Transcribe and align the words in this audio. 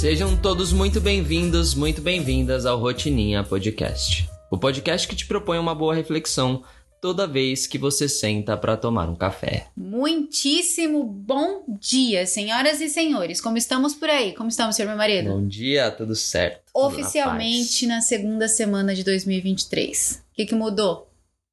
Sejam 0.00 0.34
todos 0.34 0.72
muito 0.72 0.98
bem-vindos, 0.98 1.74
muito 1.74 2.00
bem-vindas 2.00 2.64
ao 2.64 2.78
Rotininha 2.78 3.44
Podcast. 3.44 4.26
O 4.50 4.56
podcast 4.56 5.06
que 5.06 5.14
te 5.14 5.26
propõe 5.26 5.58
uma 5.58 5.74
boa 5.74 5.94
reflexão 5.94 6.64
toda 7.02 7.26
vez 7.26 7.66
que 7.66 7.76
você 7.76 8.08
senta 8.08 8.56
para 8.56 8.78
tomar 8.78 9.10
um 9.10 9.14
café. 9.14 9.66
Muitíssimo 9.76 11.04
bom 11.04 11.64
dia, 11.78 12.26
senhoras 12.26 12.80
e 12.80 12.88
senhores. 12.88 13.42
Como 13.42 13.58
estamos 13.58 13.94
por 13.94 14.08
aí? 14.08 14.32
Como 14.32 14.48
estamos, 14.48 14.74
senhor 14.74 14.88
meu 14.88 14.96
marido? 14.96 15.34
Bom 15.34 15.46
dia, 15.46 15.90
tudo 15.90 16.16
certo. 16.16 16.62
tudo 16.72 16.82
na 16.82 16.86
Oficialmente 16.86 17.86
na, 17.86 18.00
segunda 18.00 18.48
semana 18.48 18.94
de 18.94 19.04
2023. 19.04 20.24
O 20.32 20.34
que, 20.34 20.46
que 20.46 20.54
mudou 20.54 21.10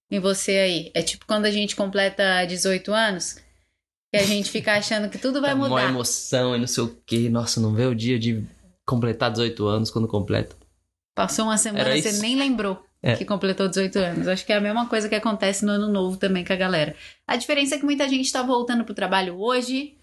em 0.10 0.22
você 0.22 0.54
aí? 0.54 0.92
É 0.94 1.02
tipo 1.02 1.26
quando 1.28 1.48
a 1.48 1.52
gente 1.52 1.76
completa 1.76 2.46
18 2.46 2.94
anos, 2.94 3.36
que 4.12 4.18
a 4.18 4.24
gente 4.26 4.50
fica 4.50 4.74
achando 4.78 5.10
que 5.10 5.18
tudo 5.18 5.42
vai. 5.42 5.52
Tá 5.52 5.56
Uma 5.56 5.70
mudar. 5.70 5.90
emoção 5.90 6.56
e 6.56 6.60
não 6.60 6.68
sei 6.68 6.84
o 6.84 6.98
que. 7.06 7.30
Nossa, 7.30 7.60
não 7.60 7.74
vê 7.74 7.86
o 7.86 7.96
dia 7.96 8.18
de 8.18 8.44
completar 8.86 9.32
18 9.32 9.66
anos 9.68 9.90
quando 9.92 10.08
completa. 10.08 10.56
Passou 11.16 11.46
uma 11.46 11.58
semana, 11.58 11.90
Era 11.90 12.02
você 12.02 12.14
nem 12.22 12.36
lembrou 12.36 12.82
É. 13.04 13.16
que 13.16 13.26
completou 13.26 13.68
18 13.68 13.98
anos. 14.00 14.28
Acho 14.28 14.46
que 14.46 14.54
é 14.54 14.58
a 14.58 14.62
mesma 14.62 14.88
coisa 14.88 15.10
que 15.10 15.16
acontece 15.16 15.66
no 15.66 15.72
ano 15.74 15.88
novo 15.92 16.16
também 16.18 16.46
com 16.46 16.54
a 16.54 16.56
galera. 16.56 16.96
A 17.28 17.36
diferença 17.36 17.76
é 17.76 17.78
que 17.80 17.86
muita 17.86 18.08
gente 18.08 18.32
tá 18.32 18.42
voltando 18.44 18.86
pro 18.86 18.94
trabalho 18.94 19.36
hoje, 19.40 19.96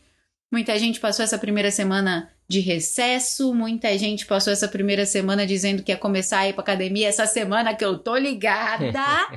muita 0.52 0.78
gente 0.78 1.00
passou 1.00 1.24
essa 1.24 1.38
primeira 1.38 1.70
semana 1.70 2.30
de 2.48 2.60
recesso, 2.60 3.54
muita 3.54 3.96
gente 3.96 4.26
passou 4.26 4.52
essa 4.52 4.68
primeira 4.68 5.06
semana 5.06 5.46
dizendo 5.46 5.82
que 5.82 5.90
ia 5.92 5.96
começar 5.96 6.40
a 6.40 6.48
ir 6.48 6.52
pra 6.52 6.62
academia 6.62 7.08
essa 7.08 7.26
semana 7.26 7.74
que 7.74 7.84
eu 7.84 7.96
tô 7.98 8.16
ligada. 8.16 8.92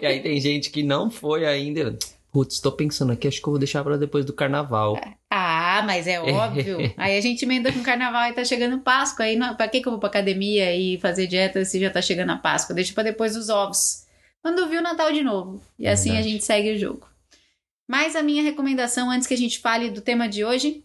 E 0.00 0.04
aí 0.04 0.20
tem 0.20 0.38
gente 0.40 0.68
que 0.68 0.82
não 0.82 1.10
foi 1.10 1.46
ainda. 1.46 1.96
Putz, 2.32 2.60
tô 2.60 2.70
pensando 2.70 3.12
aqui, 3.12 3.26
acho 3.26 3.40
que 3.40 3.48
eu 3.48 3.52
vou 3.52 3.58
deixar 3.58 3.82
pra 3.82 3.96
depois 3.96 4.24
do 4.24 4.32
carnaval. 4.32 4.96
ah, 5.30 5.82
mas 5.84 6.06
é 6.06 6.20
óbvio. 6.20 6.78
Aí 6.96 7.18
a 7.18 7.20
gente 7.20 7.44
emenda 7.44 7.72
com 7.72 7.82
carnaval 7.82 8.30
e 8.30 8.32
tá 8.32 8.44
chegando 8.44 8.78
Páscoa. 8.78 9.24
Aí 9.24 9.34
não, 9.34 9.56
pra 9.56 9.68
que, 9.68 9.80
que 9.80 9.88
eu 9.88 9.92
vou 9.92 9.98
pra 9.98 10.08
academia 10.08 10.74
e 10.74 10.98
fazer 10.98 11.26
dieta 11.26 11.64
se 11.64 11.80
já 11.80 11.90
tá 11.90 12.00
chegando 12.00 12.30
a 12.30 12.36
Páscoa? 12.36 12.74
Deixa 12.74 12.94
pra 12.94 13.02
depois 13.02 13.34
dos 13.34 13.48
ovos. 13.48 14.06
Quando 14.42 14.68
viu 14.68 14.80
Natal 14.80 15.12
de 15.12 15.22
novo. 15.22 15.60
E 15.78 15.88
assim 15.88 16.16
a 16.16 16.22
gente 16.22 16.44
segue 16.44 16.74
o 16.74 16.78
jogo. 16.78 17.08
Mas 17.88 18.14
a 18.14 18.22
minha 18.22 18.42
recomendação, 18.42 19.10
antes 19.10 19.26
que 19.26 19.34
a 19.34 19.38
gente 19.38 19.58
fale 19.58 19.90
do 19.90 20.00
tema 20.00 20.28
de 20.28 20.44
hoje, 20.44 20.84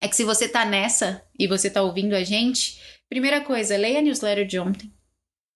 é 0.00 0.08
que 0.08 0.16
se 0.16 0.24
você 0.24 0.48
tá 0.48 0.64
nessa 0.64 1.22
e 1.38 1.46
você 1.46 1.68
tá 1.68 1.82
ouvindo 1.82 2.14
a 2.14 2.24
gente, 2.24 2.80
primeira 3.08 3.42
coisa, 3.42 3.76
leia 3.76 3.98
a 3.98 4.02
newsletter 4.02 4.46
de 4.46 4.58
ontem. 4.58 4.90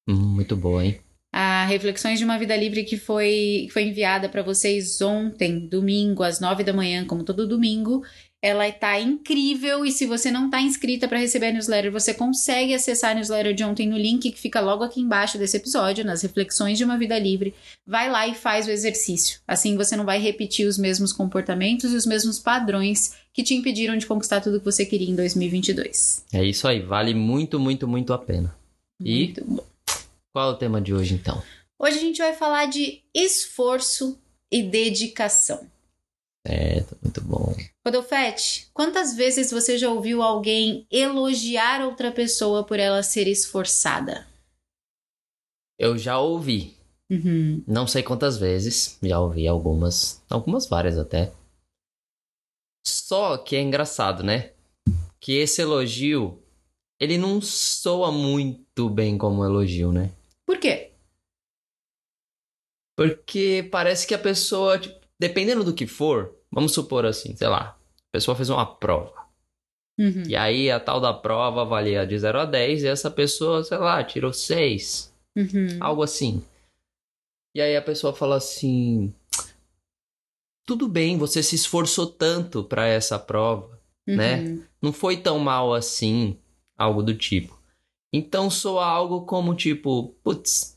Hum, 0.06 0.14
muito 0.14 0.54
boa, 0.54 0.84
hein? 0.84 1.00
A 1.38 1.66
Reflexões 1.66 2.18
de 2.18 2.24
uma 2.24 2.38
Vida 2.38 2.56
Livre 2.56 2.82
que 2.82 2.96
foi, 2.96 3.68
foi 3.70 3.82
enviada 3.82 4.26
para 4.26 4.42
vocês 4.42 5.02
ontem, 5.02 5.58
domingo, 5.68 6.22
às 6.22 6.40
nove 6.40 6.64
da 6.64 6.72
manhã, 6.72 7.04
como 7.04 7.24
todo 7.24 7.46
domingo. 7.46 8.02
Ela 8.40 8.72
tá 8.72 8.98
incrível 8.98 9.84
e 9.84 9.92
se 9.92 10.06
você 10.06 10.30
não 10.30 10.48
tá 10.48 10.62
inscrita 10.62 11.06
para 11.06 11.18
receber 11.18 11.48
a 11.48 11.52
newsletter, 11.52 11.92
você 11.92 12.14
consegue 12.14 12.72
acessar 12.72 13.10
a 13.10 13.14
newsletter 13.14 13.52
de 13.52 13.62
ontem 13.62 13.86
no 13.86 13.98
link 13.98 14.32
que 14.32 14.40
fica 14.40 14.62
logo 14.62 14.82
aqui 14.82 15.02
embaixo 15.02 15.36
desse 15.36 15.58
episódio, 15.58 16.06
nas 16.06 16.22
Reflexões 16.22 16.78
de 16.78 16.84
uma 16.84 16.96
Vida 16.96 17.18
Livre. 17.18 17.52
Vai 17.86 18.10
lá 18.10 18.26
e 18.26 18.34
faz 18.34 18.66
o 18.66 18.70
exercício. 18.70 19.38
Assim 19.46 19.76
você 19.76 19.94
não 19.94 20.06
vai 20.06 20.18
repetir 20.18 20.66
os 20.66 20.78
mesmos 20.78 21.12
comportamentos 21.12 21.92
e 21.92 21.96
os 21.96 22.06
mesmos 22.06 22.38
padrões 22.38 23.14
que 23.34 23.42
te 23.42 23.52
impediram 23.52 23.98
de 23.98 24.06
conquistar 24.06 24.40
tudo 24.40 24.58
que 24.58 24.64
você 24.64 24.86
queria 24.86 25.10
em 25.10 25.14
2022. 25.14 26.24
É 26.32 26.42
isso 26.42 26.66
aí, 26.66 26.80
vale 26.80 27.12
muito, 27.12 27.60
muito, 27.60 27.86
muito 27.86 28.14
a 28.14 28.18
pena. 28.18 28.56
E 28.98 29.24
Muito 29.26 29.44
bom. 29.44 29.75
Qual 30.36 30.50
é 30.50 30.52
o 30.52 30.58
tema 30.58 30.82
de 30.82 30.92
hoje 30.92 31.14
então? 31.14 31.42
Hoje 31.78 31.96
a 31.96 32.00
gente 32.02 32.18
vai 32.18 32.34
falar 32.34 32.66
de 32.66 33.02
esforço 33.14 34.20
e 34.52 34.62
dedicação. 34.62 35.66
É, 36.46 36.84
muito 37.02 37.22
bom. 37.22 37.56
Rodolfete, 37.82 38.68
quantas 38.74 39.16
vezes 39.16 39.50
você 39.50 39.78
já 39.78 39.90
ouviu 39.90 40.20
alguém 40.22 40.86
elogiar 40.90 41.80
outra 41.82 42.12
pessoa 42.12 42.62
por 42.62 42.78
ela 42.78 43.02
ser 43.02 43.26
esforçada? 43.26 44.26
Eu 45.78 45.96
já 45.96 46.18
ouvi, 46.18 46.76
Uhum. 47.10 47.64
não 47.66 47.86
sei 47.86 48.02
quantas 48.02 48.36
vezes, 48.36 48.98
já 49.02 49.18
ouvi 49.18 49.48
algumas, 49.48 50.22
algumas 50.28 50.68
várias 50.68 50.98
até. 50.98 51.32
Só 52.86 53.38
que 53.38 53.56
é 53.56 53.62
engraçado, 53.62 54.22
né? 54.22 54.52
Que 55.18 55.32
esse 55.38 55.62
elogio, 55.62 56.42
ele 57.00 57.16
não 57.16 57.40
soa 57.40 58.12
muito 58.12 58.90
bem 58.90 59.16
como 59.16 59.40
um 59.40 59.44
elogio, 59.46 59.92
né? 59.92 60.12
Porque 62.96 63.68
parece 63.70 64.06
que 64.06 64.14
a 64.14 64.18
pessoa, 64.18 64.78
tipo, 64.78 64.98
dependendo 65.20 65.62
do 65.62 65.74
que 65.74 65.86
for, 65.86 66.34
vamos 66.50 66.72
supor 66.72 67.04
assim, 67.04 67.36
sei 67.36 67.46
lá, 67.46 67.78
a 67.78 68.12
pessoa 68.12 68.34
fez 68.34 68.48
uma 68.48 68.64
prova. 68.64 69.26
Uhum. 69.98 70.24
E 70.26 70.34
aí 70.34 70.70
a 70.70 70.80
tal 70.80 71.00
da 71.00 71.12
prova 71.12 71.64
valia 71.64 72.06
de 72.06 72.18
0 72.18 72.40
a 72.40 72.44
10 72.44 72.82
e 72.82 72.88
essa 72.88 73.10
pessoa, 73.10 73.62
sei 73.62 73.78
lá, 73.78 74.02
tirou 74.02 74.32
6. 74.32 75.14
Uhum. 75.36 75.78
Algo 75.80 76.02
assim. 76.02 76.42
E 77.54 77.60
aí 77.60 77.76
a 77.76 77.82
pessoa 77.82 78.12
fala 78.12 78.36
assim: 78.36 79.14
Tudo 80.66 80.88
bem, 80.88 81.16
você 81.16 81.42
se 81.42 81.54
esforçou 81.54 82.06
tanto 82.06 82.62
pra 82.62 82.86
essa 82.86 83.18
prova, 83.18 83.80
né? 84.06 84.40
Uhum. 84.40 84.62
Não 84.82 84.92
foi 84.92 85.16
tão 85.16 85.38
mal 85.38 85.72
assim, 85.72 86.38
algo 86.76 87.02
do 87.02 87.14
tipo. 87.14 87.58
Então 88.12 88.50
soa 88.50 88.84
algo 88.84 89.24
como 89.24 89.54
tipo, 89.54 90.14
putz, 90.22 90.75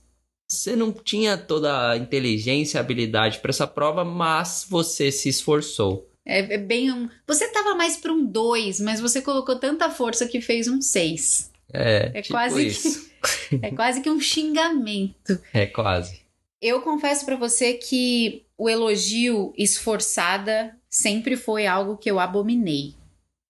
você 0.49 0.75
não 0.75 0.91
tinha 0.91 1.37
toda 1.37 1.91
a 1.91 1.97
inteligência 1.97 2.77
e 2.77 2.79
habilidade 2.79 3.39
pra 3.39 3.51
essa 3.51 3.67
prova, 3.67 4.03
mas 4.03 4.65
você 4.67 5.11
se 5.11 5.29
esforçou. 5.29 6.09
É, 6.25 6.55
é 6.55 6.57
bem 6.57 6.91
um. 6.91 7.07
Você 7.27 7.47
tava 7.49 7.75
mais 7.75 7.95
para 7.95 8.11
um 8.11 8.25
2, 8.25 8.79
mas 8.81 8.99
você 8.99 9.21
colocou 9.21 9.55
tanta 9.57 9.89
força 9.89 10.27
que 10.27 10.41
fez 10.41 10.67
um 10.67 10.81
6. 10.81 11.51
É, 11.71 12.11
É 12.15 12.21
tipo 12.21 12.33
quase 12.33 12.67
isso. 12.67 13.09
É 13.61 13.71
quase 13.71 13.99
que 13.99 14.09
um 14.09 14.19
xingamento. 14.19 15.37
É 15.53 15.65
quase. 15.65 16.21
Eu 16.61 16.81
confesso 16.81 17.25
pra 17.25 17.35
você 17.35 17.73
que 17.73 18.43
o 18.57 18.69
elogio 18.69 19.53
esforçada 19.57 20.73
sempre 20.89 21.35
foi 21.35 21.67
algo 21.67 21.97
que 21.97 22.09
eu 22.09 22.17
abominei. 22.17 22.93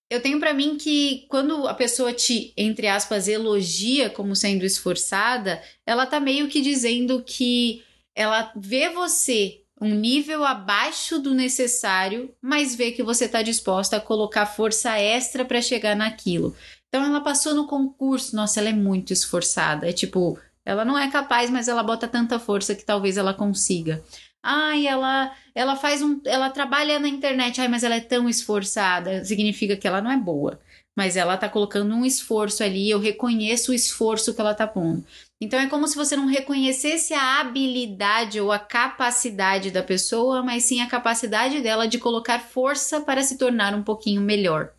Eu 0.09 0.21
tenho 0.21 0.39
pra 0.39 0.53
mim 0.53 0.75
que 0.75 1.27
quando 1.29 1.67
a 1.67 1.73
pessoa 1.73 2.11
te, 2.11 2.51
entre 2.57 2.87
aspas, 2.87 3.27
elogia 3.27 4.09
como 4.09 4.35
sendo 4.35 4.65
esforçada, 4.65 5.61
ela 5.85 6.05
tá 6.05 6.19
meio 6.19 6.47
que 6.47 6.61
dizendo 6.61 7.21
que 7.23 7.83
ela 8.15 8.51
vê 8.55 8.89
você 8.89 9.61
um 9.79 9.93
nível 9.93 10.43
abaixo 10.43 11.19
do 11.19 11.33
necessário, 11.33 12.33
mas 12.41 12.75
vê 12.75 12.91
que 12.91 13.03
você 13.03 13.27
tá 13.27 13.41
disposta 13.41 13.97
a 13.97 14.01
colocar 14.01 14.45
força 14.45 14.97
extra 14.97 15.45
pra 15.45 15.61
chegar 15.61 15.95
naquilo. 15.95 16.55
Então 16.87 17.05
ela 17.05 17.21
passou 17.21 17.53
no 17.53 17.67
concurso, 17.67 18.35
nossa, 18.35 18.59
ela 18.59 18.69
é 18.69 18.73
muito 18.73 19.13
esforçada. 19.13 19.87
É 19.87 19.93
tipo, 19.93 20.37
ela 20.65 20.83
não 20.83 20.97
é 20.97 21.09
capaz, 21.09 21.49
mas 21.49 21.67
ela 21.67 21.83
bota 21.83 22.07
tanta 22.07 22.39
força 22.39 22.75
que 22.75 22.83
talvez 22.83 23.15
ela 23.15 23.33
consiga. 23.33 24.03
Ai, 24.43 24.87
ela 24.87 25.35
ela 25.53 25.75
faz 25.75 26.01
um, 26.01 26.21
ela 26.25 26.49
trabalha 26.49 26.99
na 26.99 27.07
internet, 27.07 27.59
ai, 27.59 27.67
mas 27.67 27.83
ela 27.83 27.95
é 27.95 27.99
tão 27.99 28.29
esforçada, 28.29 29.23
significa 29.25 29.75
que 29.75 29.85
ela 29.85 30.01
não 30.01 30.09
é 30.09 30.17
boa, 30.17 30.59
mas 30.95 31.17
ela 31.17 31.35
tá 31.35 31.49
colocando 31.49 31.93
um 31.93 32.05
esforço 32.05 32.63
ali, 32.63 32.89
eu 32.89 32.99
reconheço 32.99 33.71
o 33.71 33.75
esforço 33.75 34.33
que 34.33 34.39
ela 34.39 34.53
tá 34.53 34.65
pondo. 34.65 35.03
Então 35.41 35.59
é 35.59 35.67
como 35.67 35.87
se 35.87 35.95
você 35.95 36.15
não 36.15 36.25
reconhecesse 36.25 37.13
a 37.13 37.41
habilidade 37.41 38.39
ou 38.39 38.51
a 38.51 38.59
capacidade 38.59 39.71
da 39.71 39.83
pessoa, 39.83 40.41
mas 40.41 40.63
sim 40.63 40.81
a 40.81 40.87
capacidade 40.87 41.61
dela 41.61 41.87
de 41.87 41.97
colocar 41.97 42.39
força 42.39 43.01
para 43.01 43.21
se 43.21 43.37
tornar 43.37 43.75
um 43.75 43.83
pouquinho 43.83 44.21
melhor. 44.21 44.71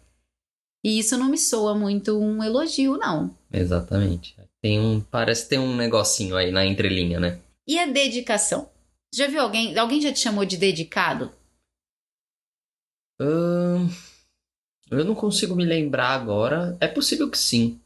E 0.82 0.98
isso 0.98 1.18
não 1.18 1.28
me 1.28 1.36
soa 1.36 1.74
muito 1.74 2.18
um 2.18 2.42
elogio, 2.42 2.96
não. 2.96 3.34
Exatamente. 3.52 4.34
Tem 4.62 4.80
um, 4.80 5.00
parece 5.00 5.48
ter 5.48 5.58
um 5.58 5.76
negocinho 5.76 6.36
aí 6.36 6.50
na 6.50 6.64
entrelinha, 6.64 7.20
né? 7.20 7.38
E 7.66 7.78
a 7.78 7.86
dedicação? 7.86 8.69
Já 9.12 9.26
viu 9.26 9.40
alguém? 9.40 9.76
Alguém 9.76 10.00
já 10.00 10.12
te 10.12 10.20
chamou 10.20 10.44
de 10.44 10.56
dedicado? 10.56 11.32
Ahn, 13.20 13.88
eu 14.90 15.04
não 15.04 15.14
consigo 15.14 15.54
me 15.54 15.64
lembrar 15.64 16.10
agora. 16.10 16.76
É 16.80 16.86
possível 16.86 17.30
que 17.30 17.38
sim. 17.38 17.80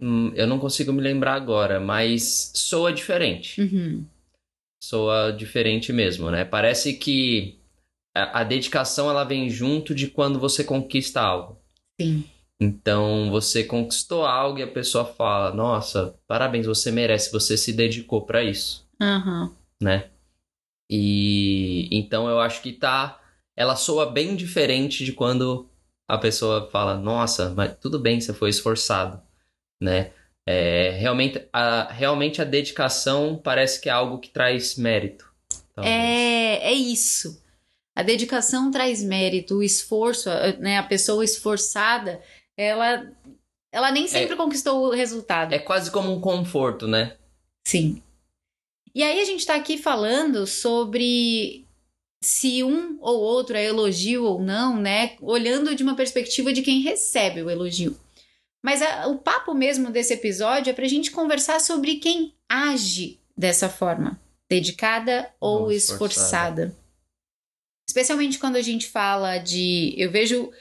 Hum, 0.00 0.32
eu 0.34 0.46
não 0.46 0.58
consigo 0.58 0.92
me 0.92 1.02
lembrar 1.02 1.34
agora, 1.34 1.78
mas 1.78 2.52
soa 2.54 2.92
diferente. 2.92 3.60
Uhum. 3.60 4.06
Soa 4.82 5.30
diferente 5.30 5.92
mesmo, 5.92 6.30
né? 6.30 6.44
Parece 6.44 6.94
que 6.94 7.60
a, 8.14 8.40
a 8.40 8.44
dedicação 8.44 9.10
ela 9.10 9.24
vem 9.24 9.48
junto 9.50 9.94
de 9.94 10.08
quando 10.08 10.40
você 10.40 10.64
conquista 10.64 11.20
algo. 11.20 11.60
Sim. 12.00 12.24
Então 12.58 13.30
você 13.30 13.62
conquistou 13.62 14.24
algo 14.24 14.58
e 14.58 14.62
a 14.62 14.70
pessoa 14.70 15.04
fala: 15.04 15.54
Nossa, 15.54 16.18
parabéns, 16.26 16.66
você 16.66 16.90
merece, 16.90 17.30
você 17.30 17.56
se 17.56 17.72
dedicou 17.72 18.22
pra 18.22 18.42
isso. 18.42 18.86
Aham. 19.00 19.54
Né? 19.80 20.10
E 20.88 21.88
então 21.90 22.28
eu 22.28 22.40
acho 22.40 22.62
que 22.62 22.72
tá. 22.72 23.20
Ela 23.56 23.76
soa 23.76 24.10
bem 24.10 24.36
diferente 24.36 25.04
de 25.04 25.12
quando 25.12 25.68
a 26.08 26.18
pessoa 26.18 26.68
fala, 26.70 26.96
nossa, 26.96 27.50
mas 27.50 27.76
tudo 27.78 27.98
bem, 27.98 28.20
você 28.20 28.34
foi 28.34 28.50
esforçado, 28.50 29.22
né? 29.80 30.12
É, 30.46 30.90
realmente, 30.98 31.46
a, 31.52 31.92
realmente 31.92 32.42
a 32.42 32.44
dedicação 32.44 33.40
parece 33.42 33.80
que 33.80 33.88
é 33.88 33.92
algo 33.92 34.18
que 34.18 34.30
traz 34.30 34.76
mérito. 34.76 35.32
talvez. 35.74 35.94
É, 35.94 36.70
é 36.70 36.72
isso. 36.72 37.40
A 37.94 38.02
dedicação 38.02 38.70
traz 38.70 39.04
mérito, 39.04 39.58
o 39.58 39.62
esforço, 39.62 40.28
né, 40.58 40.78
a 40.78 40.82
pessoa 40.82 41.24
esforçada, 41.24 42.20
ela, 42.56 43.08
ela 43.70 43.92
nem 43.92 44.08
sempre 44.08 44.34
é, 44.34 44.36
conquistou 44.36 44.86
o 44.86 44.90
resultado. 44.90 45.52
É 45.52 45.58
quase 45.58 45.90
como 45.90 46.12
um 46.12 46.20
conforto, 46.20 46.88
né? 46.88 47.16
Sim. 47.64 48.02
E 48.94 49.02
aí 49.02 49.20
a 49.20 49.24
gente 49.24 49.46
tá 49.46 49.54
aqui 49.54 49.78
falando 49.78 50.46
sobre 50.46 51.64
se 52.22 52.62
um 52.62 52.98
ou 53.00 53.18
outro 53.20 53.56
é 53.56 53.64
elogio 53.64 54.24
ou 54.24 54.42
não, 54.42 54.76
né? 54.76 55.16
Olhando 55.20 55.74
de 55.74 55.82
uma 55.82 55.96
perspectiva 55.96 56.52
de 56.52 56.62
quem 56.62 56.80
recebe 56.80 57.42
o 57.42 57.50
elogio. 57.50 57.96
Mas 58.62 58.82
a, 58.82 59.06
o 59.06 59.18
papo 59.18 59.54
mesmo 59.54 59.90
desse 59.90 60.12
episódio 60.12 60.70
é 60.70 60.74
pra 60.74 60.86
gente 60.86 61.10
conversar 61.10 61.60
sobre 61.60 61.96
quem 61.96 62.34
age 62.48 63.18
dessa 63.36 63.68
forma, 63.70 64.20
dedicada 64.48 65.30
ou, 65.40 65.62
ou 65.62 65.72
esforçada. 65.72 66.64
esforçada. 66.64 66.80
Especialmente 67.88 68.38
quando 68.38 68.56
a 68.56 68.62
gente 68.62 68.86
fala 68.86 69.38
de. 69.38 69.94
Eu 69.96 70.10
vejo 70.10 70.52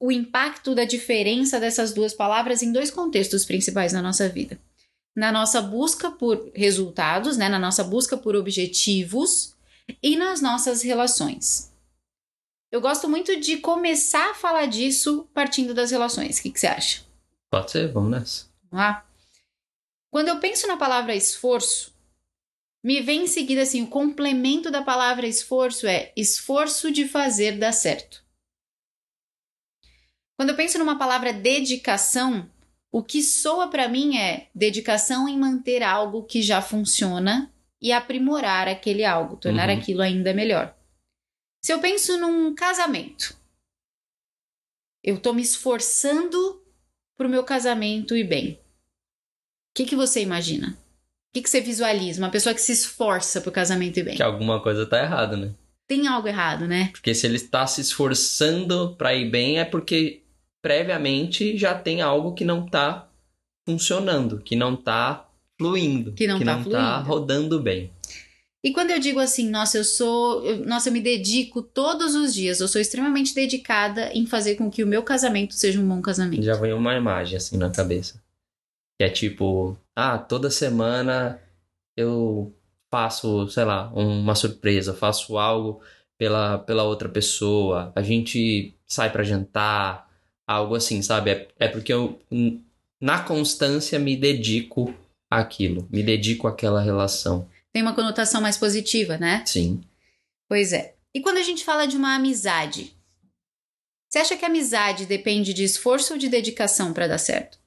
o 0.00 0.12
impacto 0.12 0.74
da 0.74 0.84
diferença 0.84 1.58
dessas 1.58 1.92
duas 1.92 2.14
palavras 2.14 2.62
em 2.62 2.72
dois 2.72 2.90
contextos 2.90 3.44
principais 3.44 3.92
na 3.92 4.00
nossa 4.00 4.28
vida. 4.28 4.58
Na 5.18 5.32
nossa 5.32 5.60
busca 5.60 6.12
por 6.12 6.48
resultados, 6.54 7.36
né? 7.36 7.48
na 7.48 7.58
nossa 7.58 7.82
busca 7.82 8.16
por 8.16 8.36
objetivos 8.36 9.56
e 10.00 10.14
nas 10.14 10.40
nossas 10.40 10.80
relações. 10.80 11.72
Eu 12.70 12.80
gosto 12.80 13.08
muito 13.08 13.40
de 13.40 13.56
começar 13.56 14.30
a 14.30 14.34
falar 14.34 14.66
disso 14.66 15.28
partindo 15.34 15.74
das 15.74 15.90
relações. 15.90 16.38
O 16.38 16.42
que, 16.42 16.52
que 16.52 16.60
você 16.60 16.68
acha? 16.68 17.04
Pode 17.50 17.68
ser, 17.72 17.92
vamos 17.92 18.12
nessa. 18.12 18.46
Vamos 18.70 18.86
lá? 18.86 19.04
Quando 20.08 20.28
eu 20.28 20.38
penso 20.38 20.68
na 20.68 20.76
palavra 20.76 21.16
esforço, 21.16 21.92
me 22.80 23.00
vem 23.00 23.24
em 23.24 23.26
seguida 23.26 23.62
assim, 23.62 23.82
o 23.82 23.88
complemento 23.88 24.70
da 24.70 24.82
palavra 24.82 25.26
esforço 25.26 25.88
é 25.88 26.12
esforço 26.16 26.92
de 26.92 27.08
fazer 27.08 27.58
dar 27.58 27.72
certo. 27.72 28.22
Quando 30.36 30.50
eu 30.50 30.56
penso 30.56 30.78
numa 30.78 30.96
palavra 30.96 31.32
dedicação, 31.32 32.48
o 32.90 33.02
que 33.02 33.22
soa 33.22 33.68
para 33.68 33.88
mim 33.88 34.16
é 34.16 34.48
dedicação 34.54 35.28
em 35.28 35.38
manter 35.38 35.82
algo 35.82 36.24
que 36.24 36.40
já 36.42 36.62
funciona 36.62 37.52
e 37.80 37.92
aprimorar 37.92 38.66
aquele 38.66 39.04
algo, 39.04 39.36
tornar 39.36 39.68
uhum. 39.68 39.78
aquilo 39.78 40.02
ainda 40.02 40.32
melhor. 40.32 40.74
Se 41.62 41.72
eu 41.72 41.80
penso 41.80 42.16
num 42.18 42.54
casamento, 42.54 43.36
eu 45.02 45.16
estou 45.16 45.34
me 45.34 45.42
esforçando 45.42 46.62
para 47.16 47.26
o 47.26 47.30
meu 47.30 47.44
casamento 47.44 48.16
ir 48.16 48.24
bem. 48.24 48.52
O 48.52 49.74
que, 49.74 49.84
que 49.84 49.96
você 49.96 50.22
imagina? 50.22 50.68
O 51.30 51.34
que, 51.34 51.42
que 51.42 51.50
você 51.50 51.60
visualiza? 51.60 52.20
Uma 52.20 52.30
pessoa 52.30 52.54
que 52.54 52.60
se 52.60 52.72
esforça 52.72 53.40
para 53.40 53.50
o 53.50 53.52
casamento 53.52 53.98
ir 53.98 54.02
bem. 54.04 54.16
Que 54.16 54.22
alguma 54.22 54.62
coisa 54.62 54.86
tá 54.86 55.02
errada, 55.02 55.36
né? 55.36 55.54
Tem 55.86 56.06
algo 56.06 56.26
errado, 56.26 56.66
né? 56.66 56.88
Porque 56.92 57.14
se 57.14 57.26
ele 57.26 57.36
está 57.36 57.66
se 57.66 57.80
esforçando 57.80 58.96
para 58.96 59.14
ir 59.14 59.30
bem, 59.30 59.58
é 59.58 59.64
porque 59.64 60.22
previamente 60.62 61.56
já 61.56 61.74
tem 61.74 62.00
algo 62.00 62.34
que 62.34 62.44
não 62.44 62.66
tá 62.66 63.08
funcionando, 63.66 64.40
que 64.40 64.56
não 64.56 64.76
tá 64.76 65.28
fluindo, 65.58 66.12
que 66.12 66.26
não, 66.26 66.38
que 66.38 66.44
tá, 66.44 66.56
tá 66.56 66.70
tá 66.70 66.98
rodando 67.00 67.60
bem. 67.60 67.90
E 68.64 68.72
quando 68.72 68.90
eu 68.90 68.98
digo 68.98 69.20
assim, 69.20 69.48
nossa, 69.48 69.78
eu 69.78 69.84
sou, 69.84 70.44
eu, 70.44 70.64
nossa, 70.66 70.88
eu 70.88 70.92
me 70.92 71.00
dedico 71.00 71.62
todos 71.62 72.14
os 72.14 72.34
dias, 72.34 72.60
eu 72.60 72.66
sou 72.66 72.80
extremamente 72.80 73.34
dedicada 73.34 74.12
em 74.12 74.26
fazer 74.26 74.56
com 74.56 74.70
que 74.70 74.82
o 74.82 74.86
meu 74.86 75.02
casamento 75.02 75.54
seja 75.54 75.80
um 75.80 75.88
bom 75.88 76.02
casamento. 76.02 76.42
Já 76.42 76.54
vem 76.54 76.72
uma 76.72 76.96
imagem 76.96 77.36
assim 77.36 77.56
na 77.56 77.70
cabeça. 77.70 78.20
Que 78.98 79.04
é 79.04 79.08
tipo, 79.08 79.78
ah, 79.94 80.18
toda 80.18 80.50
semana 80.50 81.40
eu 81.96 82.52
faço, 82.90 83.48
sei 83.48 83.64
lá, 83.64 83.92
uma 83.94 84.34
surpresa, 84.34 84.92
faço 84.92 85.38
algo 85.38 85.80
pela, 86.18 86.58
pela 86.58 86.82
outra 86.82 87.08
pessoa, 87.08 87.92
a 87.94 88.02
gente 88.02 88.74
sai 88.84 89.10
para 89.12 89.22
jantar, 89.22 90.07
algo 90.48 90.74
assim, 90.74 91.02
sabe? 91.02 91.30
É, 91.30 91.48
é 91.58 91.68
porque 91.68 91.92
eu, 91.92 92.18
na 92.98 93.22
constância, 93.22 93.98
me 93.98 94.16
dedico 94.16 94.94
àquilo, 95.30 95.86
me 95.92 96.02
dedico 96.02 96.48
àquela 96.48 96.80
relação. 96.80 97.46
Tem 97.70 97.82
uma 97.82 97.94
conotação 97.94 98.40
mais 98.40 98.56
positiva, 98.56 99.18
né? 99.18 99.44
Sim. 99.44 99.82
Pois 100.48 100.72
é. 100.72 100.94
E 101.14 101.20
quando 101.20 101.36
a 101.36 101.42
gente 101.42 101.64
fala 101.64 101.86
de 101.86 101.96
uma 101.96 102.14
amizade? 102.14 102.96
Você 104.08 104.20
acha 104.20 104.36
que 104.38 104.44
a 104.44 104.48
amizade 104.48 105.04
depende 105.04 105.52
de 105.52 105.64
esforço 105.64 106.14
ou 106.14 106.18
de 106.18 106.30
dedicação 106.30 106.94
para 106.94 107.06
dar 107.06 107.18
certo? 107.18 107.58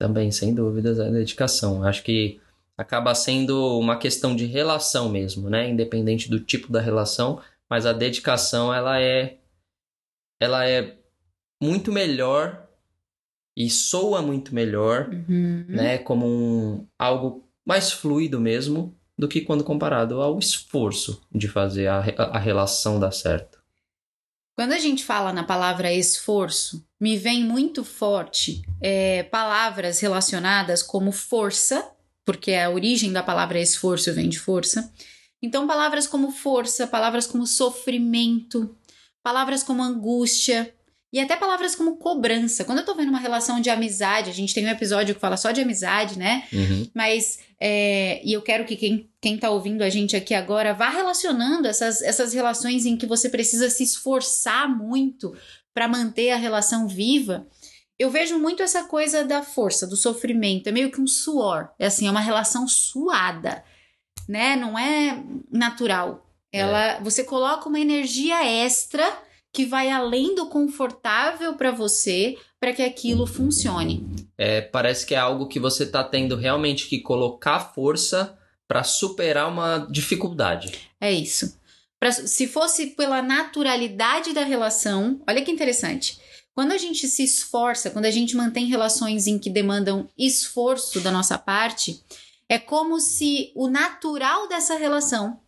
Também, 0.00 0.32
sem 0.32 0.52
dúvidas, 0.52 0.98
é 0.98 1.08
dedicação. 1.08 1.84
Acho 1.84 2.02
que 2.02 2.40
acaba 2.76 3.14
sendo 3.14 3.78
uma 3.78 3.96
questão 3.96 4.34
de 4.34 4.46
relação 4.46 5.08
mesmo, 5.08 5.48
né? 5.48 5.68
Independente 5.68 6.28
do 6.28 6.40
tipo 6.40 6.72
da 6.72 6.80
relação, 6.80 7.40
mas 7.70 7.86
a 7.86 7.92
dedicação 7.92 8.74
ela 8.74 9.00
é 9.00 9.38
ela 10.40 10.68
é 10.68 10.98
muito 11.64 11.90
melhor 11.90 12.68
e 13.56 13.70
soa 13.70 14.20
muito 14.20 14.54
melhor, 14.54 15.08
uhum. 15.08 15.64
né? 15.68 15.98
Como 15.98 16.26
um, 16.26 16.86
algo 16.98 17.48
mais 17.64 17.92
fluido 17.92 18.40
mesmo 18.40 18.94
do 19.16 19.28
que 19.28 19.40
quando 19.40 19.64
comparado 19.64 20.20
ao 20.20 20.38
esforço 20.38 21.22
de 21.32 21.48
fazer 21.48 21.86
a, 21.86 21.98
a 21.98 22.38
relação 22.38 22.98
dar 22.98 23.12
certo. 23.12 23.62
Quando 24.56 24.72
a 24.72 24.78
gente 24.78 25.04
fala 25.04 25.32
na 25.32 25.42
palavra 25.42 25.92
esforço, 25.92 26.86
me 27.00 27.16
vem 27.16 27.42
muito 27.42 27.82
forte 27.82 28.62
é, 28.80 29.24
palavras 29.24 29.98
relacionadas 29.98 30.82
como 30.82 31.10
força, 31.10 31.90
porque 32.24 32.54
a 32.54 32.70
origem 32.70 33.12
da 33.12 33.22
palavra 33.22 33.60
esforço 33.60 34.12
vem 34.12 34.28
de 34.28 34.38
força. 34.38 34.92
Então, 35.42 35.66
palavras 35.66 36.06
como 36.06 36.30
força, 36.30 36.86
palavras 36.86 37.26
como 37.26 37.46
sofrimento, 37.46 38.76
palavras 39.22 39.62
como 39.62 39.82
angústia, 39.82 40.72
e 41.14 41.20
até 41.20 41.36
palavras 41.36 41.76
como 41.76 41.96
cobrança. 41.96 42.64
Quando 42.64 42.80
eu 42.80 42.84
tô 42.84 42.92
vendo 42.92 43.10
uma 43.10 43.20
relação 43.20 43.60
de 43.60 43.70
amizade, 43.70 44.28
a 44.28 44.32
gente 44.32 44.52
tem 44.52 44.66
um 44.66 44.70
episódio 44.70 45.14
que 45.14 45.20
fala 45.20 45.36
só 45.36 45.52
de 45.52 45.60
amizade, 45.60 46.18
né? 46.18 46.42
Uhum. 46.52 46.90
Mas, 46.92 47.38
é, 47.60 48.20
e 48.24 48.32
eu 48.32 48.42
quero 48.42 48.64
que 48.64 48.74
quem, 48.74 49.08
quem 49.20 49.38
tá 49.38 49.48
ouvindo 49.48 49.82
a 49.82 49.88
gente 49.88 50.16
aqui 50.16 50.34
agora 50.34 50.74
vá 50.74 50.88
relacionando 50.88 51.68
essas, 51.68 52.02
essas 52.02 52.34
relações 52.34 52.84
em 52.84 52.96
que 52.96 53.06
você 53.06 53.28
precisa 53.28 53.70
se 53.70 53.84
esforçar 53.84 54.68
muito 54.68 55.32
para 55.72 55.86
manter 55.86 56.32
a 56.32 56.36
relação 56.36 56.88
viva. 56.88 57.46
Eu 57.96 58.10
vejo 58.10 58.36
muito 58.36 58.60
essa 58.60 58.82
coisa 58.82 59.22
da 59.22 59.40
força, 59.40 59.86
do 59.86 59.96
sofrimento. 59.96 60.66
É 60.66 60.72
meio 60.72 60.90
que 60.90 61.00
um 61.00 61.06
suor. 61.06 61.68
É 61.78 61.86
assim, 61.86 62.08
é 62.08 62.10
uma 62.10 62.18
relação 62.18 62.66
suada, 62.66 63.62
né? 64.28 64.56
Não 64.56 64.76
é 64.76 65.22
natural. 65.48 66.28
Ela, 66.52 66.84
é. 66.94 67.00
você 67.00 67.22
coloca 67.22 67.68
uma 67.68 67.78
energia 67.78 68.44
extra 68.44 69.16
que 69.54 69.64
vai 69.64 69.88
além 69.88 70.34
do 70.34 70.46
confortável 70.46 71.54
para 71.54 71.70
você 71.70 72.36
para 72.58 72.72
que 72.72 72.82
aquilo 72.82 73.24
funcione. 73.24 74.04
É, 74.36 74.60
parece 74.60 75.06
que 75.06 75.14
é 75.14 75.18
algo 75.18 75.46
que 75.46 75.60
você 75.60 75.84
está 75.84 76.02
tendo 76.02 76.34
realmente 76.34 76.88
que 76.88 76.98
colocar 76.98 77.60
força 77.72 78.36
para 78.66 78.82
superar 78.82 79.48
uma 79.48 79.86
dificuldade. 79.90 80.72
É 81.00 81.12
isso. 81.12 81.56
Pra, 82.00 82.10
se 82.10 82.48
fosse 82.48 82.88
pela 82.88 83.22
naturalidade 83.22 84.32
da 84.32 84.42
relação, 84.42 85.22
olha 85.28 85.42
que 85.42 85.52
interessante. 85.52 86.18
Quando 86.52 86.72
a 86.72 86.78
gente 86.78 87.06
se 87.06 87.22
esforça, 87.22 87.90
quando 87.90 88.06
a 88.06 88.10
gente 88.10 88.36
mantém 88.36 88.66
relações 88.66 89.28
em 89.28 89.38
que 89.38 89.50
demandam 89.50 90.08
esforço 90.18 91.00
da 91.00 91.12
nossa 91.12 91.38
parte, 91.38 92.02
é 92.48 92.58
como 92.58 92.98
se 92.98 93.52
o 93.54 93.68
natural 93.68 94.48
dessa 94.48 94.76
relação 94.76 95.40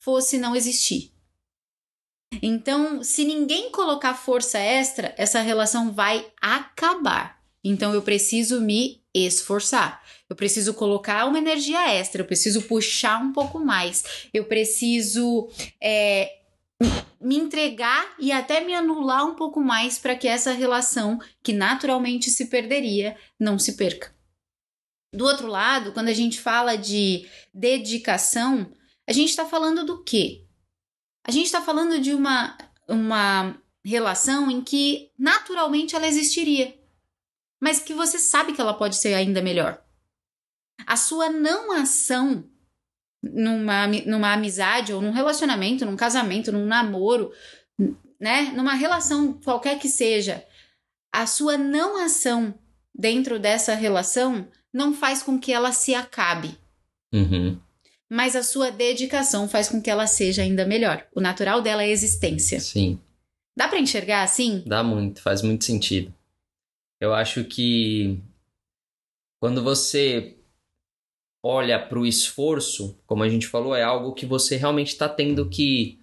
fosse 0.00 0.36
não 0.36 0.56
existir. 0.56 1.11
Então, 2.40 3.02
se 3.02 3.24
ninguém 3.24 3.70
colocar 3.70 4.14
força 4.14 4.58
extra, 4.58 5.14
essa 5.18 5.40
relação 5.40 5.92
vai 5.92 6.26
acabar. 6.40 7.42
Então, 7.64 7.92
eu 7.92 8.02
preciso 8.02 8.60
me 8.60 9.02
esforçar. 9.14 10.02
Eu 10.28 10.36
preciso 10.36 10.72
colocar 10.74 11.26
uma 11.26 11.38
energia 11.38 11.90
extra, 11.90 12.22
eu 12.22 12.26
preciso 12.26 12.62
puxar 12.62 13.20
um 13.20 13.32
pouco 13.32 13.58
mais, 13.58 14.28
eu 14.32 14.44
preciso 14.46 15.50
é, 15.80 16.38
me 17.20 17.36
entregar 17.36 18.14
e 18.18 18.32
até 18.32 18.64
me 18.64 18.74
anular 18.74 19.26
um 19.26 19.34
pouco 19.34 19.60
mais 19.60 19.98
para 19.98 20.16
que 20.16 20.26
essa 20.26 20.52
relação, 20.52 21.18
que 21.42 21.52
naturalmente 21.52 22.30
se 22.30 22.46
perderia, 22.46 23.16
não 23.38 23.58
se 23.58 23.74
perca. 23.74 24.12
Do 25.14 25.26
outro 25.26 25.46
lado, 25.46 25.92
quando 25.92 26.08
a 26.08 26.14
gente 26.14 26.40
fala 26.40 26.76
de 26.76 27.28
dedicação, 27.52 28.72
a 29.06 29.12
gente 29.12 29.28
está 29.28 29.44
falando 29.44 29.84
do 29.84 30.02
quê? 30.02 30.46
A 31.24 31.30
gente 31.30 31.46
está 31.46 31.62
falando 31.62 32.00
de 32.00 32.12
uma, 32.12 32.56
uma 32.88 33.56
relação 33.84 34.50
em 34.50 34.60
que 34.60 35.10
naturalmente 35.18 35.94
ela 35.94 36.06
existiria, 36.06 36.76
mas 37.60 37.78
que 37.78 37.94
você 37.94 38.18
sabe 38.18 38.52
que 38.52 38.60
ela 38.60 38.74
pode 38.74 38.96
ser 38.96 39.14
ainda 39.14 39.40
melhor. 39.40 39.82
A 40.86 40.96
sua 40.96 41.30
não 41.30 41.72
ação 41.72 42.44
numa, 43.22 43.86
numa 43.86 44.32
amizade 44.32 44.92
ou 44.92 45.00
num 45.00 45.12
relacionamento, 45.12 45.84
num 45.84 45.96
casamento, 45.96 46.50
num 46.50 46.66
namoro, 46.66 47.32
né, 48.20 48.52
numa 48.56 48.74
relação 48.74 49.34
qualquer 49.44 49.78
que 49.78 49.88
seja, 49.88 50.44
a 51.12 51.26
sua 51.26 51.56
não 51.56 51.96
ação 52.04 52.54
dentro 52.92 53.38
dessa 53.38 53.74
relação 53.74 54.48
não 54.72 54.92
faz 54.92 55.22
com 55.22 55.38
que 55.38 55.52
ela 55.52 55.70
se 55.70 55.94
acabe. 55.94 56.58
Uhum 57.12 57.60
mas 58.12 58.36
a 58.36 58.42
sua 58.42 58.70
dedicação 58.70 59.48
faz 59.48 59.70
com 59.70 59.80
que 59.80 59.88
ela 59.88 60.06
seja 60.06 60.42
ainda 60.42 60.66
melhor. 60.66 61.06
O 61.14 61.20
natural 61.20 61.62
dela 61.62 61.82
é 61.82 61.86
a 61.86 61.88
existência. 61.88 62.60
Sim. 62.60 63.00
Dá 63.56 63.66
para 63.66 63.78
enxergar 63.78 64.22
assim? 64.22 64.62
Dá 64.66 64.82
muito, 64.82 65.22
faz 65.22 65.40
muito 65.40 65.64
sentido. 65.64 66.12
Eu 67.00 67.14
acho 67.14 67.42
que 67.44 68.20
quando 69.40 69.64
você 69.64 70.36
olha 71.42 71.78
para 71.78 71.98
o 71.98 72.04
esforço, 72.04 73.00
como 73.06 73.22
a 73.22 73.30
gente 73.30 73.46
falou, 73.46 73.74
é 73.74 73.82
algo 73.82 74.12
que 74.12 74.26
você 74.26 74.56
realmente 74.56 74.88
está 74.88 75.08
tendo 75.08 75.48
que 75.48 75.98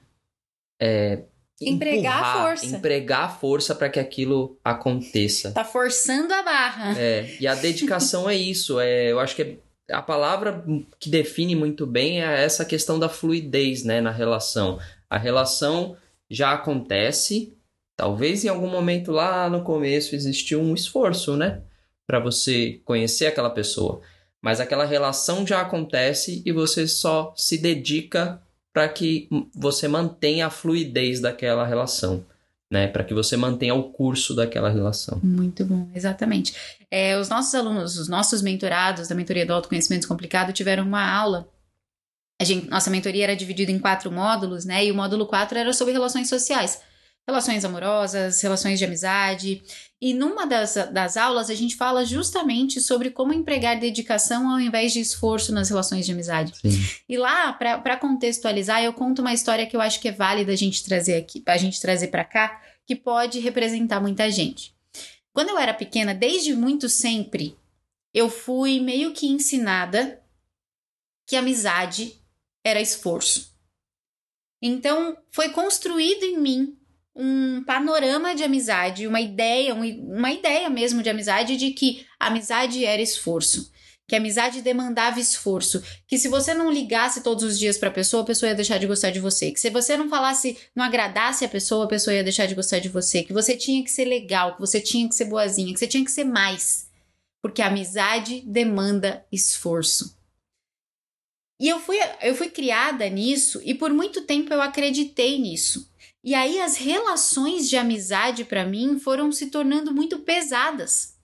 é, 0.81 1.25
empregar 1.61 2.17
empurrar, 2.17 2.37
a 2.37 2.47
força. 2.47 2.75
empregar 2.75 3.23
a 3.25 3.29
força 3.29 3.75
para 3.75 3.87
que 3.87 3.99
aquilo 3.99 4.59
aconteça. 4.63 5.51
Tá 5.51 5.63
forçando 5.63 6.33
a 6.33 6.41
barra. 6.41 6.99
É, 6.99 7.37
e 7.39 7.45
a 7.45 7.53
dedicação 7.53 8.27
é 8.27 8.35
isso. 8.35 8.79
É, 8.79 9.11
eu 9.11 9.19
acho 9.19 9.35
que 9.35 9.43
é, 9.43 9.57
a 9.89 10.01
palavra 10.01 10.63
que 10.99 11.09
define 11.09 11.55
muito 11.55 11.85
bem 11.85 12.21
é 12.21 12.43
essa 12.43 12.65
questão 12.65 12.99
da 12.99 13.09
fluidez 13.09 13.83
né, 13.83 14.01
na 14.01 14.11
relação. 14.11 14.79
A 15.09 15.17
relação 15.17 15.97
já 16.29 16.53
acontece, 16.53 17.57
talvez 17.95 18.45
em 18.45 18.49
algum 18.49 18.69
momento 18.69 19.11
lá 19.11 19.49
no 19.49 19.63
começo 19.63 20.15
existiu 20.15 20.61
um 20.61 20.73
esforço, 20.73 21.35
né? 21.35 21.61
Para 22.05 22.19
você 22.19 22.79
conhecer 22.85 23.27
aquela 23.27 23.49
pessoa. 23.49 24.01
Mas 24.41 24.59
aquela 24.59 24.85
relação 24.85 25.45
já 25.45 25.61
acontece 25.61 26.41
e 26.45 26.51
você 26.51 26.87
só 26.87 27.33
se 27.35 27.57
dedica 27.57 28.41
para 28.71 28.87
que 28.87 29.27
você 29.53 29.87
mantenha 29.87 30.47
a 30.47 30.49
fluidez 30.49 31.19
daquela 31.19 31.65
relação, 31.65 32.23
né? 32.69 32.87
Para 32.87 33.03
que 33.03 33.13
você 33.13 33.35
mantenha 33.35 33.73
o 33.73 33.91
curso 33.91 34.35
daquela 34.35 34.69
relação. 34.69 35.19
Muito 35.23 35.65
bom, 35.65 35.89
exatamente. 35.93 36.53
É, 36.91 37.17
os 37.17 37.29
nossos 37.29 37.53
alunos, 37.55 37.97
os 37.97 38.07
nossos 38.07 38.41
mentorados 38.41 39.07
da 39.07 39.15
mentoria 39.15 39.45
do 39.45 39.53
autoconhecimento 39.53 40.07
complicado 40.07 40.53
tiveram 40.53 40.83
uma 40.83 41.09
aula. 41.09 41.47
A 42.41 42.43
gente, 42.43 42.69
nossa 42.69 42.89
mentoria 42.89 43.25
era 43.25 43.35
dividida 43.35 43.71
em 43.71 43.79
quatro 43.79 44.11
módulos, 44.11 44.65
né? 44.65 44.85
E 44.85 44.91
o 44.91 44.95
módulo 44.95 45.25
4 45.25 45.57
era 45.57 45.73
sobre 45.73 45.93
relações 45.93 46.29
sociais 46.29 46.81
relações 47.29 47.63
amorosas, 47.63 48.41
relações 48.41 48.79
de 48.79 48.85
amizade. 48.85 49.61
E 50.01 50.13
numa 50.13 50.45
das, 50.45 50.75
das 50.91 51.15
aulas 51.15 51.49
a 51.49 51.55
gente 51.55 51.75
fala 51.75 52.03
justamente 52.05 52.81
sobre 52.81 53.11
como 53.11 53.33
empregar 53.33 53.79
dedicação 53.79 54.49
ao 54.49 54.59
invés 54.59 54.91
de 54.93 54.99
esforço 54.99 55.53
nas 55.53 55.69
relações 55.69 56.05
de 56.05 56.11
amizade. 56.11 56.53
Sim. 56.59 56.71
E 57.07 57.17
lá, 57.17 57.53
para 57.53 57.97
contextualizar, 57.97 58.83
eu 58.83 58.93
conto 58.93 59.21
uma 59.21 59.33
história 59.33 59.65
que 59.65 59.75
eu 59.75 59.81
acho 59.81 59.99
que 59.99 60.07
é 60.07 60.11
válida 60.11 60.51
a 60.51 60.55
gente 60.55 60.83
trazer 60.83 61.15
aqui, 61.15 61.43
a 61.45 61.57
gente 61.57 61.79
trazer 61.79 62.07
para 62.07 62.25
cá, 62.25 62.61
que 62.85 62.95
pode 62.95 63.39
representar 63.39 63.99
muita 63.99 64.29
gente. 64.31 64.73
Quando 65.31 65.49
eu 65.49 65.57
era 65.57 65.73
pequena, 65.73 66.13
desde 66.13 66.55
muito 66.55 66.89
sempre, 66.89 67.55
eu 68.13 68.29
fui 68.29 68.79
meio 68.79 69.13
que 69.13 69.27
ensinada 69.27 70.19
que 71.27 71.35
amizade 71.35 72.19
era 72.63 72.81
esforço. 72.81 73.53
Então, 74.61 75.15
foi 75.29 75.49
construído 75.49 76.23
em 76.23 76.37
mim 76.37 76.78
um 77.21 77.61
panorama 77.65 78.33
de 78.33 78.45
amizade, 78.45 79.05
uma 79.05 79.19
ideia, 79.19 79.75
uma 79.75 80.31
ideia 80.31 80.69
mesmo 80.69 81.03
de 81.03 81.09
amizade 81.09 81.57
de 81.57 81.71
que 81.71 82.05
amizade 82.17 82.85
era 82.85 83.01
esforço, 83.01 83.69
que 84.07 84.15
amizade 84.15 84.61
demandava 84.61 85.19
esforço, 85.19 85.83
que 86.07 86.17
se 86.17 86.29
você 86.29 86.53
não 86.53 86.71
ligasse 86.71 87.21
todos 87.21 87.43
os 87.43 87.59
dias 87.59 87.77
para 87.77 87.89
a 87.89 87.91
pessoa, 87.91 88.23
a 88.23 88.25
pessoa 88.25 88.49
ia 88.49 88.55
deixar 88.55 88.77
de 88.77 88.87
gostar 88.87 89.09
de 89.09 89.19
você, 89.19 89.51
que 89.51 89.59
se 89.59 89.69
você 89.69 89.97
não 89.97 90.07
falasse, 90.07 90.57
não 90.73 90.85
agradasse 90.85 91.43
a 91.43 91.49
pessoa, 91.49 91.83
a 91.83 91.89
pessoa 91.89 92.15
ia 92.15 92.23
deixar 92.23 92.45
de 92.45 92.55
gostar 92.55 92.79
de 92.79 92.87
você, 92.87 93.21
que 93.21 93.33
você 93.33 93.53
tinha 93.57 93.83
que 93.83 93.91
ser 93.91 94.05
legal, 94.05 94.55
que 94.55 94.61
você 94.61 94.79
tinha 94.79 95.07
que 95.07 95.13
ser 95.13 95.25
boazinha, 95.25 95.73
que 95.73 95.79
você 95.79 95.87
tinha 95.87 96.05
que 96.05 96.11
ser 96.11 96.23
mais, 96.23 96.89
porque 97.41 97.61
amizade 97.61 98.41
demanda 98.47 99.25
esforço. 99.29 100.17
E 101.59 101.67
eu 101.67 101.81
fui, 101.81 101.97
eu 102.21 102.33
fui 102.33 102.49
criada 102.49 103.09
nisso 103.09 103.61
e 103.65 103.75
por 103.75 103.91
muito 103.91 104.21
tempo 104.21 104.53
eu 104.53 104.61
acreditei 104.61 105.37
nisso. 105.37 105.88
E 106.23 106.35
aí 106.35 106.59
as 106.59 106.75
relações 106.75 107.69
de 107.69 107.77
amizade 107.77 108.43
para 108.43 108.65
mim 108.65 108.99
foram 108.99 109.31
se 109.31 109.47
tornando 109.47 109.93
muito 109.93 110.19
pesadas. 110.19 111.17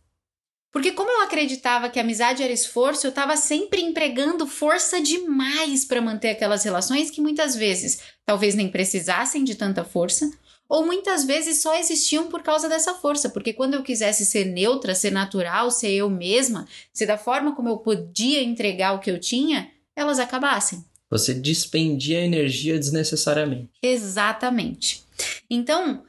Porque 0.71 0.91
como 0.91 1.09
eu 1.09 1.21
acreditava 1.21 1.89
que 1.89 1.99
amizade 1.99 2.43
era 2.43 2.51
esforço, 2.51 3.07
eu 3.07 3.09
estava 3.09 3.37
sempre 3.37 3.81
empregando 3.81 4.45
força 4.45 5.01
demais 5.01 5.85
para 5.85 6.01
manter 6.01 6.31
aquelas 6.31 6.63
relações 6.63 7.09
que 7.09 7.21
muitas 7.21 7.55
vezes 7.55 8.01
talvez 8.25 8.55
nem 8.55 8.69
precisassem 8.69 9.43
de 9.43 9.55
tanta 9.55 9.85
força, 9.85 10.29
ou 10.67 10.85
muitas 10.85 11.23
vezes 11.23 11.61
só 11.61 11.77
existiam 11.77 12.27
por 12.27 12.41
causa 12.41 12.67
dessa 12.67 12.93
força, 12.93 13.29
porque 13.29 13.53
quando 13.53 13.75
eu 13.75 13.83
quisesse 13.83 14.25
ser 14.25 14.45
neutra, 14.45 14.95
ser 14.95 15.11
natural, 15.11 15.71
ser 15.71 15.91
eu 15.91 16.09
mesma, 16.09 16.67
ser 16.91 17.05
da 17.05 17.17
forma 17.17 17.55
como 17.55 17.69
eu 17.69 17.77
podia 17.77 18.43
entregar 18.43 18.93
o 18.93 18.99
que 18.99 19.11
eu 19.11 19.19
tinha, 19.19 19.71
elas 19.95 20.19
acabassem. 20.19 20.83
Você 21.09 21.33
dispendia 21.33 22.21
energia 22.21 22.77
desnecessariamente. 22.77 23.71
Exatamente. 23.81 25.03
Então, 25.49 26.03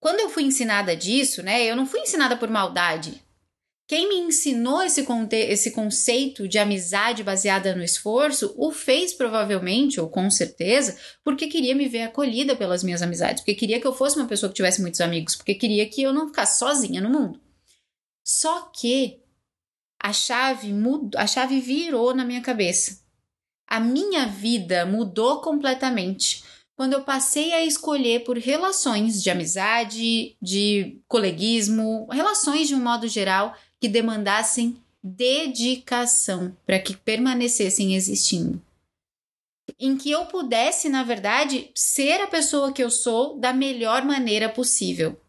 quando 0.00 0.20
eu 0.20 0.30
fui 0.30 0.44
ensinada 0.44 0.96
disso, 0.96 1.42
né? 1.42 1.64
Eu 1.64 1.76
não 1.76 1.86
fui 1.86 2.00
ensinada 2.00 2.36
por 2.36 2.48
maldade. 2.48 3.22
Quem 3.86 4.06
me 4.06 4.16
ensinou 4.16 4.82
esse, 4.82 5.06
esse 5.32 5.70
conceito 5.70 6.46
de 6.46 6.58
amizade 6.58 7.22
baseada 7.22 7.74
no 7.74 7.82
esforço 7.82 8.52
o 8.56 8.70
fez 8.70 9.14
provavelmente, 9.14 9.98
ou 9.98 10.10
com 10.10 10.30
certeza, 10.30 10.98
porque 11.24 11.46
queria 11.46 11.74
me 11.74 11.88
ver 11.88 12.02
acolhida 12.02 12.54
pelas 12.54 12.84
minhas 12.84 13.00
amizades, 13.00 13.40
porque 13.40 13.54
queria 13.54 13.80
que 13.80 13.86
eu 13.86 13.94
fosse 13.94 14.18
uma 14.18 14.28
pessoa 14.28 14.50
que 14.50 14.56
tivesse 14.56 14.82
muitos 14.82 15.00
amigos, 15.00 15.34
porque 15.34 15.54
queria 15.54 15.88
que 15.88 16.02
eu 16.02 16.12
não 16.12 16.28
ficasse 16.28 16.58
sozinha 16.58 17.00
no 17.00 17.08
mundo. 17.08 17.40
Só 18.22 18.70
que 18.74 19.20
a 19.98 20.12
chave 20.12 20.70
mudou, 20.70 21.18
a 21.18 21.26
chave 21.26 21.58
virou 21.58 22.14
na 22.14 22.26
minha 22.26 22.42
cabeça 22.42 23.07
a 23.68 23.78
minha 23.78 24.26
vida 24.26 24.86
mudou 24.86 25.40
completamente 25.40 26.42
quando 26.74 26.92
eu 26.92 27.02
passei 27.02 27.52
a 27.52 27.64
escolher 27.64 28.24
por 28.24 28.38
relações 28.38 29.22
de 29.22 29.30
amizade, 29.30 30.36
de 30.40 31.00
coleguismo, 31.08 32.06
relações 32.10 32.68
de 32.68 32.74
um 32.74 32.80
modo 32.80 33.08
geral 33.08 33.54
que 33.80 33.88
demandassem 33.88 34.80
dedicação 35.02 36.56
para 36.64 36.78
que 36.78 36.96
permanecessem 36.96 37.94
existindo. 37.94 38.62
Em 39.78 39.96
que 39.96 40.10
eu 40.10 40.26
pudesse, 40.26 40.88
na 40.88 41.02
verdade, 41.02 41.70
ser 41.74 42.20
a 42.22 42.26
pessoa 42.26 42.72
que 42.72 42.82
eu 42.82 42.90
sou 42.90 43.38
da 43.38 43.52
melhor 43.52 44.04
maneira 44.04 44.48
possível. 44.48 45.20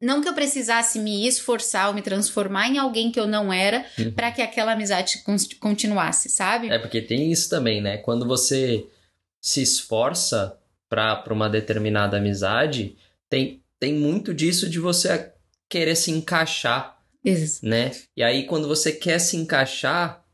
Não 0.00 0.22
que 0.22 0.28
eu 0.28 0.34
precisasse 0.34 0.98
me 0.98 1.26
esforçar 1.26 1.88
ou 1.88 1.94
me 1.94 2.00
transformar 2.00 2.68
em 2.68 2.78
alguém 2.78 3.12
que 3.12 3.20
eu 3.20 3.26
não 3.26 3.52
era 3.52 3.84
uhum. 3.98 4.12
para 4.12 4.32
que 4.32 4.40
aquela 4.40 4.72
amizade 4.72 5.22
continuasse, 5.60 6.30
sabe? 6.30 6.70
É 6.70 6.78
porque 6.78 7.02
tem 7.02 7.30
isso 7.30 7.50
também, 7.50 7.82
né? 7.82 7.98
Quando 7.98 8.26
você 8.26 8.86
se 9.42 9.60
esforça 9.60 10.58
para 10.88 11.22
uma 11.30 11.50
determinada 11.50 12.16
amizade, 12.16 12.96
tem, 13.28 13.62
tem 13.78 13.94
muito 13.94 14.32
disso 14.32 14.68
de 14.68 14.78
você 14.78 15.32
querer 15.68 15.94
se 15.94 16.10
encaixar, 16.10 16.98
isso. 17.24 17.64
né? 17.64 17.92
E 18.16 18.22
aí 18.22 18.46
quando 18.46 18.66
você 18.66 18.90
quer 18.92 19.18
se 19.18 19.36
encaixar, 19.36 20.24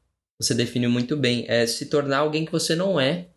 você 0.40 0.54
definiu 0.54 0.90
muito 0.90 1.16
bem, 1.16 1.44
é 1.48 1.66
se 1.66 1.86
tornar 1.86 2.18
alguém 2.18 2.44
que 2.44 2.52
você 2.52 2.74
não 2.74 3.00
é. 3.00 3.28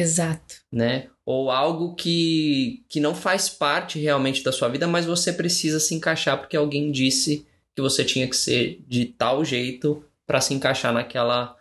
Exato. 0.00 0.56
Né? 0.72 1.08
ou 1.30 1.50
algo 1.50 1.94
que, 1.94 2.82
que 2.88 3.00
não 3.00 3.14
faz 3.14 3.50
parte 3.50 3.98
realmente 3.98 4.42
da 4.42 4.50
sua 4.50 4.66
vida, 4.66 4.86
mas 4.86 5.04
você 5.04 5.30
precisa 5.30 5.78
se 5.78 5.94
encaixar 5.94 6.38
porque 6.38 6.56
alguém 6.56 6.90
disse 6.90 7.46
que 7.76 7.82
você 7.82 8.02
tinha 8.02 8.26
que 8.26 8.34
ser 8.34 8.82
de 8.88 9.04
tal 9.04 9.44
jeito 9.44 10.02
para 10.26 10.40
se 10.40 10.54
encaixar 10.54 10.90
naquela 10.90 11.54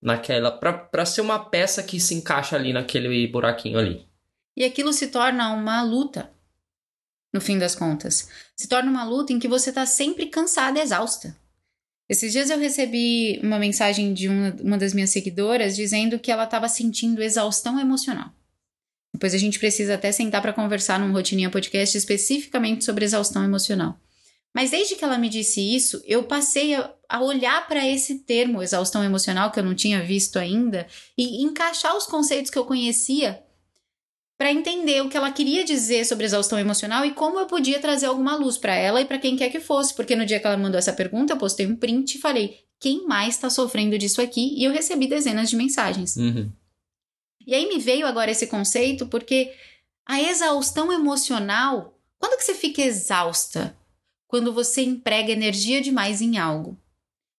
naquela 0.00 0.50
para 0.50 1.04
ser 1.04 1.20
uma 1.20 1.38
peça 1.38 1.82
que 1.82 2.00
se 2.00 2.14
encaixa 2.14 2.56
ali 2.56 2.72
naquele 2.72 3.26
buraquinho 3.26 3.78
ali. 3.78 4.08
E 4.56 4.64
aquilo 4.64 4.90
se 4.90 5.08
torna 5.08 5.52
uma 5.52 5.82
luta. 5.82 6.30
No 7.30 7.42
fim 7.42 7.58
das 7.58 7.74
contas, 7.74 8.26
se 8.56 8.68
torna 8.68 8.90
uma 8.90 9.04
luta 9.04 9.34
em 9.34 9.38
que 9.38 9.46
você 9.46 9.68
está 9.68 9.84
sempre 9.84 10.28
cansada 10.28 10.78
e 10.78 10.82
exausta. 10.82 11.36
Esses 12.10 12.32
dias 12.32 12.50
eu 12.50 12.58
recebi 12.58 13.38
uma 13.40 13.56
mensagem 13.56 14.12
de 14.12 14.26
uma, 14.26 14.56
uma 14.60 14.76
das 14.76 14.92
minhas 14.92 15.10
seguidoras 15.10 15.76
dizendo 15.76 16.18
que 16.18 16.32
ela 16.32 16.42
estava 16.42 16.68
sentindo 16.68 17.22
exaustão 17.22 17.78
emocional. 17.78 18.32
Depois 19.14 19.32
a 19.32 19.38
gente 19.38 19.60
precisa 19.60 19.94
até 19.94 20.10
sentar 20.10 20.42
para 20.42 20.52
conversar 20.52 20.98
num 20.98 21.12
Rotininha 21.12 21.48
Podcast 21.48 21.96
especificamente 21.96 22.84
sobre 22.84 23.04
exaustão 23.04 23.44
emocional. 23.44 23.96
Mas 24.52 24.72
desde 24.72 24.96
que 24.96 25.04
ela 25.04 25.18
me 25.18 25.28
disse 25.28 25.60
isso, 25.60 26.02
eu 26.04 26.24
passei 26.24 26.74
a, 26.74 26.92
a 27.08 27.22
olhar 27.22 27.68
para 27.68 27.86
esse 27.86 28.24
termo, 28.24 28.60
exaustão 28.60 29.04
emocional, 29.04 29.52
que 29.52 29.60
eu 29.60 29.64
não 29.64 29.76
tinha 29.76 30.02
visto 30.02 30.36
ainda, 30.36 30.88
e 31.16 31.44
encaixar 31.44 31.96
os 31.96 32.06
conceitos 32.06 32.50
que 32.50 32.58
eu 32.58 32.64
conhecia 32.64 33.40
para 34.40 34.50
entender 34.50 35.02
o 35.02 35.08
que 35.10 35.18
ela 35.18 35.30
queria 35.30 35.62
dizer 35.62 36.06
sobre 36.06 36.24
exaustão 36.24 36.58
emocional 36.58 37.04
e 37.04 37.12
como 37.12 37.38
eu 37.38 37.44
podia 37.44 37.78
trazer 37.78 38.06
alguma 38.06 38.34
luz 38.36 38.56
para 38.56 38.74
ela 38.74 38.98
e 38.98 39.04
para 39.04 39.18
quem 39.18 39.36
quer 39.36 39.50
que 39.50 39.60
fosse. 39.60 39.92
Porque 39.92 40.16
no 40.16 40.24
dia 40.24 40.40
que 40.40 40.46
ela 40.46 40.56
mandou 40.56 40.78
essa 40.78 40.94
pergunta, 40.94 41.34
eu 41.34 41.36
postei 41.36 41.66
um 41.66 41.76
print 41.76 42.14
e 42.14 42.20
falei: 42.22 42.58
quem 42.78 43.06
mais 43.06 43.34
está 43.34 43.50
sofrendo 43.50 43.98
disso 43.98 44.22
aqui? 44.22 44.54
E 44.56 44.64
eu 44.64 44.72
recebi 44.72 45.06
dezenas 45.06 45.50
de 45.50 45.56
mensagens. 45.56 46.16
Uhum. 46.16 46.50
E 47.46 47.54
aí 47.54 47.68
me 47.68 47.78
veio 47.78 48.06
agora 48.06 48.30
esse 48.30 48.46
conceito 48.46 49.06
porque 49.08 49.52
a 50.08 50.22
exaustão 50.22 50.90
emocional, 50.90 51.94
quando 52.18 52.38
que 52.38 52.44
você 52.44 52.54
fica 52.54 52.80
exausta? 52.80 53.76
Quando 54.26 54.54
você 54.54 54.80
emprega 54.80 55.32
energia 55.32 55.82
demais 55.82 56.22
em 56.22 56.38
algo. 56.38 56.80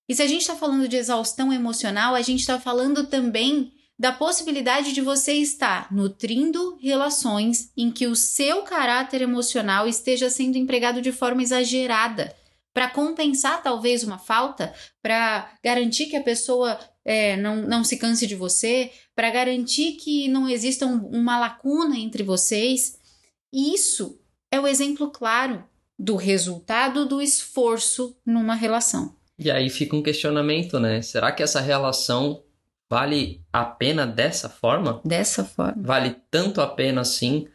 E 0.07 0.13
se 0.13 0.21
a 0.21 0.27
gente 0.27 0.41
está 0.41 0.55
falando 0.55 0.87
de 0.87 0.97
exaustão 0.97 1.51
emocional, 1.51 2.13
a 2.13 2.21
gente 2.21 2.41
está 2.41 2.59
falando 2.59 3.07
também 3.07 3.73
da 4.01 4.11
possibilidade 4.11 4.93
de 4.93 4.99
você 4.99 5.33
estar 5.33 5.93
nutrindo 5.93 6.75
relações 6.81 7.71
em 7.77 7.91
que 7.91 8.07
o 8.07 8.15
seu 8.15 8.63
caráter 8.63 9.21
emocional 9.21 9.87
esteja 9.87 10.27
sendo 10.27 10.57
empregado 10.57 11.03
de 11.03 11.11
forma 11.11 11.43
exagerada 11.43 12.35
para 12.73 12.89
compensar 12.89 13.61
talvez 13.61 14.03
uma 14.03 14.17
falta, 14.17 14.73
para 15.03 15.51
garantir 15.63 16.07
que 16.07 16.15
a 16.15 16.23
pessoa 16.23 16.79
é, 17.05 17.37
não, 17.37 17.57
não 17.57 17.83
se 17.83 17.95
canse 17.95 18.25
de 18.25 18.33
você, 18.33 18.89
para 19.15 19.29
garantir 19.29 19.91
que 19.97 20.27
não 20.27 20.49
exista 20.49 20.87
um, 20.87 21.05
uma 21.05 21.37
lacuna 21.37 21.95
entre 21.95 22.23
vocês. 22.23 22.97
E 23.53 23.71
isso 23.75 24.19
é 24.49 24.59
o 24.59 24.65
exemplo 24.65 25.11
claro 25.11 25.63
do 25.99 26.15
resultado 26.15 27.05
do 27.05 27.21
esforço 27.21 28.17
numa 28.25 28.55
relação. 28.55 29.15
E 29.37 29.51
aí 29.51 29.69
fica 29.69 29.95
um 29.95 30.01
questionamento, 30.01 30.79
né? 30.79 31.03
Será 31.03 31.31
que 31.31 31.43
essa 31.43 31.61
relação 31.61 32.41
vale 32.91 33.41
a 33.53 33.63
pena 33.63 34.05
dessa 34.05 34.49
forma? 34.49 35.01
Dessa 35.05 35.45
forma. 35.45 35.81
Vale 35.81 36.17
tanto 36.29 36.59
a 36.59 36.67
pena 36.67 36.99
assim, 36.99 37.47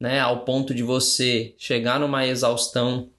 né? 0.00 0.18
Ao 0.18 0.46
ponto 0.46 0.74
de 0.74 0.82
você 0.82 1.54
chegar 1.58 2.00
numa 2.00 2.26
exaustão 2.26 3.10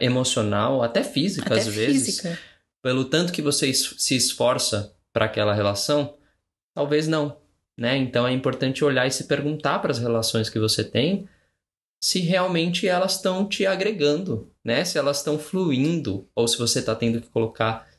emocional, 0.00 0.80
até 0.80 1.02
física 1.02 1.54
Até 1.54 1.62
às 1.62 1.66
vezes, 1.66 2.20
física. 2.20 2.38
pelo 2.80 3.04
tanto 3.04 3.32
que 3.32 3.42
você 3.42 3.74
se 3.74 4.14
esforça 4.14 4.96
para 5.12 5.24
aquela 5.24 5.52
relação, 5.52 6.16
talvez 6.72 7.08
não, 7.08 7.36
né? 7.76 7.96
Então 7.96 8.24
é 8.24 8.32
importante 8.32 8.84
olhar 8.84 9.08
e 9.08 9.10
se 9.10 9.24
perguntar 9.24 9.80
para 9.80 9.90
as 9.90 9.98
relações 9.98 10.48
que 10.48 10.60
você 10.60 10.84
tem 10.84 11.28
se 12.02 12.20
realmente 12.20 12.86
elas 12.86 13.16
estão 13.16 13.46
te 13.46 13.66
agregando, 13.66 14.50
né? 14.64 14.84
Se 14.84 14.96
elas 14.96 15.18
estão 15.18 15.36
fluindo 15.36 16.28
ou 16.32 16.46
se 16.46 16.56
você 16.56 16.78
está 16.78 16.94
tendo 16.94 17.20
que 17.20 17.28
colocar 17.28 17.89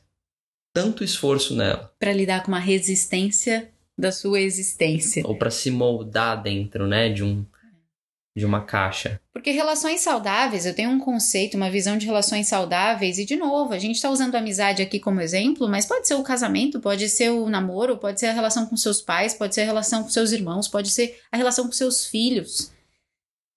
tanto 0.72 1.04
esforço 1.04 1.54
nela 1.54 1.92
Para 1.98 2.12
lidar 2.12 2.42
com 2.42 2.48
uma 2.48 2.58
resistência 2.58 3.70
da 3.96 4.10
sua 4.10 4.40
existência. 4.40 5.22
ou 5.26 5.36
para 5.36 5.50
se 5.50 5.70
moldar 5.70 6.42
dentro, 6.42 6.86
né, 6.86 7.08
de 7.08 7.22
um 7.22 7.44
de 8.34 8.46
uma 8.46 8.64
caixa. 8.64 9.20
Porque 9.32 9.50
relações 9.50 10.00
saudáveis, 10.00 10.64
eu 10.64 10.74
tenho 10.74 10.88
um 10.90 10.98
conceito, 10.98 11.56
uma 11.56 11.70
visão 11.70 11.98
de 11.98 12.06
relações 12.06 12.48
saudáveis, 12.48 13.18
e 13.18 13.26
de 13.26 13.36
novo, 13.36 13.74
a 13.74 13.78
gente 13.78 13.96
está 13.96 14.08
usando 14.08 14.34
a 14.34 14.38
amizade 14.38 14.80
aqui 14.80 14.98
como 14.98 15.20
exemplo, 15.20 15.68
mas 15.68 15.84
pode 15.84 16.08
ser 16.08 16.14
o 16.14 16.22
casamento, 16.22 16.80
pode 16.80 17.08
ser 17.08 17.30
o 17.30 17.48
namoro, 17.50 17.98
pode 17.98 18.18
ser 18.18 18.26
a 18.28 18.32
relação 18.32 18.66
com 18.66 18.76
seus 18.76 19.02
pais, 19.02 19.34
pode 19.34 19.54
ser 19.54 19.62
a 19.62 19.66
relação 19.66 20.02
com 20.02 20.08
seus 20.08 20.32
irmãos, 20.32 20.66
pode 20.66 20.88
ser 20.88 21.20
a 21.30 21.36
relação 21.36 21.66
com 21.66 21.72
seus 21.72 22.06
filhos. 22.06 22.72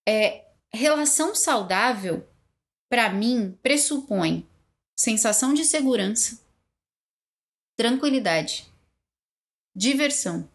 É, 0.07 0.43
relação 0.73 1.33
saudável, 1.33 2.27
para 2.89 3.09
mim, 3.09 3.57
pressupõe 3.63 4.45
sensação 4.97 5.53
de 5.53 5.63
segurança, 5.63 6.39
tranquilidade, 7.75 8.65
diversão, 9.75 10.49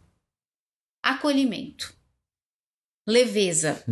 acolhimento, 1.02 1.94
leveza, 3.06 3.82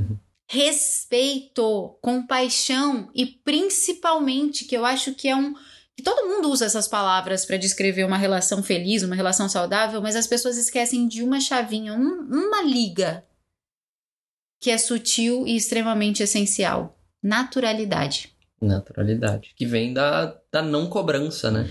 respeito, 0.50 1.98
compaixão 2.02 3.10
e 3.14 3.26
principalmente 3.26 4.64
que 4.64 4.76
eu 4.76 4.84
acho 4.84 5.14
que 5.14 5.28
é 5.28 5.36
um 5.36 5.54
que 5.96 6.02
todo 6.04 6.28
mundo 6.28 6.48
usa 6.48 6.64
essas 6.64 6.86
palavras 6.86 7.44
para 7.44 7.56
descrever 7.56 8.04
uma 8.04 8.16
relação 8.16 8.62
feliz, 8.62 9.02
uma 9.02 9.16
relação 9.16 9.48
saudável, 9.48 10.00
mas 10.00 10.14
as 10.14 10.28
pessoas 10.28 10.56
esquecem 10.56 11.08
de 11.08 11.24
uma 11.24 11.40
chavinha, 11.40 11.92
um- 11.92 12.20
uma 12.30 12.62
liga 12.62 13.26
que 14.60 14.70
é 14.70 14.78
sutil 14.78 15.44
e 15.44 15.56
extremamente 15.56 16.22
essencial: 16.22 16.96
naturalidade. 17.20 18.32
Naturalidade. 18.62 19.52
Que 19.56 19.66
vem 19.66 19.92
da, 19.92 20.40
da 20.52 20.62
não 20.62 20.88
cobrança, 20.88 21.50
né? 21.50 21.68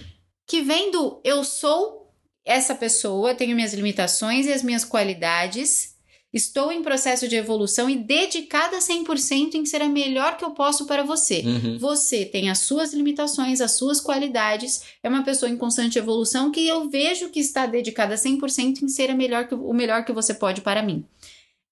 Que 0.47 0.61
vem 0.61 0.89
do 0.89 1.19
eu 1.23 1.43
sou 1.43 2.09
essa 2.45 2.73
pessoa, 2.73 3.35
tenho 3.35 3.55
minhas 3.55 3.73
limitações 3.73 4.45
e 4.45 4.53
as 4.53 4.63
minhas 4.63 4.85
qualidades, 4.85 5.97
estou 6.33 6.71
em 6.71 6.81
processo 6.81 7.27
de 7.27 7.35
evolução 7.35 7.89
e 7.89 7.97
dedicada 7.97 8.77
100% 8.77 9.55
em 9.55 9.65
ser 9.65 9.81
a 9.81 9.89
melhor 9.89 10.37
que 10.37 10.45
eu 10.45 10.51
posso 10.51 10.85
para 10.85 11.03
você. 11.03 11.43
Uhum. 11.45 11.77
Você 11.77 12.23
tem 12.23 12.49
as 12.49 12.59
suas 12.59 12.93
limitações, 12.93 13.59
as 13.59 13.71
suas 13.71 13.99
qualidades, 13.99 14.83
é 15.03 15.09
uma 15.09 15.23
pessoa 15.23 15.51
em 15.51 15.57
constante 15.57 15.99
evolução 15.99 16.51
que 16.51 16.65
eu 16.65 16.89
vejo 16.89 17.29
que 17.29 17.41
está 17.41 17.65
dedicada 17.65 18.15
100% 18.15 18.83
em 18.83 18.87
ser 18.87 19.09
a 19.11 19.15
melhor 19.15 19.47
que, 19.47 19.55
o 19.55 19.73
melhor 19.73 20.05
que 20.05 20.13
você 20.13 20.33
pode 20.33 20.61
para 20.61 20.81
mim. 20.81 21.05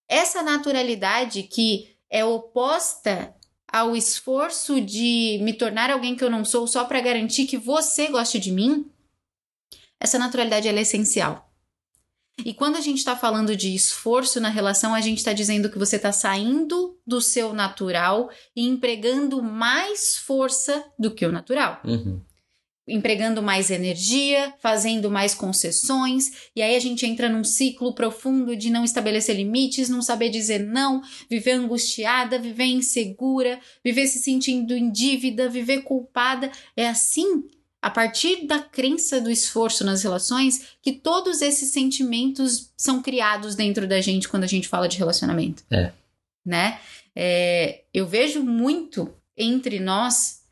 Essa 0.09 0.43
naturalidade 0.43 1.43
que 1.43 1.95
é 2.09 2.23
oposta 2.23 3.34
ao 3.75 3.93
esforço 3.93 4.79
de 4.79 5.37
me 5.41 5.51
tornar 5.51 5.91
alguém 5.91 6.15
que 6.15 6.23
eu 6.23 6.29
não 6.29 6.45
sou 6.45 6.65
só 6.65 6.85
para 6.85 7.01
garantir 7.01 7.45
que 7.45 7.57
você 7.57 8.07
goste 8.07 8.39
de 8.39 8.49
mim, 8.49 8.89
essa 9.99 10.17
naturalidade 10.17 10.65
é 10.69 10.81
essencial. 10.81 11.51
E 12.45 12.53
quando 12.53 12.77
a 12.77 12.81
gente 12.81 12.99
está 12.99 13.17
falando 13.17 13.53
de 13.53 13.75
esforço 13.75 14.39
na 14.39 14.47
relação, 14.47 14.93
a 14.93 15.01
gente 15.01 15.17
está 15.17 15.33
dizendo 15.33 15.69
que 15.69 15.77
você 15.77 15.97
está 15.97 16.13
saindo 16.13 16.97
do 17.05 17.19
seu 17.19 17.53
natural 17.53 18.29
e 18.55 18.65
empregando 18.65 19.43
mais 19.43 20.15
força 20.15 20.81
do 20.97 21.11
que 21.11 21.25
o 21.25 21.31
natural 21.31 21.81
Uhum. 21.83 22.21
Empregando 22.87 23.41
mais 23.41 23.71
energia, 23.71 24.53
fazendo 24.59 25.09
mais 25.09 25.33
concessões, 25.33 26.49
e 26.55 26.61
aí 26.61 26.75
a 26.75 26.79
gente 26.79 27.05
entra 27.05 27.27
num 27.27 27.43
ciclo 27.43 27.95
profundo 27.95 28.55
de 28.55 28.69
não 28.69 28.83
estabelecer 28.83 29.35
limites, 29.35 29.89
não 29.89 30.01
saber 30.01 30.29
dizer 30.29 30.59
não, 30.59 31.01
viver 31.29 31.53
angustiada, 31.53 32.37
viver 32.37 32.65
insegura, 32.65 33.59
viver 33.83 34.07
se 34.07 34.19
sentindo 34.19 34.75
em 34.75 34.91
dívida, 34.91 35.49
viver 35.49 35.81
culpada. 35.81 36.51
É 36.77 36.87
assim, 36.87 37.45
a 37.81 37.89
partir 37.89 38.45
da 38.45 38.59
crença 38.59 39.19
do 39.19 39.31
esforço 39.31 39.83
nas 39.83 40.03
relações, 40.03 40.75
que 40.81 40.93
todos 40.93 41.41
esses 41.41 41.69
sentimentos 41.69 42.71
são 42.77 43.01
criados 43.01 43.55
dentro 43.55 43.87
da 43.87 43.99
gente 43.99 44.29
quando 44.29 44.43
a 44.43 44.47
gente 44.47 44.67
fala 44.67 44.87
de 44.87 44.97
relacionamento. 44.97 45.63
É. 45.71 45.91
Né? 46.45 46.79
É, 47.15 47.81
eu 47.91 48.05
vejo 48.05 48.43
muito 48.43 49.11
entre 49.37 49.79
nós 49.79 50.44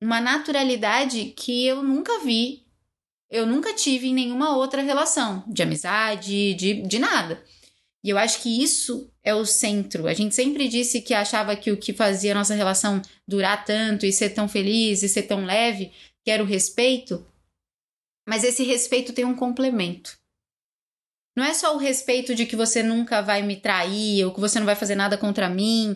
uma 0.00 0.20
naturalidade 0.20 1.32
que 1.36 1.66
eu 1.66 1.82
nunca 1.82 2.20
vi, 2.20 2.66
eu 3.30 3.46
nunca 3.46 3.74
tive 3.74 4.08
em 4.08 4.14
nenhuma 4.14 4.56
outra 4.56 4.82
relação, 4.82 5.44
de 5.46 5.62
amizade, 5.62 6.54
de, 6.54 6.82
de 6.82 6.98
nada. 6.98 7.42
E 8.02 8.10
eu 8.10 8.16
acho 8.16 8.40
que 8.40 8.62
isso 8.62 9.12
é 9.22 9.34
o 9.34 9.44
centro. 9.44 10.06
A 10.06 10.14
gente 10.14 10.34
sempre 10.34 10.68
disse 10.68 11.00
que 11.02 11.12
achava 11.12 11.56
que 11.56 11.70
o 11.70 11.76
que 11.76 11.92
fazia 11.92 12.32
a 12.32 12.34
nossa 12.34 12.54
relação 12.54 13.02
durar 13.26 13.64
tanto 13.64 14.06
e 14.06 14.12
ser 14.12 14.30
tão 14.30 14.48
feliz 14.48 15.02
e 15.02 15.08
ser 15.08 15.22
tão 15.22 15.44
leve, 15.44 15.92
que 16.24 16.30
era 16.30 16.42
o 16.42 16.46
respeito. 16.46 17.26
Mas 18.26 18.44
esse 18.44 18.62
respeito 18.62 19.12
tem 19.12 19.24
um 19.24 19.34
complemento. 19.34 20.16
Não 21.36 21.44
é 21.44 21.52
só 21.54 21.74
o 21.74 21.78
respeito 21.78 22.34
de 22.34 22.46
que 22.46 22.56
você 22.56 22.82
nunca 22.82 23.20
vai 23.20 23.42
me 23.42 23.56
trair 23.56 24.24
ou 24.24 24.32
que 24.32 24.40
você 24.40 24.58
não 24.58 24.66
vai 24.66 24.74
fazer 24.74 24.94
nada 24.94 25.18
contra 25.18 25.48
mim. 25.48 25.94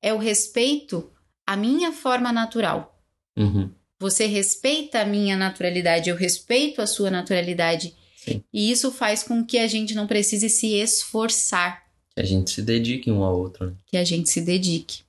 É 0.00 0.12
o 0.12 0.18
respeito 0.18 1.12
à 1.46 1.56
minha 1.56 1.92
forma 1.92 2.32
natural. 2.32 2.93
Uhum. 3.36 3.70
Você 4.00 4.26
respeita 4.26 5.00
a 5.00 5.04
minha 5.04 5.36
naturalidade, 5.36 6.10
eu 6.10 6.16
respeito 6.16 6.82
a 6.82 6.86
sua 6.86 7.10
naturalidade. 7.10 7.94
Sim. 8.16 8.42
E 8.52 8.70
isso 8.70 8.90
faz 8.92 9.22
com 9.22 9.44
que 9.44 9.58
a 9.58 9.66
gente 9.66 9.94
não 9.94 10.06
precise 10.06 10.48
se 10.48 10.74
esforçar, 10.74 11.84
Que 12.14 12.20
a 12.20 12.24
gente 12.24 12.50
se 12.50 12.62
dedique 12.62 13.10
um 13.10 13.22
ao 13.22 13.38
outro. 13.38 13.66
né? 13.70 13.76
que 13.86 13.96
a 13.96 14.04
gente 14.04 14.28
se 14.30 14.40
dedique. 14.40 15.02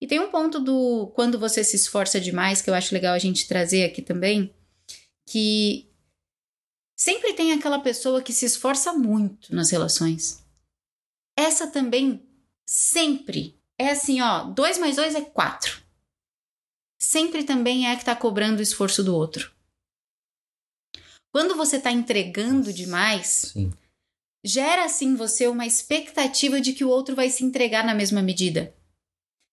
E 0.00 0.06
tem 0.06 0.20
um 0.20 0.30
ponto 0.30 0.60
do 0.60 1.06
quando 1.14 1.38
você 1.38 1.64
se 1.64 1.76
esforça 1.76 2.20
demais, 2.20 2.60
que 2.60 2.68
eu 2.68 2.74
acho 2.74 2.94
legal 2.94 3.14
a 3.14 3.18
gente 3.18 3.48
trazer 3.48 3.84
aqui 3.84 4.02
também, 4.02 4.52
que 5.28 5.88
sempre 6.96 7.32
tem 7.32 7.52
aquela 7.52 7.78
pessoa 7.78 8.22
que 8.22 8.32
se 8.32 8.44
esforça 8.44 8.92
muito 8.92 9.54
nas 9.54 9.70
relações. 9.70 10.44
Essa 11.38 11.66
também 11.66 12.22
sempre 12.66 13.58
é 13.78 13.90
assim, 13.90 14.20
ó, 14.20 14.44
dois 14.44 14.78
mais 14.78 14.96
dois 14.96 15.14
é 15.14 15.20
quatro. 15.20 15.82
Sempre 16.98 17.44
também 17.44 17.88
é 17.88 17.96
que 17.96 18.04
tá 18.04 18.16
cobrando 18.16 18.60
o 18.60 18.62
esforço 18.62 19.02
do 19.04 19.14
outro. 19.14 19.52
Quando 21.32 21.54
você 21.54 21.78
tá 21.78 21.92
entregando 21.92 22.72
demais, 22.72 23.50
Sim. 23.52 23.72
gera 24.42 24.84
assim 24.84 25.14
você 25.14 25.46
uma 25.46 25.66
expectativa 25.66 26.60
de 26.60 26.72
que 26.72 26.84
o 26.84 26.88
outro 26.88 27.14
vai 27.14 27.28
se 27.28 27.44
entregar 27.44 27.84
na 27.84 27.94
mesma 27.94 28.22
medida. 28.22 28.74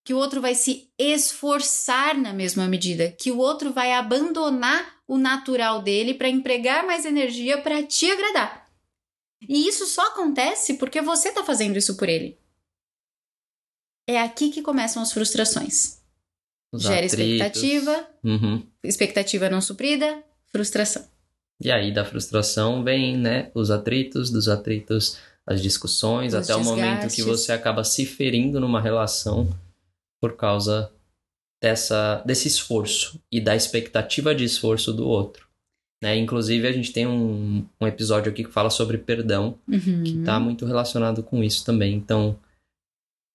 Que 0.05 0.13
o 0.13 0.17
outro 0.17 0.39
vai 0.39 0.55
se 0.55 0.89
esforçar 0.97 2.17
na 2.17 2.33
mesma 2.33 2.67
medida, 2.67 3.11
que 3.11 3.31
o 3.31 3.37
outro 3.37 3.73
vai 3.73 3.93
abandonar 3.93 5.01
o 5.07 5.17
natural 5.17 5.81
dele 5.81 6.13
para 6.13 6.29
empregar 6.29 6.85
mais 6.85 7.05
energia 7.05 7.61
para 7.61 7.83
te 7.83 8.09
agradar. 8.09 8.69
E 9.47 9.67
isso 9.67 9.85
só 9.85 10.07
acontece 10.07 10.75
porque 10.75 11.01
você 11.01 11.29
está 11.29 11.43
fazendo 11.43 11.77
isso 11.77 11.97
por 11.97 12.07
ele. 12.07 12.39
É 14.07 14.21
aqui 14.21 14.49
que 14.49 14.61
começam 14.61 15.01
as 15.01 15.11
frustrações. 15.11 16.02
Os 16.73 16.81
Gera 16.81 17.05
atritos. 17.05 17.19
expectativa, 17.19 18.07
Uhum. 18.23 18.63
expectativa 18.83 19.49
não 19.49 19.61
suprida, 19.61 20.23
frustração. 20.51 21.05
E 21.61 21.71
aí 21.71 21.93
da 21.93 22.03
frustração 22.03 22.83
vem, 22.83 23.15
né, 23.15 23.51
os 23.53 23.69
atritos, 23.71 24.29
dos 24.31 24.49
atritos 24.49 25.17
as 25.45 25.61
discussões, 25.61 26.33
Os 26.33 26.49
até 26.49 26.55
o 26.59 26.63
momento 26.63 27.01
que 27.01 27.07
desgastes. 27.17 27.25
você 27.25 27.51
acaba 27.51 27.83
se 27.83 28.05
ferindo 28.05 28.59
numa 28.61 28.79
relação 28.81 29.49
por 30.21 30.35
causa 30.37 30.89
dessa 31.61 32.23
desse 32.25 32.47
esforço 32.47 33.21
e 33.31 33.39
da 33.41 33.55
expectativa 33.55 34.33
de 34.33 34.43
esforço 34.45 34.91
do 34.93 35.07
outro. 35.07 35.45
Né? 36.01 36.17
Inclusive, 36.17 36.67
a 36.67 36.71
gente 36.71 36.91
tem 36.91 37.05
um, 37.07 37.65
um 37.79 37.87
episódio 37.87 38.31
aqui 38.31 38.43
que 38.43 38.51
fala 38.51 38.69
sobre 38.69 38.97
perdão, 38.97 39.57
Uhum. 39.67 40.03
que 40.03 40.21
tá 40.23 40.39
muito 40.39 40.65
relacionado 40.65 41.21
com 41.23 41.43
isso 41.43 41.63
também. 41.65 41.93
Então, 41.93 42.37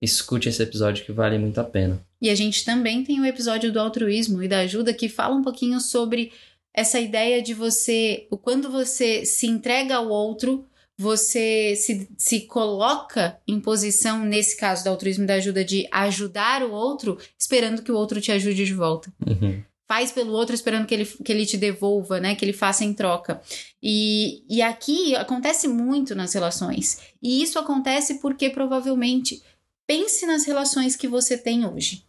escute 0.03 0.49
esse 0.49 0.63
episódio 0.63 1.05
que 1.05 1.13
vale 1.13 1.39
muito 1.39 1.59
a 1.61 1.65
pena. 1.65 2.01
E 2.21 2.31
a 2.31 2.35
gente 2.35 2.65
também 2.65 3.05
tem 3.05 3.21
o 3.21 3.27
episódio 3.27 3.73
do 3.73 3.81
altruísmo 3.81 4.43
e 4.43 4.49
da 4.49 4.61
ajuda 4.61 4.93
que 4.93 5.09
fala 5.09 5.35
um 5.35 5.43
pouquinho 5.43 5.81
sobre 5.81 6.33
essa 6.75 7.01
ideia 7.01 7.43
de 7.43 7.55
você, 7.55 8.29
quando 8.43 8.71
você 8.71 9.25
se 9.25 9.47
entrega 9.47 9.97
ao 9.97 10.09
outro, 10.09 10.65
você 10.97 11.75
se, 11.77 12.09
se 12.19 12.41
coloca 12.41 13.41
em 13.47 13.61
posição, 13.61 14.25
nesse 14.25 14.57
caso 14.57 14.83
do 14.83 14.91
altruísmo 14.91 15.25
e 15.25 15.27
da 15.27 15.35
ajuda, 15.35 15.65
de 15.65 15.89
ajudar 15.93 16.63
o 16.65 16.73
outro, 16.73 17.17
esperando 17.39 17.83
que 17.83 17.93
o 17.93 17.97
outro 17.97 18.21
te 18.21 18.33
ajude 18.33 18.65
de 18.65 18.75
volta. 18.75 19.13
Uhum. 19.25 19.63
Faz 19.87 20.13
pelo 20.13 20.33
outro 20.33 20.55
esperando 20.55 20.87
que 20.87 20.95
ele, 20.95 21.07
que 21.07 21.33
ele 21.33 21.47
te 21.47 21.57
devolva, 21.57 22.21
né? 22.21 22.35
Que 22.35 22.45
ele 22.45 22.53
faça 22.53 22.85
em 22.85 22.93
troca. 22.93 23.41
E, 23.83 24.43
e 24.49 24.61
aqui 24.61 25.17
acontece 25.17 25.67
muito 25.67 26.15
nas 26.15 26.35
relações. 26.35 27.01
E 27.23 27.43
isso 27.43 27.59
acontece 27.59 28.21
porque 28.21 28.51
provavelmente 28.51 29.43
pense 29.87 30.27
nas 30.27 30.45
relações 30.45 30.95
que 30.95 31.09
você 31.09 31.39
tem 31.39 31.67
hoje. 31.67 32.05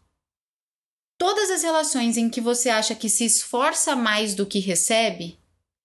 Todas 1.20 1.52
as 1.52 1.64
relações 1.64 2.16
em 2.16 2.30
que 2.30 2.40
você 2.40 2.70
acha 2.70 2.96
que 2.96 3.10
se 3.10 3.26
esforça 3.26 3.94
mais 3.94 4.34
do 4.34 4.46
que 4.46 4.58
recebe, 4.60 5.38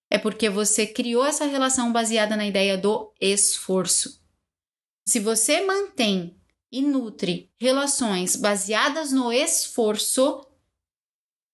é 0.09 0.17
porque 0.17 0.49
você 0.49 0.87
criou 0.87 1.25
essa 1.25 1.45
relação 1.45 1.91
baseada 1.91 2.37
na 2.37 2.47
ideia 2.47 2.77
do 2.77 3.11
esforço. 3.19 4.23
Se 5.05 5.19
você 5.19 5.59
mantém 5.59 6.37
e 6.71 6.81
nutre 6.81 7.51
relações 7.59 8.37
baseadas 8.37 9.11
no 9.11 9.29
esforço, 9.29 10.47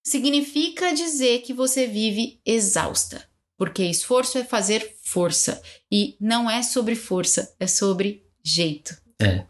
significa 0.06 0.94
dizer 0.94 1.42
que 1.42 1.52
você 1.52 1.88
vive 1.88 2.40
exausta. 2.46 3.28
Porque 3.58 3.84
esforço 3.84 4.38
é 4.38 4.44
fazer 4.44 4.96
força. 5.02 5.60
E 5.92 6.16
não 6.20 6.50
é 6.50 6.62
sobre 6.62 6.96
força, 6.96 7.56
é 7.60 7.66
sobre 7.66 8.24
jeito. 8.44 8.96
É. 9.20 9.44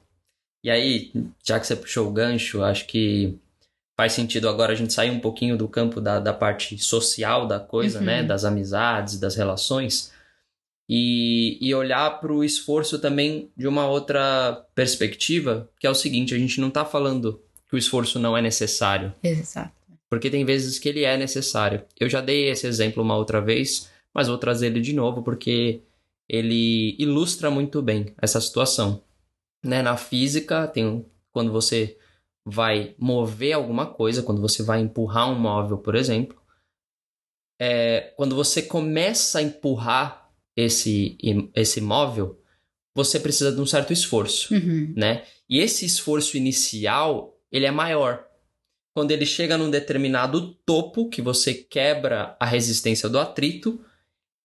E 0.64 0.70
aí, 0.70 1.12
já 1.44 1.60
que 1.60 1.68
você 1.68 1.76
puxou 1.76 2.08
o 2.08 2.12
gancho, 2.12 2.64
acho 2.64 2.88
que 2.88 3.38
faz 4.02 4.14
sentido 4.14 4.50
agora 4.50 4.74
a 4.74 4.76
gente 4.76 4.94
sair 4.94 5.12
um 5.12 5.20
pouquinho 5.20 5.56
do 5.56 5.68
campo 5.68 6.02
da, 6.02 6.20
da 6.20 6.34
parte 6.34 6.76
social 6.80 7.46
da 7.46 7.60
coisa, 7.60 8.00
uhum. 8.00 8.06
né? 8.06 8.24
Das 8.24 8.44
amizades, 8.44 9.20
das 9.20 9.36
relações. 9.36 10.12
E, 10.90 11.60
e 11.62 11.72
olhar 11.76 12.20
para 12.20 12.34
o 12.34 12.44
esforço 12.44 12.98
também 12.98 13.52
de 13.56 13.68
uma 13.68 13.86
outra 13.86 14.66
perspectiva, 14.74 15.70
que 15.80 15.86
é 15.86 15.90
o 15.92 15.94
seguinte: 15.94 16.34
a 16.34 16.40
gente 16.40 16.60
não 16.60 16.70
está 16.70 16.84
falando 16.84 17.40
que 17.70 17.76
o 17.76 17.78
esforço 17.78 18.18
não 18.18 18.36
é 18.36 18.42
necessário. 18.42 19.14
Exato. 19.22 19.72
Porque 20.10 20.32
tem 20.32 20.44
vezes 20.44 20.80
que 20.80 20.90
ele 20.90 21.04
é 21.04 21.16
necessário. 21.16 21.84
Eu 22.00 22.10
já 22.10 22.22
dei 22.22 22.50
esse 22.50 22.66
exemplo 22.66 23.04
uma 23.04 23.16
outra 23.16 23.40
vez, 23.40 23.88
mas 24.12 24.28
vou 24.28 24.38
trazer 24.40 24.66
ele 24.66 24.82
de 24.82 24.94
novo 24.94 25.22
porque 25.22 25.82
ele 26.28 26.96
ilustra 26.98 27.52
muito 27.52 27.84
bem 27.84 28.16
essa 28.20 28.42
situação. 28.42 29.04
Né? 29.64 29.84
Na 29.84 29.96
física, 29.96 30.68
tem 30.68 31.06
quando 31.32 31.52
você 31.52 32.00
vai 32.46 32.96
mover 32.98 33.54
alguma 33.54 33.86
coisa, 33.86 34.24
quando 34.24 34.42
você 34.42 34.64
vai 34.64 34.82
empurrar 34.82 35.30
um 35.30 35.40
móvel, 35.40 35.78
por 35.78 35.96
exemplo, 35.96 36.42
é, 37.60 38.14
quando 38.18 38.36
você 38.36 38.62
começa 38.62 39.40
a 39.40 39.42
empurrar 39.42 40.32
esse, 40.56 41.18
esse 41.56 41.80
móvel, 41.80 42.40
você 42.96 43.20
precisa 43.20 43.52
de 43.52 43.62
um 43.62 43.66
certo 43.66 43.94
esforço, 43.94 44.54
uhum. 44.54 44.94
né? 44.98 45.24
E 45.48 45.60
esse 45.60 45.86
esforço 45.86 46.36
inicial, 46.38 47.38
ele 47.52 47.66
é 47.66 47.72
maior. 47.72 48.26
Quando 48.94 49.12
ele 49.12 49.26
chega 49.26 49.58
num 49.58 49.70
determinado 49.70 50.56
topo, 50.66 51.08
que 51.08 51.22
você 51.22 51.54
quebra 51.54 52.36
a 52.40 52.46
resistência 52.46 53.08
do 53.08 53.20
atrito, 53.20 53.80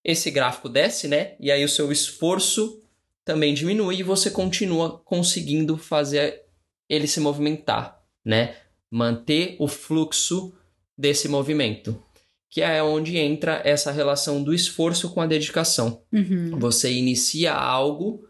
esse 0.03 0.31
gráfico 0.31 0.69
desce, 0.69 1.07
né? 1.07 1.35
E 1.39 1.51
aí 1.51 1.65
o 1.65 1.69
seu 1.69 1.91
esforço 1.91 2.81
também 3.25 3.53
diminui 3.53 3.97
e 3.97 4.03
você 4.03 4.31
continua 4.31 4.99
conseguindo 4.99 5.77
fazer 5.77 6.46
ele 6.89 7.07
se 7.07 7.19
movimentar, 7.19 8.01
né? 8.23 8.55
Manter 8.89 9.55
o 9.59 9.67
fluxo 9.67 10.53
desse 10.97 11.27
movimento, 11.27 12.01
que 12.49 12.61
é 12.61 12.81
onde 12.81 13.17
entra 13.17 13.61
essa 13.63 13.91
relação 13.91 14.43
do 14.43 14.53
esforço 14.53 15.13
com 15.13 15.21
a 15.21 15.27
dedicação. 15.27 16.01
Uhum. 16.11 16.57
Você 16.59 16.91
inicia 16.91 17.53
algo 17.53 18.25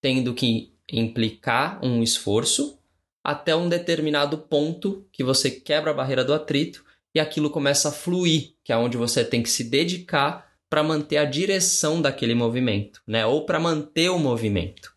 tendo 0.00 0.34
que 0.34 0.74
implicar 0.90 1.78
um 1.82 2.02
esforço 2.02 2.78
até 3.22 3.54
um 3.54 3.68
determinado 3.68 4.36
ponto 4.36 5.06
que 5.12 5.22
você 5.22 5.50
quebra 5.50 5.92
a 5.92 5.94
barreira 5.94 6.24
do 6.24 6.34
atrito 6.34 6.84
e 7.14 7.20
aquilo 7.20 7.50
começa 7.50 7.88
a 7.88 7.92
fluir, 7.92 8.54
que 8.64 8.72
é 8.72 8.76
onde 8.76 8.96
você 8.96 9.24
tem 9.24 9.42
que 9.42 9.50
se 9.50 9.64
dedicar 9.64 10.50
para 10.68 10.82
manter 10.82 11.18
a 11.18 11.24
direção 11.24 12.00
daquele 12.00 12.34
movimento, 12.34 13.00
né? 13.06 13.24
Ou 13.26 13.44
para 13.44 13.60
manter 13.60 14.10
o 14.10 14.18
movimento. 14.18 14.92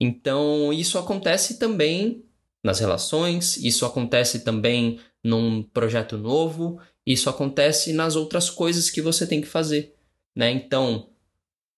Então, 0.00 0.72
isso 0.72 0.98
acontece 0.98 1.58
também 1.58 2.25
nas 2.66 2.80
relações, 2.80 3.56
isso 3.58 3.86
acontece 3.86 4.40
também 4.40 4.98
num 5.22 5.62
projeto 5.62 6.18
novo, 6.18 6.80
isso 7.06 7.30
acontece 7.30 7.92
nas 7.92 8.16
outras 8.16 8.50
coisas 8.50 8.90
que 8.90 9.00
você 9.00 9.24
tem 9.24 9.40
que 9.40 9.46
fazer, 9.46 9.94
né? 10.34 10.50
Então, 10.50 11.08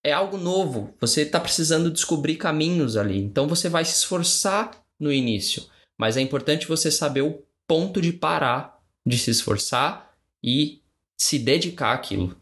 é 0.02 0.12
algo 0.12 0.38
novo, 0.38 0.94
você 0.98 1.22
está 1.22 1.38
precisando 1.38 1.90
descobrir 1.90 2.36
caminhos 2.36 2.96
ali, 2.96 3.18
então 3.18 3.46
você 3.46 3.68
vai 3.68 3.84
se 3.84 3.96
esforçar 3.96 4.82
no 4.98 5.12
início, 5.12 5.66
mas 5.98 6.16
é 6.16 6.22
importante 6.22 6.66
você 6.66 6.90
saber 6.90 7.20
o 7.20 7.42
ponto 7.66 8.00
de 8.00 8.12
parar 8.12 8.80
de 9.06 9.18
se 9.18 9.30
esforçar 9.30 10.14
e 10.42 10.82
se 11.18 11.38
dedicar 11.38 11.92
àquilo. 11.92 12.34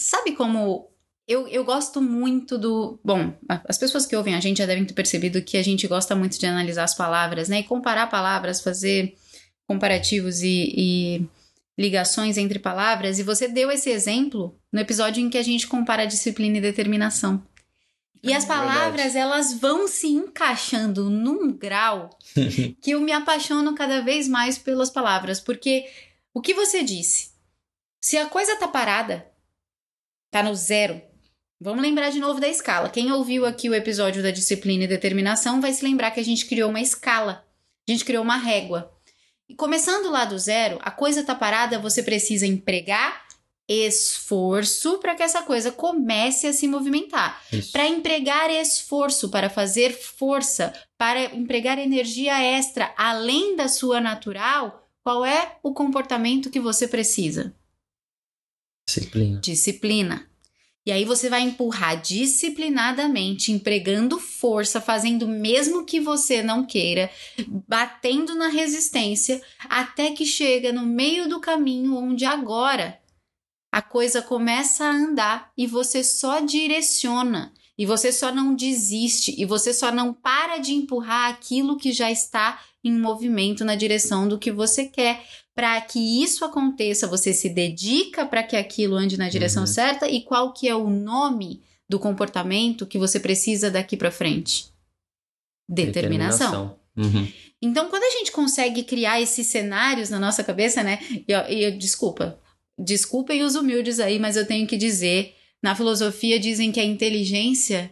Sabe 0.00 0.34
como 0.34 0.90
eu, 1.26 1.48
eu 1.48 1.64
gosto 1.64 2.00
muito 2.00 2.56
do. 2.56 3.00
Bom, 3.04 3.32
as 3.48 3.76
pessoas 3.76 4.06
que 4.06 4.14
ouvem 4.14 4.34
a 4.34 4.40
gente 4.40 4.58
já 4.58 4.66
devem 4.66 4.84
ter 4.84 4.94
percebido 4.94 5.42
que 5.42 5.56
a 5.56 5.62
gente 5.62 5.86
gosta 5.88 6.14
muito 6.14 6.38
de 6.38 6.46
analisar 6.46 6.84
as 6.84 6.94
palavras, 6.94 7.48
né? 7.48 7.60
E 7.60 7.64
comparar 7.64 8.06
palavras, 8.08 8.60
fazer 8.60 9.16
comparativos 9.66 10.42
e, 10.42 10.72
e 10.76 11.28
ligações 11.76 12.38
entre 12.38 12.60
palavras. 12.60 13.18
E 13.18 13.24
você 13.24 13.48
deu 13.48 13.72
esse 13.72 13.90
exemplo 13.90 14.56
no 14.72 14.78
episódio 14.78 15.20
em 15.20 15.28
que 15.28 15.38
a 15.38 15.42
gente 15.42 15.66
compara 15.66 16.06
disciplina 16.06 16.58
e 16.58 16.60
determinação. 16.60 17.44
E 18.22 18.32
as 18.32 18.44
palavras, 18.44 19.12
Verdade. 19.12 19.18
elas 19.18 19.54
vão 19.54 19.86
se 19.86 20.06
encaixando 20.06 21.10
num 21.10 21.52
grau 21.52 22.10
que 22.80 22.92
eu 22.92 23.00
me 23.00 23.12
apaixono 23.12 23.74
cada 23.74 24.00
vez 24.00 24.28
mais 24.28 24.56
pelas 24.56 24.90
palavras. 24.90 25.40
Porque 25.40 25.86
o 26.32 26.40
que 26.40 26.54
você 26.54 26.84
disse? 26.84 27.32
Se 28.00 28.16
a 28.16 28.26
coisa 28.26 28.56
tá 28.56 28.68
parada, 28.68 29.26
tá 30.30 30.42
no 30.42 30.54
zero, 30.54 31.02
Vamos 31.60 31.82
lembrar 31.82 32.10
de 32.10 32.20
novo 32.20 32.38
da 32.38 32.48
escala. 32.48 32.90
Quem 32.90 33.10
ouviu 33.10 33.46
aqui 33.46 33.70
o 33.70 33.74
episódio 33.74 34.22
da 34.22 34.30
disciplina 34.30 34.84
e 34.84 34.88
determinação 34.88 35.60
vai 35.60 35.72
se 35.72 35.82
lembrar 35.82 36.10
que 36.10 36.20
a 36.20 36.24
gente 36.24 36.44
criou 36.44 36.68
uma 36.68 36.80
escala. 36.80 37.44
A 37.88 37.92
gente 37.92 38.04
criou 38.04 38.22
uma 38.22 38.36
régua. 38.36 38.92
E 39.48 39.54
começando 39.54 40.10
lá 40.10 40.24
do 40.24 40.38
zero, 40.38 40.78
a 40.82 40.90
coisa 40.90 41.24
tá 41.24 41.34
parada, 41.34 41.78
você 41.78 42.02
precisa 42.02 42.46
empregar 42.46 43.24
esforço 43.68 44.98
para 44.98 45.14
que 45.14 45.22
essa 45.22 45.42
coisa 45.42 45.72
comece 45.72 46.46
a 46.46 46.52
se 46.52 46.68
movimentar. 46.68 47.42
Para 47.72 47.86
empregar 47.86 48.50
esforço, 48.50 49.28
para 49.28 49.50
fazer 49.50 49.92
força, 49.92 50.72
para 50.96 51.34
empregar 51.34 51.78
energia 51.78 52.40
extra 52.40 52.94
além 52.96 53.56
da 53.56 53.66
sua 53.66 54.00
natural, 54.00 54.88
qual 55.02 55.24
é 55.24 55.58
o 55.62 55.72
comportamento 55.72 56.50
que 56.50 56.60
você 56.60 56.86
precisa? 56.86 57.54
Disciplina. 58.88 59.40
Disciplina. 59.40 60.30
E 60.86 60.92
aí 60.92 61.04
você 61.04 61.28
vai 61.28 61.42
empurrar 61.42 62.00
disciplinadamente, 62.00 63.50
empregando 63.50 64.20
força, 64.20 64.80
fazendo 64.80 65.26
mesmo 65.26 65.84
que 65.84 65.98
você 65.98 66.44
não 66.44 66.64
queira, 66.64 67.10
batendo 67.66 68.36
na 68.36 68.46
resistência, 68.46 69.42
até 69.68 70.12
que 70.12 70.24
chega 70.24 70.72
no 70.72 70.86
meio 70.86 71.28
do 71.28 71.40
caminho 71.40 71.96
onde 71.96 72.24
agora 72.24 73.00
a 73.72 73.82
coisa 73.82 74.22
começa 74.22 74.84
a 74.84 74.92
andar 74.92 75.50
e 75.58 75.66
você 75.66 76.04
só 76.04 76.38
direciona, 76.38 77.52
e 77.76 77.84
você 77.84 78.12
só 78.12 78.32
não 78.32 78.54
desiste, 78.54 79.34
e 79.36 79.44
você 79.44 79.74
só 79.74 79.90
não 79.90 80.14
para 80.14 80.58
de 80.58 80.72
empurrar 80.72 81.30
aquilo 81.30 81.76
que 81.76 81.92
já 81.92 82.10
está 82.12 82.62
em 82.86 82.98
movimento 82.98 83.64
na 83.64 83.74
direção 83.74 84.28
do 84.28 84.38
que 84.38 84.52
você 84.52 84.86
quer, 84.86 85.24
para 85.54 85.80
que 85.80 86.22
isso 86.22 86.44
aconteça, 86.44 87.06
você 87.06 87.32
se 87.32 87.48
dedica 87.48 88.24
para 88.24 88.42
que 88.42 88.54
aquilo 88.54 88.94
ande 88.94 89.16
na 89.16 89.28
direção 89.28 89.62
uhum. 89.62 89.66
certa 89.66 90.08
e 90.08 90.22
qual 90.22 90.52
que 90.52 90.68
é 90.68 90.74
o 90.74 90.88
nome 90.88 91.62
do 91.88 91.98
comportamento 91.98 92.86
que 92.86 92.98
você 92.98 93.18
precisa 93.18 93.70
daqui 93.70 93.96
para 93.96 94.10
frente? 94.10 94.66
Determinação. 95.68 96.76
Determinação. 96.94 97.20
Uhum. 97.20 97.32
Então, 97.60 97.88
quando 97.88 98.04
a 98.04 98.10
gente 98.10 98.30
consegue 98.30 98.84
criar 98.84 99.20
esses 99.20 99.46
cenários 99.46 100.10
na 100.10 100.20
nossa 100.20 100.44
cabeça, 100.44 100.82
né? 100.82 100.98
E, 101.26 101.32
e 101.32 101.70
desculpa, 101.72 102.38
desculpem 102.78 103.42
os 103.42 103.54
humildes 103.54 103.98
aí, 103.98 104.18
mas 104.18 104.36
eu 104.36 104.46
tenho 104.46 104.66
que 104.66 104.76
dizer, 104.76 105.34
na 105.62 105.74
filosofia 105.74 106.38
dizem 106.38 106.70
que 106.70 106.80
a 106.80 106.84
inteligência 106.84 107.90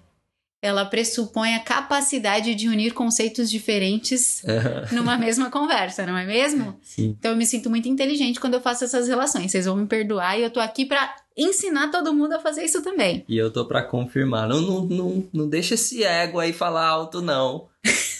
ela 0.64 0.86
pressupõe 0.86 1.54
a 1.54 1.60
capacidade 1.60 2.54
de 2.54 2.68
unir 2.70 2.94
conceitos 2.94 3.50
diferentes 3.50 4.42
numa 4.90 5.14
mesma 5.18 5.50
conversa, 5.50 6.06
não 6.06 6.16
é 6.16 6.24
mesmo? 6.24 6.78
Sim. 6.80 7.14
Então 7.18 7.32
eu 7.32 7.36
me 7.36 7.44
sinto 7.44 7.68
muito 7.68 7.86
inteligente 7.86 8.40
quando 8.40 8.54
eu 8.54 8.62
faço 8.62 8.82
essas 8.82 9.06
relações. 9.06 9.50
Vocês 9.50 9.66
vão 9.66 9.76
me 9.76 9.86
perdoar 9.86 10.38
e 10.38 10.42
eu 10.42 10.50
tô 10.50 10.60
aqui 10.60 10.86
para 10.86 11.16
ensinar 11.36 11.90
todo 11.90 12.14
mundo 12.14 12.32
a 12.32 12.40
fazer 12.40 12.64
isso 12.64 12.80
também. 12.80 13.22
E 13.28 13.36
eu 13.36 13.50
tô 13.50 13.66
para 13.66 13.82
confirmar. 13.82 14.48
Não, 14.48 14.62
não, 14.62 14.84
não, 14.86 15.28
não 15.30 15.48
deixa 15.48 15.74
esse 15.74 16.02
ego 16.02 16.40
aí 16.40 16.54
falar 16.54 16.86
alto, 16.86 17.20
não. 17.20 17.68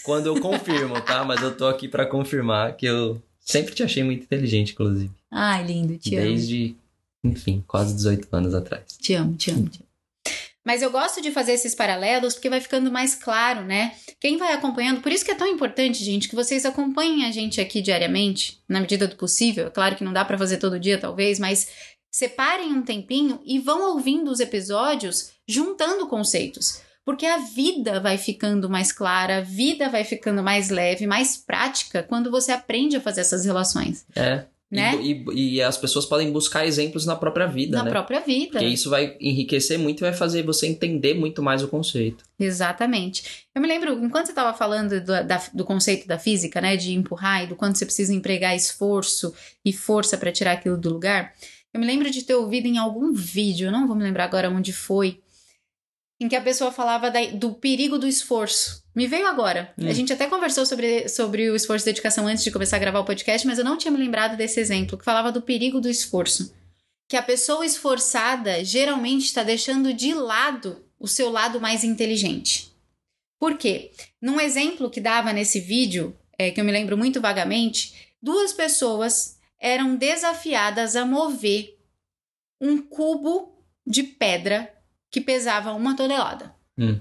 quando 0.03 0.27
eu 0.27 0.39
confirmo, 0.39 1.01
tá? 1.01 1.23
Mas 1.23 1.41
eu 1.41 1.57
tô 1.57 1.65
aqui 1.65 1.87
para 1.87 2.05
confirmar 2.05 2.77
que 2.77 2.85
eu 2.85 3.19
sempre 3.39 3.73
te 3.73 3.81
achei 3.81 4.03
muito 4.03 4.23
inteligente, 4.23 4.73
inclusive. 4.73 5.09
Ai, 5.31 5.65
lindo, 5.65 5.97
te 5.97 6.15
amo. 6.15 6.27
Desde, 6.27 6.75
enfim, 7.23 7.63
quase 7.65 7.95
18 7.95 8.27
anos 8.31 8.53
atrás. 8.53 8.83
Te 9.01 9.15
amo, 9.15 9.35
te 9.35 9.49
amo, 9.49 9.67
te 9.67 9.79
amo. 9.79 9.84
Mas 10.65 10.81
eu 10.81 10.89
gosto 10.89 11.21
de 11.21 11.31
fazer 11.31 11.53
esses 11.53 11.75
paralelos 11.75 12.33
porque 12.33 12.49
vai 12.49 12.59
ficando 12.59 12.91
mais 12.91 13.13
claro, 13.13 13.63
né? 13.63 13.93
Quem 14.19 14.35
vai 14.37 14.51
acompanhando, 14.51 15.01
por 15.01 15.11
isso 15.11 15.23
que 15.23 15.29
é 15.29 15.35
tão 15.35 15.47
importante, 15.47 16.03
gente, 16.03 16.27
que 16.27 16.35
vocês 16.35 16.65
acompanhem 16.65 17.25
a 17.25 17.31
gente 17.31 17.61
aqui 17.61 17.81
diariamente, 17.81 18.59
na 18.67 18.81
medida 18.81 19.07
do 19.07 19.15
possível. 19.15 19.67
É 19.67 19.69
claro 19.69 19.95
que 19.95 20.03
não 20.03 20.11
dá 20.11 20.25
para 20.25 20.37
fazer 20.37 20.57
todo 20.57 20.79
dia, 20.79 20.97
talvez, 20.97 21.37
mas 21.37 21.67
separem 22.11 22.73
um 22.73 22.81
tempinho 22.81 23.39
e 23.45 23.59
vão 23.59 23.91
ouvindo 23.91 24.31
os 24.31 24.39
episódios 24.39 25.31
juntando 25.47 26.07
conceitos. 26.07 26.81
Porque 27.05 27.27
a 27.27 27.37
vida 27.37 27.99
vai 27.99 28.17
ficando 28.17 28.67
mais 28.67 28.91
clara, 28.91 29.37
a 29.37 29.41
vida 29.41 29.89
vai 29.89 30.03
ficando 30.03 30.41
mais 30.41 30.69
leve, 30.69 31.05
mais 31.05 31.37
prática 31.37 32.01
quando 32.01 32.31
você 32.31 32.51
aprende 32.51 32.97
a 32.97 33.01
fazer 33.01 33.21
essas 33.21 33.45
relações. 33.45 34.03
É. 34.15 34.45
Né? 34.71 34.95
E, 35.01 35.23
e, 35.33 35.53
e 35.55 35.61
as 35.61 35.77
pessoas 35.77 36.05
podem 36.05 36.31
buscar 36.31 36.65
exemplos 36.65 37.05
na 37.05 37.15
própria 37.15 37.45
vida, 37.45 37.77
Na 37.77 37.83
né? 37.83 37.89
própria 37.91 38.19
vida. 38.19 38.53
Porque 38.53 38.65
isso 38.65 38.89
vai 38.89 39.15
enriquecer 39.21 39.77
muito 39.77 39.99
e 39.99 40.01
vai 40.09 40.13
fazer 40.13 40.41
você 40.43 40.65
entender 40.67 41.13
muito 41.13 41.41
mais 41.41 41.61
o 41.63 41.67
conceito. 41.67 42.23
Exatamente. 42.39 43.45
Eu 43.53 43.61
me 43.61 43.67
lembro, 43.67 43.93
enquanto 44.03 44.25
você 44.25 44.31
estava 44.31 44.57
falando 44.57 44.99
do, 44.99 45.23
da- 45.23 45.41
do 45.53 45.63
conceito 45.63 46.07
da 46.07 46.17
física, 46.17 46.59
né, 46.59 46.75
de 46.75 46.93
empurrar 46.93 47.43
e 47.43 47.47
do 47.47 47.55
quanto 47.55 47.77
você 47.77 47.85
precisa 47.85 48.13
empregar 48.13 48.55
esforço 48.55 49.33
e 49.63 49.71
força 49.71 50.17
para 50.17 50.31
tirar 50.31 50.53
aquilo 50.53 50.77
do 50.77 50.89
lugar, 50.91 51.33
eu 51.73 51.79
me 51.79 51.85
lembro 51.85 52.09
de 52.09 52.23
ter 52.23 52.33
ouvido 52.35 52.65
em 52.67 52.77
algum 52.77 53.13
vídeo, 53.13 53.71
não 53.71 53.85
vou 53.87 53.95
me 53.95 54.03
lembrar 54.03 54.23
agora 54.25 54.49
onde 54.49 54.73
foi, 54.73 55.19
em 56.19 56.27
que 56.29 56.35
a 56.35 56.41
pessoa 56.41 56.71
falava 56.71 57.11
da- 57.11 57.25
do 57.27 57.53
perigo 57.53 57.97
do 57.97 58.07
esforço. 58.07 58.83
Me 58.95 59.05
veio 59.07 59.27
agora. 59.27 59.73
Hum. 59.77 59.87
A 59.89 59.93
gente 59.93 60.13
até 60.13 60.27
conversou 60.27 60.65
sobre, 60.65 61.09
sobre 61.09 61.49
o 61.49 61.55
esforço 61.55 61.83
e 61.85 61.91
dedicação 61.91 62.25
antes 62.27 62.43
de 62.43 62.51
começar 62.51 62.77
a 62.77 62.79
gravar 62.79 62.99
o 62.99 63.05
podcast, 63.05 63.45
mas 63.45 63.57
eu 63.59 63.65
não 63.65 63.77
tinha 63.77 63.91
me 63.91 63.97
lembrado 63.97 64.37
desse 64.37 64.59
exemplo, 64.59 64.97
que 64.97 65.03
falava 65.03 65.31
do 65.31 65.41
perigo 65.41 65.81
do 65.81 65.89
esforço. 65.89 66.53
Que 67.09 67.17
a 67.17 67.21
pessoa 67.21 67.65
esforçada 67.65 68.63
geralmente 68.63 69.25
está 69.25 69.43
deixando 69.43 69.93
de 69.93 70.13
lado 70.13 70.83
o 70.97 71.07
seu 71.07 71.29
lado 71.29 71.59
mais 71.59 71.83
inteligente. 71.83 72.71
Por 73.37 73.57
quê? 73.57 73.91
Num 74.21 74.39
exemplo 74.39 74.89
que 74.89 75.01
dava 75.01 75.33
nesse 75.33 75.59
vídeo, 75.59 76.17
é, 76.37 76.49
que 76.49 76.59
eu 76.61 76.65
me 76.65 76.71
lembro 76.71 76.97
muito 76.97 77.19
vagamente, 77.19 77.93
duas 78.21 78.53
pessoas 78.53 79.37
eram 79.59 79.95
desafiadas 79.97 80.95
a 80.95 81.05
mover 81.05 81.77
um 82.61 82.81
cubo 82.81 83.53
de 83.85 84.01
pedra 84.03 84.73
que 85.09 85.21
pesava 85.21 85.73
uma 85.73 85.95
tonelada. 85.95 86.55
Hum. 86.77 86.99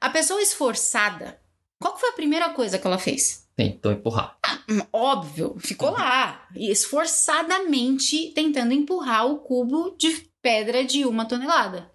A 0.00 0.10
pessoa 0.10 0.42
esforçada, 0.42 1.40
qual 1.78 1.98
foi 1.98 2.10
a 2.10 2.14
primeira 2.14 2.50
coisa 2.50 2.78
que 2.78 2.86
ela 2.86 2.98
fez? 2.98 3.46
Tentou 3.56 3.92
empurrar. 3.92 4.38
Hum, 4.68 4.80
Óbvio, 4.92 5.56
ficou 5.58 5.90
lá, 5.90 6.46
esforçadamente 6.54 8.32
tentando 8.34 8.72
empurrar 8.72 9.26
o 9.26 9.38
cubo 9.38 9.94
de 9.96 10.28
pedra 10.42 10.84
de 10.84 11.06
uma 11.06 11.24
tonelada. 11.24 11.90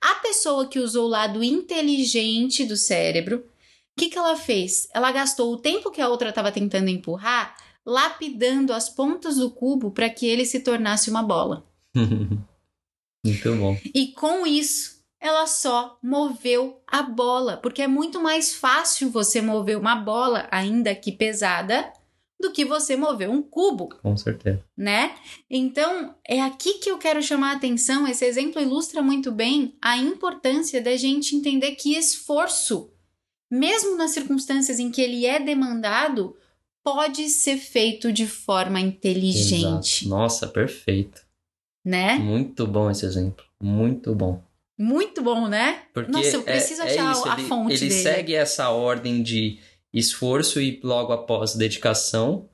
A 0.00 0.16
pessoa 0.16 0.66
que 0.66 0.78
usou 0.78 1.06
o 1.06 1.10
lado 1.10 1.42
inteligente 1.42 2.64
do 2.64 2.76
cérebro, 2.76 3.38
o 3.38 3.42
que, 3.98 4.08
que 4.08 4.18
ela 4.18 4.36
fez? 4.36 4.88
Ela 4.92 5.10
gastou 5.10 5.52
o 5.52 5.58
tempo 5.58 5.90
que 5.90 6.00
a 6.00 6.08
outra 6.08 6.28
estava 6.28 6.52
tentando 6.52 6.88
empurrar, 6.88 7.56
lapidando 7.84 8.72
as 8.72 8.88
pontas 8.88 9.36
do 9.36 9.50
cubo 9.50 9.90
para 9.90 10.10
que 10.10 10.26
ele 10.26 10.44
se 10.44 10.60
tornasse 10.60 11.10
uma 11.10 11.22
bola. 11.22 11.66
muito 13.28 13.54
bom. 13.56 13.78
E 13.94 14.08
com 14.08 14.46
isso, 14.46 14.98
ela 15.20 15.46
só 15.46 15.98
moveu 16.02 16.80
a 16.86 17.02
bola, 17.02 17.56
porque 17.56 17.82
é 17.82 17.88
muito 17.88 18.20
mais 18.20 18.54
fácil 18.54 19.10
você 19.10 19.40
mover 19.40 19.76
uma 19.78 19.96
bola, 19.96 20.46
ainda 20.50 20.94
que 20.94 21.10
pesada, 21.12 21.92
do 22.40 22.52
que 22.52 22.64
você 22.64 22.96
mover 22.96 23.28
um 23.28 23.42
cubo, 23.42 23.88
Com 24.00 24.16
certeza. 24.16 24.62
né? 24.76 25.16
Então, 25.50 26.14
é 26.24 26.40
aqui 26.40 26.74
que 26.74 26.88
eu 26.88 26.96
quero 26.96 27.20
chamar 27.20 27.52
a 27.52 27.56
atenção. 27.56 28.06
Esse 28.06 28.24
exemplo 28.24 28.62
ilustra 28.62 29.02
muito 29.02 29.32
bem 29.32 29.76
a 29.82 29.96
importância 29.96 30.80
da 30.80 30.96
gente 30.96 31.34
entender 31.34 31.72
que 31.72 31.96
esforço, 31.96 32.92
mesmo 33.50 33.96
nas 33.96 34.12
circunstâncias 34.12 34.78
em 34.78 34.88
que 34.88 35.02
ele 35.02 35.26
é 35.26 35.40
demandado, 35.40 36.36
pode 36.84 37.28
ser 37.28 37.56
feito 37.56 38.12
de 38.12 38.26
forma 38.26 38.80
inteligente, 38.80 40.04
Exato. 40.04 40.08
Nossa, 40.08 40.46
perfeito. 40.46 41.27
Né? 41.88 42.18
Muito 42.18 42.66
bom 42.66 42.90
esse 42.90 43.06
exemplo. 43.06 43.42
Muito 43.58 44.14
bom. 44.14 44.42
Muito 44.78 45.22
bom, 45.22 45.48
né? 45.48 45.84
Porque 45.94 46.12
Nossa, 46.12 46.36
eu 46.36 46.42
preciso 46.42 46.82
é, 46.82 46.84
achar 46.84 47.08
é 47.08 47.12
isso, 47.12 47.28
a 47.28 47.32
ele, 47.32 47.48
fonte 47.48 47.72
ele 47.72 47.88
dele. 47.88 48.02
segue 48.02 48.34
essa 48.34 48.68
ordem 48.68 49.22
de 49.22 49.58
esforço 49.92 50.60
e 50.60 50.78
logo 50.84 51.14
após 51.14 51.54
dedicação, 51.54 52.46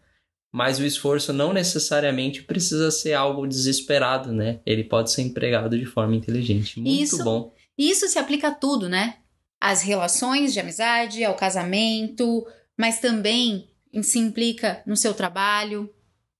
mas 0.52 0.78
o 0.78 0.84
esforço 0.84 1.32
não 1.32 1.52
necessariamente 1.52 2.44
precisa 2.44 2.92
ser 2.92 3.14
algo 3.14 3.44
desesperado, 3.44 4.32
né? 4.32 4.60
Ele 4.64 4.84
pode 4.84 5.10
ser 5.10 5.22
empregado 5.22 5.76
de 5.76 5.84
forma 5.84 6.14
inteligente. 6.14 6.78
Muito 6.78 7.02
Isso. 7.02 7.24
bom. 7.24 7.52
E 7.76 7.90
isso 7.90 8.06
se 8.06 8.20
aplica 8.20 8.48
a 8.48 8.54
tudo, 8.54 8.88
né? 8.88 9.16
Às 9.60 9.82
relações 9.82 10.52
de 10.52 10.60
amizade, 10.60 11.24
ao 11.24 11.34
casamento, 11.34 12.46
mas 12.78 13.00
também 13.00 13.68
se 14.00 14.20
implica 14.20 14.80
no 14.86 14.96
seu 14.96 15.12
trabalho, 15.12 15.92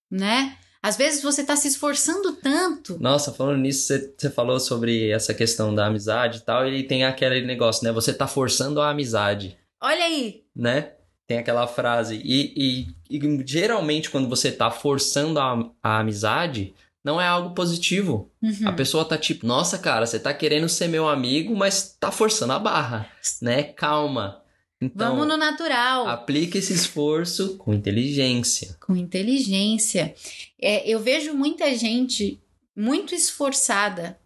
né? 0.08 0.56
Às 0.86 0.98
vezes 0.98 1.22
você 1.22 1.42
tá 1.42 1.56
se 1.56 1.66
esforçando 1.66 2.32
tanto. 2.32 2.98
Nossa, 3.00 3.32
falando 3.32 3.56
nisso, 3.62 3.86
você, 3.86 4.14
você 4.18 4.28
falou 4.28 4.60
sobre 4.60 5.08
essa 5.08 5.32
questão 5.32 5.74
da 5.74 5.86
amizade 5.86 6.38
e 6.38 6.40
tal, 6.42 6.68
e 6.68 6.82
tem 6.82 7.04
aquele 7.04 7.40
negócio, 7.46 7.82
né? 7.84 7.90
Você 7.90 8.12
tá 8.12 8.26
forçando 8.26 8.82
a 8.82 8.90
amizade. 8.90 9.56
Olha 9.80 10.04
aí, 10.04 10.42
né? 10.54 10.90
Tem 11.26 11.38
aquela 11.38 11.66
frase. 11.66 12.20
E, 12.22 12.86
e- 13.08 13.18
e 13.18 13.44
geralmente, 13.46 14.10
quando 14.10 14.28
você 14.28 14.52
tá 14.52 14.70
forçando 14.70 15.40
a, 15.40 15.70
a 15.82 16.00
amizade, 16.00 16.74
não 17.02 17.18
é 17.18 17.26
algo 17.26 17.54
positivo. 17.54 18.30
Uhum. 18.42 18.68
A 18.68 18.72
pessoa 18.72 19.06
tá 19.06 19.16
tipo, 19.16 19.46
nossa, 19.46 19.78
cara, 19.78 20.04
você 20.04 20.18
tá 20.18 20.34
querendo 20.34 20.68
ser 20.68 20.88
meu 20.88 21.08
amigo, 21.08 21.56
mas 21.56 21.96
tá 21.98 22.12
forçando 22.12 22.52
a 22.52 22.58
barra, 22.58 23.08
né? 23.40 23.62
Calma. 23.62 24.42
Então, 24.84 25.16
vamos 25.16 25.28
no 25.28 25.36
natural, 25.36 26.08
aplica 26.08 26.58
esse 26.58 26.72
esforço 26.72 27.56
com 27.56 27.72
inteligência. 27.72 28.76
com 28.84 28.94
inteligência. 28.94 30.14
É, 30.60 30.88
eu 30.88 31.00
vejo 31.00 31.34
muita 31.34 31.74
gente 31.76 32.40
muito 32.76 33.14
esforçada, 33.14 34.18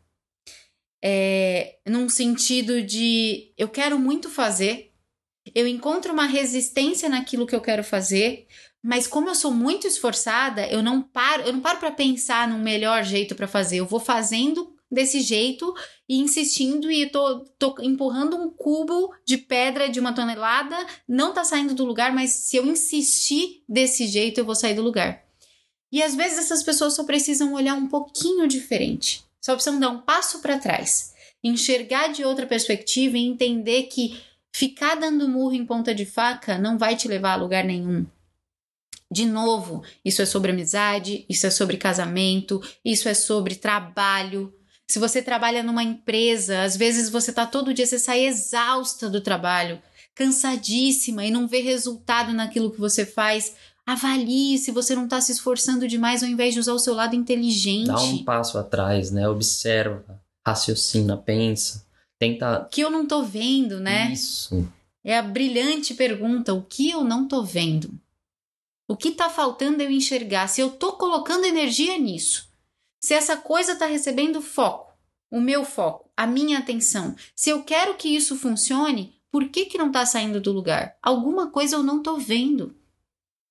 é, 1.03 1.77
num 1.87 2.09
sentido 2.09 2.83
de 2.83 3.53
eu 3.57 3.69
quero 3.69 3.99
muito 3.99 4.29
fazer, 4.29 4.91
eu 5.55 5.67
encontro 5.67 6.13
uma 6.13 6.27
resistência 6.27 7.09
naquilo 7.09 7.47
que 7.47 7.55
eu 7.55 7.61
quero 7.61 7.85
fazer, 7.85 8.47
mas 8.83 9.07
como 9.07 9.29
eu 9.29 9.35
sou 9.35 9.53
muito 9.53 9.87
esforçada, 9.87 10.67
eu 10.69 10.83
não 10.83 11.03
paro, 11.03 11.43
eu 11.43 11.53
não 11.53 11.61
paro 11.61 11.79
para 11.79 11.91
pensar 11.91 12.49
num 12.49 12.61
melhor 12.61 13.05
jeito 13.05 13.35
para 13.35 13.49
fazer. 13.49 13.79
Eu 13.79 13.87
vou 13.87 14.01
fazendo 14.01 14.78
desse 14.91 15.21
jeito 15.21 15.75
e 16.09 16.19
insistindo 16.19 16.91
e 16.91 17.07
tô, 17.07 17.41
tô 17.59 17.75
empurrando 17.81 18.37
um 18.37 18.51
cubo 18.51 19.13
de 19.25 19.37
pedra 19.37 19.89
de 19.89 20.01
uma 20.01 20.13
tonelada, 20.13 20.77
não 21.07 21.33
tá 21.33 21.45
saindo 21.45 21.75
do 21.75 21.85
lugar, 21.85 22.13
mas 22.15 22.31
se 22.31 22.57
eu 22.57 22.67
insistir 22.67 23.63
desse 23.69 24.07
jeito, 24.07 24.39
eu 24.39 24.45
vou 24.45 24.55
sair 24.55 24.75
do 24.75 24.83
lugar. 24.83 25.25
E 25.91 26.03
às 26.03 26.15
vezes 26.15 26.39
essas 26.39 26.63
pessoas 26.63 26.95
só 26.95 27.05
precisam 27.05 27.55
olhar 27.55 27.75
um 27.75 27.87
pouquinho 27.87 28.47
diferente. 28.47 29.25
Só 29.41 29.55
precisam 29.55 29.81
dar 29.81 29.91
um 29.91 30.01
passo 30.01 30.41
para 30.41 30.59
trás, 30.59 31.15
enxergar 31.43 32.09
de 32.09 32.25
outra 32.25 32.47
perspectiva 32.47 33.17
e 33.17 33.27
entender 33.27 33.85
que 33.85 34.21
ficar 34.53 34.97
dando 34.97 35.29
murro 35.29 35.55
em 35.55 35.65
ponta 35.65 35.95
de 35.95 36.05
faca 36.05 36.59
não 36.59 36.77
vai 36.77 36.97
te 36.97 37.09
levar 37.09 37.33
a 37.33 37.37
lugar 37.37 37.65
nenhum. 37.65 38.07
De 39.11 39.25
novo, 39.25 39.83
isso 40.05 40.21
é 40.21 40.27
sobre 40.27 40.51
amizade, 40.51 41.25
isso 41.29 41.47
é 41.47 41.51
sobre 41.51 41.79
casamento, 41.79 42.61
isso 42.85 43.09
é 43.09 43.15
sobre 43.15 43.55
trabalho. 43.55 44.53
Se 44.91 44.99
você 44.99 45.21
trabalha 45.21 45.63
numa 45.63 45.83
empresa, 45.83 46.63
às 46.63 46.75
vezes 46.75 47.11
você 47.11 47.31
tá 47.31 47.45
todo 47.45 47.75
dia, 47.75 47.87
você 47.87 47.99
sai 47.99 48.25
exausta 48.25 49.11
do 49.11 49.21
trabalho, 49.21 49.83
cansadíssima 50.15 51.27
e 51.27 51.31
não 51.31 51.47
vê 51.47 51.61
resultado 51.61 52.33
naquilo 52.33 52.71
que 52.71 52.81
você 52.81 53.05
faz. 53.05 53.55
Avalie 53.87 54.57
se 54.57 54.71
você 54.71 54.95
não 54.95 55.05
está 55.05 55.21
se 55.21 55.33
esforçando 55.33 55.87
demais 55.87 56.23
ao 56.23 56.29
invés 56.29 56.55
de 56.55 56.61
usar 56.61 56.73
o 56.73 56.79
seu 56.79 56.95
lado 56.95 57.15
inteligente. 57.15 57.89
Dá 57.89 58.01
um 58.01 58.25
passo 58.25 58.57
atrás, 58.57 59.11
né? 59.11 59.29
Observa, 59.29 60.21
raciocina, 60.47 61.19
pensa. 61.19 61.87
Tenta. 62.19 62.63
O 62.63 62.69
que 62.69 62.81
eu 62.81 62.91
não 62.91 63.07
tô 63.07 63.23
vendo, 63.23 63.79
né? 63.79 64.11
Isso. 64.13 64.67
É 65.05 65.17
a 65.19 65.23
brilhante 65.23 65.95
pergunta: 65.95 66.55
o 66.55 66.63
que 66.63 66.91
eu 66.91 67.05
não 67.05 67.29
tô 67.29 67.43
vendo? 67.43 67.91
O 68.89 68.97
que 68.97 69.11
tá 69.11 69.29
faltando 69.29 69.83
eu 69.83 69.91
enxergar? 69.91 70.49
Se 70.49 70.63
eu 70.63 70.71
tô 70.71 70.93
colocando 70.93 71.45
energia 71.45 71.99
nisso, 71.99 72.48
se 73.01 73.15
essa 73.15 73.37
coisa 73.37 73.77
tá 73.77 73.87
recebendo 73.87 74.41
foco, 74.41 74.93
o 75.31 75.41
meu 75.41 75.65
foco, 75.65 76.11
a 76.17 76.27
minha 76.27 76.59
atenção, 76.59 77.15
se 77.35 77.51
eu 77.51 77.63
quero 77.63 77.95
que 77.95 78.09
isso 78.09 78.37
funcione, 78.37 79.15
por 79.31 79.49
que 79.49 79.67
que 79.67 79.79
não 79.79 79.93
tá 79.93 80.07
saindo 80.07 80.41
do 80.41 80.53
lugar? 80.53 80.97
Alguma 81.03 81.51
coisa 81.51 81.77
eu 81.77 81.83
não 81.83 82.03
tô 82.03 82.17
vendo. 82.17 82.75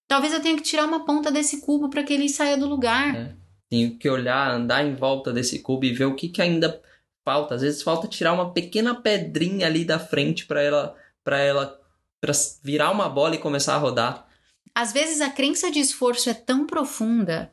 Talvez 0.07 0.33
eu 0.33 0.41
tenha 0.41 0.55
que 0.55 0.63
tirar 0.63 0.85
uma 0.85 1.05
ponta 1.05 1.31
desse 1.31 1.61
cubo 1.61 1.89
para 1.89 2.03
que 2.03 2.13
ele 2.13 2.29
saia 2.29 2.57
do 2.57 2.67
lugar. 2.67 3.15
É. 3.15 3.35
Tenho 3.69 3.97
que 3.97 4.09
olhar, 4.09 4.49
andar 4.51 4.85
em 4.85 4.95
volta 4.95 5.31
desse 5.31 5.59
cubo 5.59 5.85
e 5.85 5.93
ver 5.93 6.05
o 6.05 6.15
que, 6.15 6.29
que 6.29 6.41
ainda 6.41 6.81
falta. 7.23 7.55
Às 7.55 7.61
vezes 7.61 7.81
falta 7.81 8.07
tirar 8.07 8.33
uma 8.33 8.53
pequena 8.53 8.95
pedrinha 8.95 9.67
ali 9.67 9.83
da 9.83 9.99
frente 9.99 10.45
para 10.45 10.61
ela, 10.61 10.95
para 11.23 11.39
ela, 11.39 11.79
para 12.21 12.31
virar 12.63 12.89
uma 12.91 13.09
bola 13.09 13.35
e 13.35 13.39
começar 13.39 13.75
a 13.75 13.79
rodar. 13.79 14.25
Às 14.73 14.93
vezes 14.93 15.19
a 15.21 15.29
crença 15.29 15.69
de 15.69 15.79
esforço 15.79 16.29
é 16.29 16.33
tão 16.33 16.65
profunda. 16.65 17.51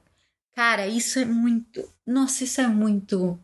Cara, 0.54 0.86
isso 0.86 1.18
é 1.18 1.24
muito. 1.24 1.88
Nossa, 2.06 2.44
isso 2.44 2.60
é 2.60 2.66
muito. 2.66 3.38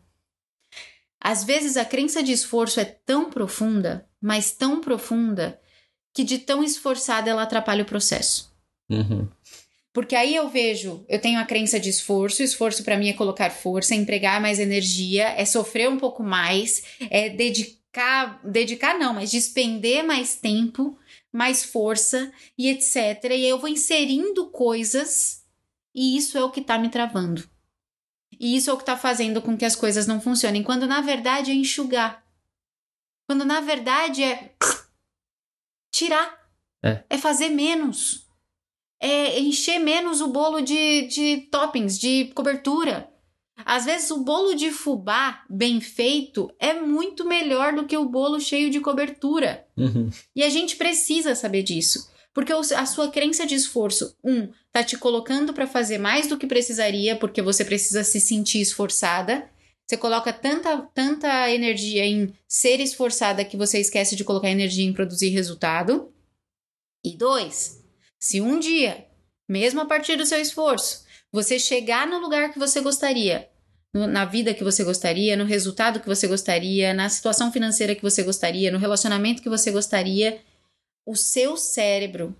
Às 1.19 1.43
vezes 1.43 1.77
a 1.77 1.85
crença 1.85 2.23
de 2.23 2.31
esforço 2.31 2.79
é 2.79 2.85
tão 2.85 3.29
profunda, 3.29 4.07
mas 4.19 4.51
tão 4.51 4.81
profunda, 4.81 5.59
que 6.13 6.23
de 6.23 6.39
tão 6.39 6.63
esforçada 6.63 7.29
ela 7.29 7.43
atrapalha 7.43 7.83
o 7.83 7.87
processo. 7.87 8.51
Uhum. 8.89 9.27
Porque 9.93 10.15
aí 10.15 10.35
eu 10.35 10.47
vejo, 10.47 11.05
eu 11.07 11.19
tenho 11.19 11.39
a 11.39 11.45
crença 11.45 11.79
de 11.79 11.89
esforço, 11.89 12.41
esforço 12.41 12.83
para 12.83 12.97
mim 12.97 13.09
é 13.09 13.13
colocar 13.13 13.49
força, 13.49 13.93
é 13.93 13.97
empregar 13.97 14.41
mais 14.41 14.57
energia, 14.57 15.27
é 15.37 15.43
sofrer 15.43 15.89
um 15.89 15.97
pouco 15.97 16.23
mais, 16.23 16.81
é 17.09 17.29
dedicar, 17.29 18.39
dedicar 18.43 18.97
não, 18.97 19.13
mas 19.13 19.29
despender 19.29 20.03
mais 20.03 20.35
tempo, 20.35 20.97
mais 21.31 21.63
força 21.63 22.31
e 22.57 22.69
etc. 22.69 22.95
E 23.25 23.33
aí 23.33 23.49
eu 23.49 23.59
vou 23.59 23.69
inserindo 23.69 24.49
coisas 24.49 25.40
e 25.93 26.17
isso 26.17 26.37
é 26.37 26.43
o 26.43 26.51
que 26.51 26.61
tá 26.61 26.77
me 26.77 26.89
travando. 26.89 27.47
E 28.39 28.55
isso 28.55 28.69
é 28.69 28.73
o 28.73 28.77
que 28.77 28.85
tá 28.85 28.97
fazendo 28.97 29.41
com 29.41 29.57
que 29.57 29.65
as 29.65 29.75
coisas 29.75 30.07
não 30.07 30.21
funcionem, 30.21 30.63
quando 30.63 30.87
na 30.87 31.01
verdade 31.01 31.51
é 31.51 31.53
enxugar. 31.53 32.25
Quando 33.27 33.45
na 33.45 33.61
verdade 33.61 34.23
é 34.23 34.55
tirar. 35.93 36.39
É. 36.83 37.03
é 37.11 37.17
fazer 37.17 37.49
menos 37.49 38.25
é 39.01 39.39
encher 39.39 39.79
menos 39.79 40.21
o 40.21 40.27
bolo 40.27 40.61
de, 40.61 41.07
de 41.07 41.37
toppings, 41.49 41.97
de 41.97 42.25
cobertura. 42.35 43.09
Às 43.65 43.85
vezes 43.85 44.11
o 44.11 44.23
bolo 44.23 44.53
de 44.53 44.71
fubá 44.71 45.43
bem 45.49 45.81
feito 45.81 46.51
é 46.59 46.73
muito 46.73 47.25
melhor 47.25 47.73
do 47.73 47.85
que 47.85 47.97
o 47.97 48.07
bolo 48.07 48.39
cheio 48.39 48.69
de 48.69 48.79
cobertura. 48.79 49.67
Uhum. 49.75 50.09
E 50.35 50.43
a 50.43 50.49
gente 50.49 50.75
precisa 50.75 51.33
saber 51.33 51.63
disso. 51.63 52.10
Porque 52.33 52.53
a 52.53 52.85
sua 52.85 53.11
crença 53.11 53.45
de 53.45 53.55
esforço, 53.55 54.15
um, 54.23 54.47
tá 54.71 54.83
te 54.83 54.97
colocando 54.97 55.53
para 55.53 55.67
fazer 55.67 55.97
mais 55.97 56.27
do 56.27 56.37
que 56.37 56.47
precisaria, 56.47 57.15
porque 57.15 57.41
você 57.41 57.65
precisa 57.65 58.03
se 58.03 58.21
sentir 58.21 58.61
esforçada. 58.61 59.49
Você 59.85 59.97
coloca 59.97 60.31
tanta, 60.31 60.77
tanta 60.93 61.51
energia 61.51 62.05
em 62.05 62.33
ser 62.47 62.79
esforçada 62.79 63.43
que 63.43 63.57
você 63.57 63.79
esquece 63.79 64.15
de 64.15 64.23
colocar 64.23 64.49
energia 64.49 64.85
em 64.85 64.93
produzir 64.93 65.29
resultado. 65.29 66.13
E 67.03 67.17
dois, 67.17 67.83
se 68.17 68.39
um 68.39 68.59
dia, 68.59 69.05
mesmo 69.49 69.81
a 69.81 69.85
partir 69.85 70.15
do 70.15 70.25
seu 70.25 70.39
esforço, 70.39 71.03
você 71.31 71.59
chegar 71.59 72.07
no 72.07 72.19
lugar 72.19 72.53
que 72.53 72.59
você 72.59 72.79
gostaria, 72.79 73.49
na 73.93 74.23
vida 74.23 74.53
que 74.53 74.63
você 74.63 74.85
gostaria, 74.85 75.35
no 75.35 75.43
resultado 75.43 75.99
que 75.99 76.07
você 76.07 76.27
gostaria, 76.27 76.93
na 76.93 77.09
situação 77.09 77.51
financeira 77.51 77.93
que 77.93 78.01
você 78.01 78.23
gostaria, 78.23 78.71
no 78.71 78.77
relacionamento 78.77 79.41
que 79.41 79.49
você 79.49 79.71
gostaria, 79.71 80.39
o 81.05 81.15
seu 81.15 81.57
cérebro, 81.57 82.35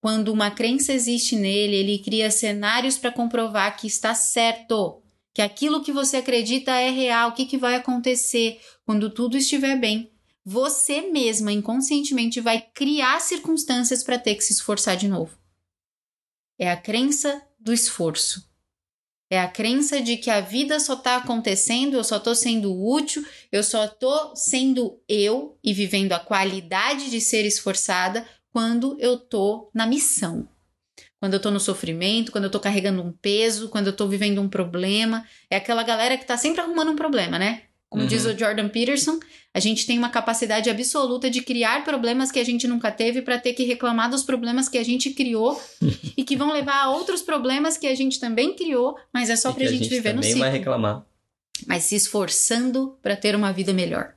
quando 0.00 0.32
uma 0.32 0.50
crença 0.50 0.92
existe 0.92 1.36
nele, 1.36 1.76
ele 1.76 1.98
cria 1.98 2.30
cenários 2.30 2.96
para 2.96 3.12
comprovar 3.12 3.76
que 3.76 3.86
está 3.86 4.14
certo, 4.14 5.02
que 5.34 5.42
aquilo 5.42 5.82
que 5.82 5.92
você 5.92 6.18
acredita 6.18 6.72
é 6.72 6.90
real, 6.90 7.30
o 7.30 7.32
que, 7.32 7.46
que 7.46 7.58
vai 7.58 7.74
acontecer 7.74 8.60
quando 8.84 9.10
tudo 9.10 9.36
estiver 9.36 9.76
bem 9.78 10.10
você 10.48 11.00
mesma 11.00 11.50
inconscientemente 11.50 12.40
vai 12.40 12.60
criar 12.60 13.20
circunstâncias 13.20 14.04
para 14.04 14.16
ter 14.16 14.36
que 14.36 14.44
se 14.44 14.52
esforçar 14.52 14.96
de 14.96 15.08
novo. 15.08 15.36
É 16.56 16.70
a 16.70 16.76
crença 16.76 17.44
do 17.58 17.72
esforço. 17.72 18.48
É 19.28 19.40
a 19.40 19.48
crença 19.48 20.00
de 20.00 20.16
que 20.16 20.30
a 20.30 20.40
vida 20.40 20.78
só 20.78 20.94
está 20.94 21.16
acontecendo, 21.16 21.94
eu 21.96 22.04
só 22.04 22.18
estou 22.18 22.34
sendo 22.34 22.80
útil, 22.80 23.26
eu 23.50 23.62
só 23.62 23.84
estou 23.84 24.36
sendo 24.36 25.00
eu 25.08 25.58
e 25.64 25.72
vivendo 25.72 26.12
a 26.12 26.20
qualidade 26.20 27.10
de 27.10 27.20
ser 27.20 27.44
esforçada 27.44 28.26
quando 28.52 28.96
eu 29.00 29.14
estou 29.14 29.68
na 29.74 29.84
missão. 29.84 30.48
Quando 31.18 31.34
eu 31.34 31.38
estou 31.38 31.50
no 31.50 31.58
sofrimento, 31.58 32.30
quando 32.30 32.44
eu 32.44 32.48
estou 32.48 32.60
carregando 32.60 33.02
um 33.02 33.10
peso, 33.10 33.68
quando 33.68 33.88
eu 33.88 33.90
estou 33.90 34.08
vivendo 34.08 34.40
um 34.40 34.48
problema. 34.48 35.26
É 35.50 35.56
aquela 35.56 35.82
galera 35.82 36.16
que 36.16 36.22
está 36.22 36.36
sempre 36.36 36.60
arrumando 36.60 36.92
um 36.92 36.96
problema, 36.96 37.38
né? 37.38 37.62
Como 37.96 38.04
uhum. 38.04 38.10
diz 38.10 38.26
o 38.26 38.36
Jordan 38.36 38.68
Peterson, 38.68 39.18
a 39.54 39.58
gente 39.58 39.86
tem 39.86 39.96
uma 39.96 40.10
capacidade 40.10 40.68
absoluta 40.68 41.30
de 41.30 41.40
criar 41.40 41.82
problemas 41.82 42.30
que 42.30 42.38
a 42.38 42.44
gente 42.44 42.68
nunca 42.68 42.92
teve 42.92 43.22
para 43.22 43.38
ter 43.38 43.54
que 43.54 43.64
reclamar 43.64 44.10
dos 44.10 44.22
problemas 44.22 44.68
que 44.68 44.76
a 44.76 44.84
gente 44.84 45.14
criou 45.14 45.58
e 46.14 46.22
que 46.22 46.36
vão 46.36 46.52
levar 46.52 46.76
a 46.82 46.90
outros 46.90 47.22
problemas 47.22 47.78
que 47.78 47.86
a 47.86 47.94
gente 47.94 48.20
também 48.20 48.54
criou, 48.54 48.98
mas 49.14 49.30
é 49.30 49.36
só 49.36 49.50
para 49.50 49.64
a 49.64 49.66
gente, 49.66 49.88
viver 49.88 50.12
no 50.12 50.22
ciclo. 50.22 50.40
vai 50.40 50.50
reclamar. 50.50 51.06
Mas 51.66 51.84
se 51.84 51.94
esforçando 51.94 52.98
para 53.00 53.16
ter 53.16 53.34
uma 53.34 53.50
vida 53.50 53.72
melhor. 53.72 54.14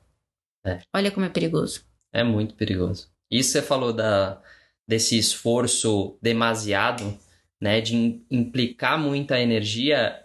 É. 0.65 0.79
Olha 0.93 1.09
como 1.09 1.25
é 1.25 1.29
perigoso. 1.29 1.85
É 2.11 2.21
muito 2.21 2.55
perigoso. 2.55 3.07
Isso 3.31 3.53
você 3.53 3.61
falou 3.61 3.93
da, 3.93 4.41
desse 4.85 5.17
esforço 5.17 6.19
demasiado, 6.21 7.17
né, 7.61 7.79
de 7.79 8.21
implicar 8.29 8.99
muita 8.99 9.39
energia, 9.39 10.21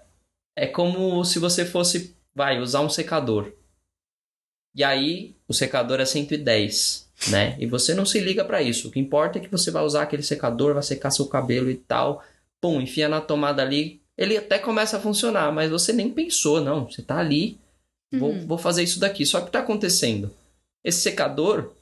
é 0.58 0.66
como 0.66 1.24
se 1.24 1.38
você 1.38 1.64
fosse 1.64 2.16
vai 2.34 2.60
usar 2.60 2.80
um 2.80 2.88
secador. 2.88 3.52
E 4.74 4.82
aí 4.82 5.36
o 5.46 5.54
secador 5.54 6.00
é 6.00 6.04
110, 6.04 7.08
né? 7.28 7.56
E 7.60 7.66
você 7.66 7.94
não 7.94 8.04
se 8.04 8.18
liga 8.18 8.44
para 8.44 8.60
isso. 8.60 8.88
O 8.88 8.90
que 8.90 8.98
importa 8.98 9.38
é 9.38 9.40
que 9.40 9.50
você 9.50 9.70
vai 9.70 9.84
usar 9.84 10.02
aquele 10.02 10.22
secador, 10.22 10.74
vai 10.74 10.82
secar 10.82 11.10
seu 11.10 11.26
cabelo 11.26 11.70
e 11.70 11.76
tal. 11.76 12.24
Pum, 12.60 12.80
enfia 12.80 13.08
na 13.08 13.20
tomada 13.20 13.62
ali. 13.62 14.00
Ele 14.18 14.36
até 14.36 14.58
começa 14.58 14.96
a 14.96 15.00
funcionar, 15.00 15.52
mas 15.52 15.70
você 15.70 15.92
nem 15.92 16.10
pensou, 16.10 16.60
não. 16.60 16.90
Você 16.90 17.02
tá 17.02 17.18
ali, 17.18 17.58
vou, 18.12 18.30
uhum. 18.30 18.46
vou 18.46 18.58
fazer 18.58 18.82
isso 18.82 18.98
daqui. 18.98 19.24
Só 19.24 19.40
que 19.40 19.50
tá 19.50 19.60
acontecendo? 19.60 20.30
Esse 20.82 21.00
secador, 21.00 21.72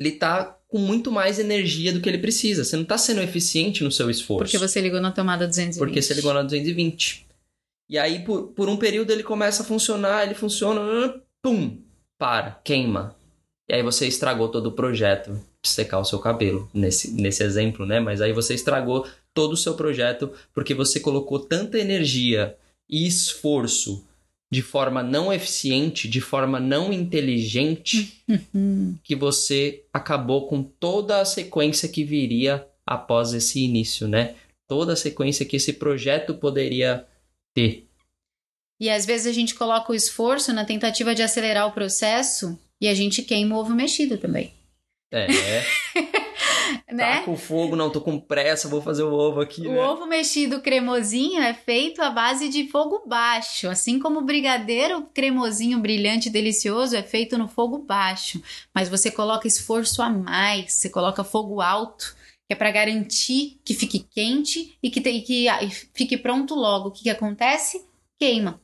ele 0.00 0.12
tá 0.12 0.58
com 0.68 0.78
muito 0.78 1.12
mais 1.12 1.38
energia 1.38 1.92
do 1.92 2.00
que 2.00 2.08
ele 2.08 2.18
precisa. 2.18 2.64
Você 2.64 2.76
não 2.76 2.84
tá 2.84 2.98
sendo 2.98 3.20
eficiente 3.20 3.84
no 3.84 3.92
seu 3.92 4.10
esforço. 4.10 4.50
Porque 4.50 4.58
você 4.58 4.80
ligou 4.80 5.00
na 5.00 5.12
tomada 5.12 5.46
220. 5.46 5.78
Porque 5.78 6.02
você 6.02 6.14
ligou 6.14 6.34
na 6.34 6.42
220. 6.42 7.23
E 7.88 7.98
aí, 7.98 8.24
por, 8.24 8.48
por 8.48 8.68
um 8.68 8.76
período, 8.76 9.10
ele 9.10 9.22
começa 9.22 9.62
a 9.62 9.66
funcionar, 9.66 10.24
ele 10.24 10.34
funciona, 10.34 10.80
pum, 11.42 11.82
para, 12.18 12.60
queima. 12.64 13.16
E 13.68 13.74
aí 13.74 13.82
você 13.82 14.06
estragou 14.06 14.48
todo 14.48 14.66
o 14.66 14.72
projeto 14.72 15.32
de 15.62 15.68
secar 15.68 15.98
o 15.98 16.04
seu 16.04 16.18
cabelo, 16.18 16.68
nesse, 16.72 17.12
nesse 17.12 17.42
exemplo, 17.42 17.86
né? 17.86 18.00
Mas 18.00 18.20
aí 18.20 18.32
você 18.32 18.54
estragou 18.54 19.06
todo 19.32 19.52
o 19.52 19.56
seu 19.56 19.74
projeto 19.74 20.32
porque 20.52 20.74
você 20.74 21.00
colocou 21.00 21.38
tanta 21.40 21.78
energia 21.78 22.56
e 22.88 23.06
esforço 23.06 24.04
de 24.52 24.62
forma 24.62 25.02
não 25.02 25.32
eficiente, 25.32 26.06
de 26.06 26.20
forma 26.20 26.60
não 26.60 26.92
inteligente, 26.92 28.22
que 29.02 29.16
você 29.16 29.82
acabou 29.92 30.46
com 30.46 30.62
toda 30.62 31.20
a 31.20 31.24
sequência 31.24 31.88
que 31.88 32.04
viria 32.04 32.66
após 32.86 33.32
esse 33.32 33.64
início, 33.64 34.06
né? 34.06 34.34
Toda 34.68 34.92
a 34.92 34.96
sequência 34.96 35.44
que 35.44 35.56
esse 35.56 35.72
projeto 35.72 36.34
poderia 36.34 37.06
ter. 37.54 37.86
E 38.80 38.90
às 38.90 39.06
vezes 39.06 39.26
a 39.26 39.32
gente 39.32 39.54
coloca 39.54 39.92
o 39.92 39.94
esforço 39.94 40.52
na 40.52 40.64
tentativa 40.64 41.14
de 41.14 41.22
acelerar 41.22 41.66
o 41.66 41.72
processo 41.72 42.58
e 42.80 42.88
a 42.88 42.94
gente 42.94 43.22
queima 43.22 43.56
o 43.56 43.58
ovo 43.60 43.74
mexido 43.74 44.18
também. 44.18 44.52
É. 45.12 45.26
né? 46.92 47.18
Tá 47.18 47.22
com 47.22 47.36
fogo, 47.36 47.76
não, 47.76 47.88
tô 47.88 48.00
com 48.00 48.18
pressa, 48.18 48.68
vou 48.68 48.82
fazer 48.82 49.04
o 49.04 49.12
ovo 49.12 49.40
aqui. 49.40 49.62
O 49.62 49.72
né? 49.72 49.80
ovo 49.80 50.06
mexido 50.06 50.60
cremosinho 50.60 51.40
é 51.40 51.54
feito 51.54 52.02
à 52.02 52.10
base 52.10 52.48
de 52.48 52.68
fogo 52.68 53.04
baixo, 53.06 53.68
assim 53.68 53.98
como 53.98 54.20
o 54.20 54.24
brigadeiro 54.24 55.06
cremosinho 55.14 55.78
brilhante 55.78 56.28
delicioso 56.28 56.96
é 56.96 57.02
feito 57.02 57.38
no 57.38 57.46
fogo 57.46 57.78
baixo. 57.78 58.42
Mas 58.74 58.88
você 58.88 59.10
coloca 59.10 59.46
esforço 59.46 60.02
a 60.02 60.10
mais, 60.10 60.72
você 60.72 60.90
coloca 60.90 61.22
fogo 61.22 61.60
alto 61.60 62.16
que 62.46 62.52
é 62.52 62.56
para 62.56 62.70
garantir 62.70 63.60
que 63.64 63.74
fique 63.74 64.00
quente 64.00 64.76
e 64.82 64.90
que, 64.90 65.00
que 65.00 65.48
e 65.48 65.70
fique 65.94 66.16
pronto 66.16 66.54
logo. 66.54 66.88
O 66.88 66.92
que, 66.92 67.04
que 67.04 67.10
acontece? 67.10 67.84
Queima. 68.18 68.60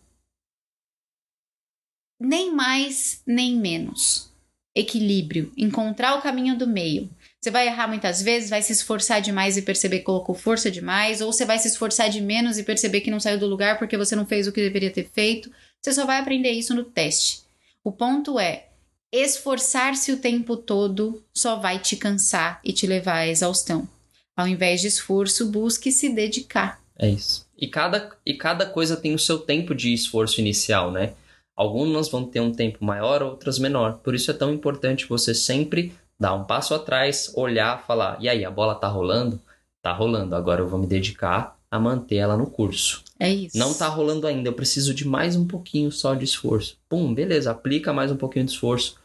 Nem 2.19 2.55
mais, 2.55 3.23
nem 3.27 3.57
menos. 3.57 4.31
Equilíbrio, 4.75 5.53
encontrar 5.57 6.17
o 6.17 6.23
caminho 6.23 6.57
do 6.57 6.67
meio. 6.67 7.11
Você 7.41 7.51
vai 7.51 7.67
errar 7.67 7.89
muitas 7.89 8.23
vezes, 8.23 8.51
vai 8.51 8.63
se 8.63 8.73
esforçar 8.73 9.21
demais 9.21 9.57
e 9.57 9.63
perceber 9.63 10.01
que 10.01 10.05
colocou 10.05 10.35
força 10.35 10.71
demais, 10.71 11.23
ou 11.23 11.33
você 11.33 11.45
vai 11.47 11.59
se 11.59 11.67
esforçar 11.67 12.11
de 12.11 12.21
menos 12.21 12.59
e 12.59 12.63
perceber 12.63 13.01
que 13.01 13.11
não 13.11 13.19
saiu 13.19 13.39
do 13.39 13.47
lugar 13.47 13.79
porque 13.79 13.97
você 13.97 14.15
não 14.15 14.27
fez 14.27 14.47
o 14.47 14.53
que 14.53 14.61
deveria 14.61 14.91
ter 14.91 15.09
feito. 15.09 15.51
Você 15.81 15.93
só 15.95 16.05
vai 16.05 16.19
aprender 16.21 16.53
isso 16.53 16.75
no 16.75 16.85
teste. 16.85 17.43
O 17.83 17.91
ponto 17.91 18.39
é, 18.39 18.70
Esforçar-se 19.13 20.13
o 20.13 20.19
tempo 20.19 20.57
todo 20.57 21.21
só 21.35 21.57
vai 21.57 21.81
te 21.81 21.97
cansar 21.97 22.61
e 22.65 22.73
te 22.73 22.87
levar 22.87 23.17
à 23.17 23.27
exaustão. 23.27 23.89
Ao 24.37 24.47
invés 24.47 24.81
de 24.81 24.87
esforço, 24.87 25.51
busque 25.51 25.91
se 25.91 26.09
dedicar. 26.09 26.81
É 26.97 27.09
isso. 27.09 27.45
E 27.59 27.67
cada, 27.67 28.11
e 28.25 28.35
cada 28.35 28.65
coisa 28.65 28.97
tem 28.97 29.13
o 29.13 29.19
seu 29.19 29.39
tempo 29.39 29.75
de 29.75 29.93
esforço 29.93 30.41
inicial, 30.41 30.93
né? 30.93 31.15
Algumas 31.57 32.09
vão 32.09 32.25
ter 32.25 32.41
um 32.41 32.53
tempo 32.53 32.85
maior, 32.85 33.21
outras 33.23 33.59
menor. 33.59 33.99
Por 33.99 34.15
isso 34.15 34.31
é 34.31 34.35
tão 34.35 34.53
importante 34.53 35.09
você 35.09 35.35
sempre 35.35 35.93
dar 36.19 36.35
um 36.35 36.45
passo 36.45 36.73
atrás, 36.73 37.33
olhar, 37.35 37.85
falar: 37.85 38.17
e 38.21 38.29
aí, 38.29 38.45
a 38.45 38.51
bola 38.51 38.77
tá 38.77 38.87
rolando? 38.87 39.41
Tá 39.83 39.93
rolando, 39.93 40.37
agora 40.37 40.61
eu 40.61 40.69
vou 40.69 40.79
me 40.79 40.87
dedicar 40.87 41.59
a 41.71 41.81
manter 41.81 42.17
ela 42.17 42.37
no 42.37 42.47
curso. 42.47 43.03
É 43.19 43.33
isso. 43.33 43.59
Não 43.59 43.75
tá 43.75 43.89
rolando 43.89 44.27
ainda, 44.27 44.49
eu 44.49 44.53
preciso 44.53 44.95
de 44.95 45.07
mais 45.07 45.37
um 45.37 45.47
pouquinho 45.47 45.91
só 45.91 46.15
de 46.15 46.25
esforço. 46.25 46.77
Pum, 46.89 47.13
beleza, 47.13 47.51
aplica 47.51 47.93
mais 47.93 48.13
um 48.13 48.17
pouquinho 48.17 48.45
de 48.45 48.53
esforço 48.53 49.00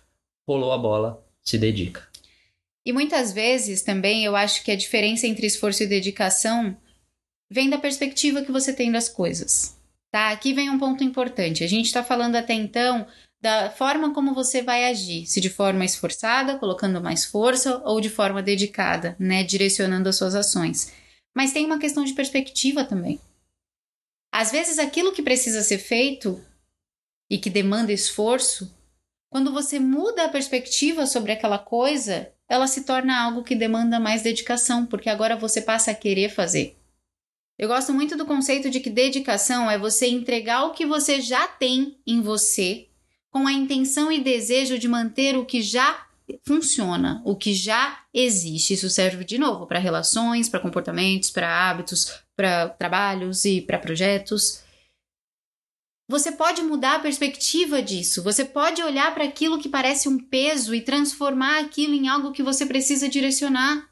rolou 0.47 0.71
a 0.71 0.77
bola, 0.77 1.25
se 1.41 1.57
dedica. 1.57 2.07
E 2.85 2.93
muitas 2.93 3.31
vezes 3.33 3.81
também 3.81 4.23
eu 4.23 4.35
acho 4.35 4.63
que 4.63 4.71
a 4.71 4.75
diferença 4.75 5.25
entre 5.25 5.47
esforço 5.47 5.83
e 5.83 5.87
dedicação 5.87 6.77
vem 7.51 7.69
da 7.69 7.77
perspectiva 7.77 8.43
que 8.43 8.51
você 8.51 8.73
tem 8.73 8.91
das 8.91 9.09
coisas. 9.09 9.75
Tá? 10.11 10.29
Aqui 10.29 10.53
vem 10.53 10.69
um 10.69 10.79
ponto 10.79 11.03
importante. 11.03 11.63
A 11.63 11.67
gente 11.67 11.87
está 11.87 12.03
falando 12.03 12.35
até 12.35 12.53
então 12.53 13.07
da 13.41 13.69
forma 13.69 14.13
como 14.13 14.33
você 14.33 14.61
vai 14.61 14.85
agir, 14.85 15.27
se 15.27 15.39
de 15.39 15.49
forma 15.49 15.85
esforçada, 15.85 16.57
colocando 16.57 17.01
mais 17.01 17.25
força, 17.25 17.77
ou 17.85 18.01
de 18.01 18.09
forma 18.09 18.41
dedicada, 18.41 19.15
né, 19.19 19.43
direcionando 19.43 20.09
as 20.09 20.15
suas 20.15 20.33
ações. 20.33 20.91
Mas 21.35 21.53
tem 21.53 21.65
uma 21.65 21.77
questão 21.77 22.03
de 22.03 22.13
perspectiva 22.13 22.83
também. 22.83 23.19
Às 24.33 24.51
vezes 24.51 24.79
aquilo 24.79 25.13
que 25.13 25.21
precisa 25.21 25.61
ser 25.61 25.77
feito 25.77 26.43
e 27.29 27.37
que 27.37 27.49
demanda 27.49 27.93
esforço, 27.93 28.74
quando 29.35 29.51
você 29.51 29.79
muda 29.79 30.23
a 30.23 30.29
perspectiva 30.29 31.05
sobre 31.05 31.33
aquela 31.33 31.59
coisa, 31.59 32.31
ela 32.47 32.67
se 32.67 32.85
torna 32.85 33.21
algo 33.21 33.43
que 33.43 33.53
demanda 33.53 33.99
mais 33.99 34.21
dedicação, 34.21 34.85
porque 34.85 35.09
agora 35.09 35.35
você 35.35 35.59
passa 35.59 35.91
a 35.91 35.93
querer 35.93 36.29
fazer. 36.29 36.77
Eu 37.59 37.67
gosto 37.67 37.93
muito 37.93 38.15
do 38.15 38.25
conceito 38.25 38.69
de 38.69 38.79
que 38.79 38.89
dedicação 38.89 39.69
é 39.69 39.77
você 39.77 40.07
entregar 40.07 40.63
o 40.63 40.71
que 40.71 40.85
você 40.85 41.19
já 41.19 41.49
tem 41.49 41.97
em 42.07 42.21
você, 42.21 42.87
com 43.29 43.45
a 43.45 43.51
intenção 43.51 44.09
e 44.09 44.21
desejo 44.21 44.79
de 44.79 44.87
manter 44.87 45.37
o 45.37 45.43
que 45.43 45.61
já 45.61 46.07
funciona, 46.47 47.21
o 47.25 47.35
que 47.35 47.53
já 47.53 48.03
existe. 48.13 48.73
Isso 48.73 48.89
serve 48.89 49.25
de 49.25 49.37
novo 49.37 49.67
para 49.67 49.79
relações, 49.79 50.47
para 50.47 50.61
comportamentos, 50.61 51.29
para 51.29 51.69
hábitos, 51.69 52.21
para 52.37 52.69
trabalhos 52.69 53.43
e 53.43 53.59
para 53.59 53.79
projetos. 53.79 54.63
Você 56.07 56.31
pode 56.31 56.61
mudar 56.61 56.95
a 56.95 56.99
perspectiva 56.99 57.81
disso. 57.81 58.21
Você 58.21 58.45
pode 58.45 58.81
olhar 58.81 59.13
para 59.13 59.23
aquilo 59.23 59.59
que 59.59 59.67
parece 59.67 60.07
um 60.07 60.19
peso 60.19 60.75
e 60.75 60.81
transformar 60.81 61.59
aquilo 61.59 61.93
em 61.93 62.07
algo 62.07 62.31
que 62.31 62.43
você 62.43 62.65
precisa 62.65 63.09
direcionar. 63.09 63.89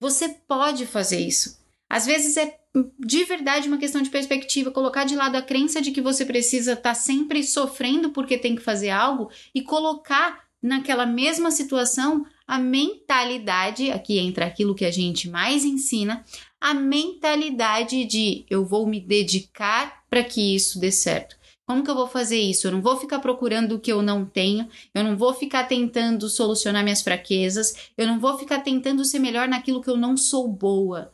Você 0.00 0.28
pode 0.28 0.84
fazer 0.84 1.20
isso. 1.20 1.58
Às 1.88 2.04
vezes 2.04 2.36
é 2.36 2.58
de 2.98 3.24
verdade 3.24 3.68
uma 3.68 3.78
questão 3.78 4.02
de 4.02 4.10
perspectiva, 4.10 4.70
colocar 4.70 5.04
de 5.04 5.16
lado 5.16 5.36
a 5.36 5.42
crença 5.42 5.80
de 5.80 5.92
que 5.92 6.00
você 6.00 6.24
precisa 6.24 6.72
estar 6.72 6.90
tá 6.90 6.94
sempre 6.94 7.42
sofrendo 7.42 8.10
porque 8.10 8.36
tem 8.36 8.56
que 8.56 8.62
fazer 8.62 8.90
algo 8.90 9.30
e 9.54 9.62
colocar 9.62 10.44
naquela 10.62 11.06
mesma 11.06 11.50
situação 11.50 12.26
a 12.46 12.58
mentalidade, 12.58 13.90
aqui 13.90 14.18
entra 14.18 14.46
aquilo 14.46 14.74
que 14.74 14.84
a 14.84 14.90
gente 14.90 15.28
mais 15.28 15.64
ensina, 15.64 16.24
a 16.60 16.74
mentalidade 16.74 18.04
de 18.04 18.44
eu 18.48 18.64
vou 18.64 18.86
me 18.86 19.00
dedicar 19.00 20.04
para 20.08 20.24
que 20.24 20.54
isso 20.54 20.78
dê 20.78 20.90
certo. 20.90 21.36
Como 21.66 21.82
que 21.82 21.90
eu 21.90 21.96
vou 21.96 22.06
fazer 22.06 22.38
isso? 22.38 22.66
Eu 22.68 22.72
não 22.72 22.80
vou 22.80 22.96
ficar 22.96 23.18
procurando 23.18 23.72
o 23.72 23.80
que 23.80 23.90
eu 23.90 24.00
não 24.00 24.24
tenho, 24.24 24.68
eu 24.94 25.02
não 25.02 25.16
vou 25.16 25.34
ficar 25.34 25.64
tentando 25.64 26.28
solucionar 26.28 26.84
minhas 26.84 27.02
fraquezas, 27.02 27.90
eu 27.98 28.06
não 28.06 28.20
vou 28.20 28.38
ficar 28.38 28.60
tentando 28.60 29.04
ser 29.04 29.18
melhor 29.18 29.48
naquilo 29.48 29.82
que 29.82 29.90
eu 29.90 29.96
não 29.96 30.16
sou 30.16 30.46
boa. 30.46 31.12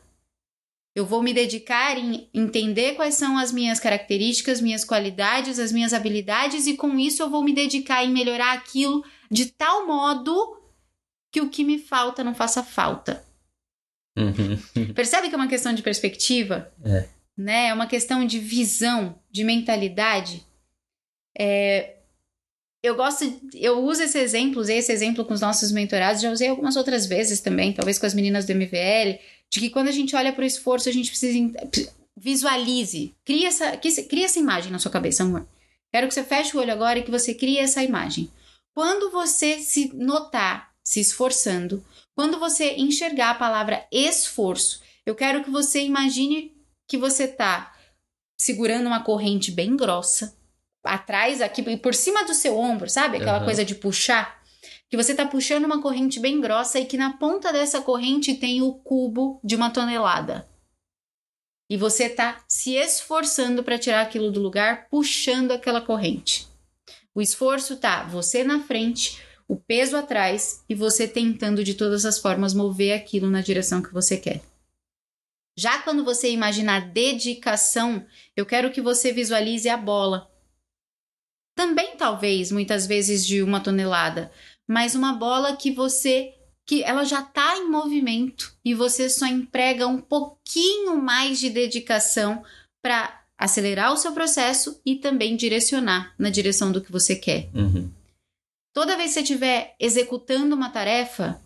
Eu 0.95 1.07
vou 1.07 1.23
me 1.23 1.33
dedicar 1.33 1.97
em 1.97 2.29
entender 2.35 2.97
quais 2.97 3.15
são 3.15 3.39
as 3.39 3.51
minhas 3.51 3.81
características, 3.81 4.61
minhas 4.61 4.85
qualidades, 4.85 5.59
as 5.59 5.73
minhas 5.73 5.95
habilidades, 5.95 6.67
e 6.67 6.77
com 6.77 6.99
isso 6.99 7.23
eu 7.23 7.31
vou 7.31 7.43
me 7.43 7.55
dedicar 7.55 8.05
em 8.05 8.13
melhorar 8.13 8.53
aquilo 8.53 9.03
de 9.31 9.47
tal 9.47 9.87
modo 9.87 10.61
que 11.33 11.41
o 11.41 11.49
que 11.49 11.65
me 11.65 11.79
falta 11.79 12.23
não 12.23 12.35
faça 12.35 12.63
falta. 12.63 13.25
Uhum. 14.17 14.93
Percebe 14.95 15.29
que 15.29 15.35
é 15.35 15.39
uma 15.39 15.49
questão 15.49 15.73
de 15.73 15.83
perspectiva? 15.83 16.71
É. 16.85 17.09
Né? 17.37 17.69
É 17.69 17.75
uma 17.75 17.87
questão 17.87 18.27
de 18.27 18.39
visão, 18.39 19.19
de 19.31 19.45
mentalidade. 19.45 20.45
É... 21.39 21.97
Eu 22.83 22.97
gosto, 22.97 23.25
eu 23.55 23.79
uso 23.79 24.03
esse 24.03 24.19
exemplo, 24.19 24.61
usei 24.61 24.79
esse 24.79 24.91
exemplo 24.91 25.25
com 25.25 25.33
os 25.33 25.41
nossos 25.41 25.71
mentorados, 25.71 26.21
já 26.21 26.33
usei 26.33 26.49
algumas 26.49 26.75
outras 26.75 27.07
vezes 27.07 27.41
também, 27.41 27.73
talvez 27.73 27.97
com 27.97 28.07
as 28.07 28.13
meninas 28.13 28.45
do 28.45 28.53
MVL, 28.53 29.21
de 29.49 29.61
que 29.61 29.71
quando 29.71 29.87
a 29.87 29.93
gente 29.93 30.17
olha 30.17 30.33
para 30.33 30.43
o 30.43 30.47
esforço, 30.47 30.89
a 30.89 30.93
gente 30.93 31.09
precisa 31.09 31.39
visualize, 32.17 33.15
cria 33.25 33.49
essa, 33.49 33.77
cria 33.77 34.25
essa 34.25 34.39
imagem 34.39 34.73
na 34.73 34.81
sua 34.81 34.91
cabeça, 34.91 35.23
amor. 35.23 35.47
Quero 35.93 36.09
que 36.09 36.15
você 36.15 36.25
feche 36.25 36.57
o 36.57 36.61
olho 36.61 36.73
agora 36.73 36.99
e 36.99 37.03
que 37.03 37.11
você 37.11 37.35
crie 37.35 37.59
essa 37.59 37.85
imagem. 37.85 38.31
Quando 38.75 39.11
você 39.11 39.59
se 39.61 39.95
notar 39.95 40.73
se 40.83 41.01
esforçando, 41.01 41.85
quando 42.15 42.39
você 42.39 42.75
enxergar 42.75 43.31
a 43.31 43.35
palavra 43.35 43.87
esforço, 43.91 44.83
eu 45.05 45.15
quero 45.15 45.43
que 45.43 45.51
você 45.51 45.83
imagine 45.83 46.57
que 46.87 46.97
você 46.97 47.25
está 47.25 47.75
segurando 48.37 48.87
uma 48.87 49.03
corrente 49.03 49.51
bem 49.51 49.77
grossa, 49.77 50.37
atrás, 50.85 51.41
aqui 51.41 51.77
por 51.77 51.95
cima 51.95 52.25
do 52.25 52.35
seu 52.35 52.59
ombro, 52.59 52.91
sabe? 52.91 53.17
Aquela 53.17 53.39
uhum. 53.39 53.45
coisa 53.45 53.65
de 53.65 53.75
puxar 53.75 54.43
que 54.93 54.97
você 54.97 55.13
está 55.13 55.25
puxando 55.25 55.65
uma 55.65 55.81
corrente 55.81 56.21
bem 56.21 56.39
grossa 56.39 56.79
e 56.79 56.85
que 56.85 56.99
na 56.99 57.15
ponta 57.15 57.51
dessa 57.51 57.81
corrente 57.81 58.35
tem 58.35 58.61
o 58.61 58.75
cubo 58.75 59.41
de 59.43 59.57
uma 59.57 59.71
tonelada. 59.71 60.47
E 61.71 61.79
você 61.79 62.05
está 62.05 62.45
se 62.47 62.75
esforçando 62.75 63.65
para 63.65 63.79
tirar 63.79 64.03
aquilo 64.03 64.31
do 64.31 64.39
lugar, 64.39 64.89
puxando 64.91 65.53
aquela 65.53 65.81
corrente. 65.81 66.47
O 67.15 67.23
esforço 67.23 67.79
tá 67.79 68.03
você 68.03 68.45
na 68.45 68.61
frente, 68.61 69.19
o 69.49 69.57
peso 69.57 69.97
atrás 69.97 70.65
e 70.69 70.75
você 70.75 71.07
tentando 71.07 71.63
de 71.65 71.75
todas 71.75 72.05
as 72.05 72.19
formas 72.19 72.55
mover 72.55 72.93
aquilo 72.93 73.29
na 73.29 73.41
direção 73.41 73.83
que 73.83 73.93
você 73.93 74.17
quer. 74.17 74.41
Já 75.57 75.83
quando 75.83 76.05
você 76.05 76.31
imaginar 76.31 76.93
dedicação, 76.93 78.07
eu 78.35 78.47
quero 78.47 78.71
que 78.71 78.81
você 78.81 79.13
visualize 79.13 79.69
a 79.69 79.77
bola. 79.77 80.31
Também, 81.55 81.97
talvez, 81.97 82.51
muitas 82.51 82.87
vezes 82.87 83.27
de 83.27 83.43
uma 83.43 83.61
tonelada, 83.61 84.33
mas 84.67 84.95
uma 84.95 85.13
bola 85.13 85.57
que 85.57 85.71
você 85.71 86.35
que 86.65 86.83
ela 86.85 87.05
já 87.05 87.21
está 87.21 87.59
em 87.59 87.69
movimento 87.69 88.57
e 88.65 88.73
você 88.73 89.11
só 89.11 89.27
emprega 89.27 89.87
um 89.87 90.01
pouquinho 90.01 90.97
mais 90.97 91.41
de 91.41 91.51
dedicação 91.51 92.45
para 92.81 93.23
acelerar 93.37 93.93
o 93.93 93.97
seu 93.97 94.13
processo 94.13 94.81
e 94.87 94.95
também 94.95 95.35
direcionar 95.35 96.15
na 96.17 96.31
direção 96.31 96.71
do 96.71 96.81
que 96.81 96.93
você 96.93 97.17
quer. 97.17 97.51
Uhum. 97.53 97.91
Toda 98.73 98.97
vez 98.97 99.11
que 99.11 99.15
você 99.15 99.21
estiver 99.21 99.77
executando 99.79 100.55
uma 100.55 100.71
tarefa, 100.71 101.41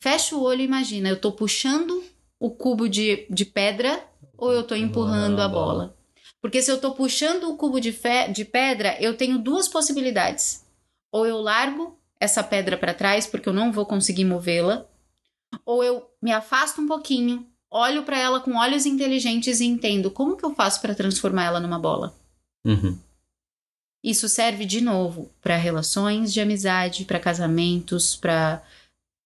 fecha 0.00 0.36
o 0.36 0.42
olho 0.42 0.60
e 0.60 0.64
imagina: 0.64 1.08
eu 1.08 1.14
estou 1.14 1.32
puxando 1.32 2.02
o 2.38 2.50
cubo 2.50 2.88
de, 2.88 3.26
de 3.30 3.44
pedra 3.44 4.04
ou 4.36 4.52
eu 4.52 4.60
estou 4.60 4.76
empurrando 4.76 5.40
a 5.40 5.48
bola? 5.48 5.96
Porque 6.40 6.60
se 6.60 6.70
eu 6.70 6.76
estou 6.76 6.92
puxando 6.92 7.44
o 7.44 7.56
cubo 7.56 7.80
de, 7.80 7.92
fe, 7.92 8.28
de 8.32 8.44
pedra, 8.44 8.96
eu 9.00 9.16
tenho 9.16 9.38
duas 9.38 9.68
possibilidades. 9.68 10.64
Ou 11.12 11.24
eu 11.24 11.40
largo 11.40 11.96
essa 12.18 12.42
pedra 12.42 12.76
para 12.76 12.92
trás 12.92 13.26
porque 13.26 13.48
eu 13.48 13.52
não 13.52 13.72
vou 13.72 13.86
conseguir 13.86 14.24
movê-la, 14.24 14.86
ou 15.64 15.84
eu 15.84 16.10
me 16.20 16.32
afasto 16.32 16.80
um 16.80 16.86
pouquinho, 16.86 17.46
olho 17.70 18.02
para 18.02 18.18
ela 18.18 18.40
com 18.40 18.56
olhos 18.56 18.86
inteligentes 18.86 19.60
e 19.60 19.66
entendo 19.66 20.10
como 20.10 20.36
que 20.36 20.44
eu 20.44 20.54
faço 20.54 20.80
para 20.80 20.94
transformar 20.94 21.44
ela 21.44 21.60
numa 21.60 21.78
bola. 21.78 22.14
Uhum. 22.64 22.98
Isso 24.02 24.28
serve 24.28 24.64
de 24.64 24.80
novo 24.80 25.30
para 25.40 25.56
relações 25.56 26.32
de 26.32 26.40
amizade, 26.40 27.04
para 27.04 27.20
casamentos, 27.20 28.16
para 28.16 28.62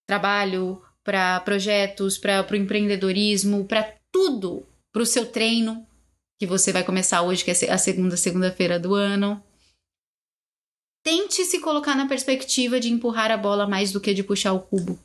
trabalho, 0.06 0.82
para 1.02 1.40
projetos, 1.40 2.18
para 2.18 2.46
o 2.50 2.56
empreendedorismo, 2.56 3.64
para 3.64 3.94
tudo, 4.12 4.66
para 4.92 5.02
o 5.02 5.06
seu 5.06 5.26
treino 5.26 5.86
que 6.38 6.46
você 6.46 6.72
vai 6.72 6.84
começar 6.84 7.22
hoje, 7.22 7.44
que 7.44 7.50
é 7.50 7.70
a 7.70 7.78
segunda 7.78 8.16
segunda-feira 8.16 8.78
do 8.78 8.94
ano. 8.94 9.42
Tente 11.02 11.44
se 11.44 11.60
colocar 11.60 11.94
na 11.94 12.06
perspectiva 12.06 12.78
de 12.80 12.90
empurrar 12.90 13.30
a 13.30 13.36
bola 13.36 13.66
mais 13.66 13.92
do 13.92 14.00
que 14.00 14.12
de 14.12 14.22
puxar 14.22 14.52
o 14.52 14.60
cubo. 14.60 14.98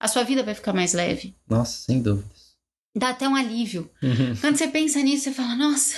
A 0.00 0.08
sua 0.08 0.24
vida 0.24 0.42
vai 0.42 0.54
ficar 0.54 0.72
mais 0.72 0.92
leve. 0.92 1.36
Nossa, 1.48 1.78
sem 1.84 2.02
dúvidas. 2.02 2.54
Dá 2.96 3.10
até 3.10 3.28
um 3.28 3.36
alívio. 3.36 3.90
Uhum. 4.02 4.36
Quando 4.40 4.56
você 4.56 4.68
pensa 4.68 5.00
nisso, 5.02 5.24
você 5.24 5.32
fala: 5.32 5.54
Nossa, 5.54 5.96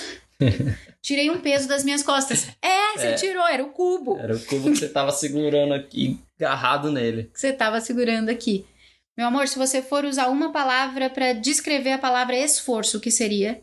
tirei 1.01 1.30
um 1.30 1.41
peso 1.41 1.68
das 1.68 1.84
minhas 1.84 2.03
costas. 2.03 2.49
É, 2.62 2.93
você 2.97 3.07
é, 3.07 3.14
tirou, 3.14 3.47
era 3.47 3.64
o 3.64 3.70
cubo. 3.70 4.18
Era 4.18 4.37
o 4.37 4.41
cubo 4.41 4.70
que 4.70 4.76
você 4.76 4.87
estava 4.87 5.12
segurando 5.12 5.74
aqui, 5.74 6.18
agarrado 6.39 6.91
nele. 6.91 7.24
Que 7.32 7.41
você 7.41 7.49
estava 7.49 7.80
segurando 7.80 8.28
aqui. 8.28 8.66
Meu 9.16 9.26
amor, 9.26 9.49
se 9.49 9.59
você 9.59 9.80
for 9.80 10.05
usar 10.05 10.28
uma 10.28 10.53
palavra 10.53 11.09
para 11.09 11.32
descrever 11.32 11.93
a 11.93 11.99
palavra 11.99 12.37
esforço, 12.37 12.99
o 12.99 13.01
que 13.01 13.11
seria? 13.11 13.62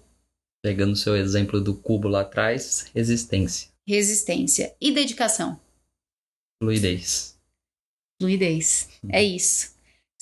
Pegando 0.63 0.93
o 0.93 0.97
seu 0.97 1.15
exemplo 1.15 1.61
do 1.61 1.75
cubo 1.75 2.07
lá 2.07 2.21
atrás, 2.21 2.89
resistência. 2.95 3.69
Resistência. 3.87 4.73
E 4.79 4.91
dedicação? 4.91 5.59
Fluidez. 6.61 7.37
Fluidez. 8.19 8.89
É 9.09 9.21
isso. 9.21 9.72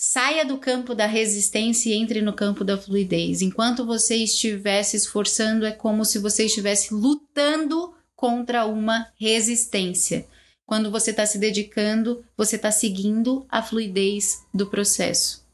Saia 0.04 0.44
do 0.44 0.58
campo 0.58 0.96
da 0.96 1.06
resistência 1.06 1.92
e 1.92 1.94
entre 1.94 2.24
no 2.24 2.34
campo 2.34 2.64
da 2.64 2.76
fluidez. 2.76 3.44
Enquanto 3.44 3.86
você 3.86 4.16
estiver 4.16 4.82
se 4.82 4.98
esforçando, 4.98 5.64
é 5.64 5.72
como 5.72 6.04
se 6.04 6.18
você 6.18 6.46
estivesse 6.46 6.92
lutando 6.92 7.94
contra 8.16 8.66
uma 8.66 9.14
resistência. 9.16 10.26
Quando 10.66 10.90
você 10.90 11.12
está 11.12 11.24
se 11.28 11.38
dedicando, 11.38 12.26
você 12.36 12.56
está 12.56 12.72
seguindo 12.72 13.46
a 13.48 13.62
fluidez 13.62 14.44
do 14.52 14.66
processo, 14.66 15.46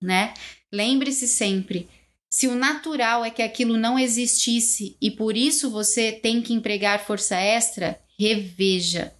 né? 0.00 0.34
Lembre-se 0.72 1.26
sempre, 1.26 1.88
se 2.30 2.46
o 2.46 2.54
natural 2.54 3.24
é 3.24 3.30
que 3.30 3.42
aquilo 3.42 3.76
não 3.76 3.98
existisse 3.98 4.96
e 5.00 5.10
por 5.10 5.36
isso 5.36 5.68
você 5.68 6.12
tem 6.12 6.40
que 6.40 6.54
empregar 6.54 7.04
força 7.04 7.34
extra, 7.34 7.98
reveja 8.16 9.12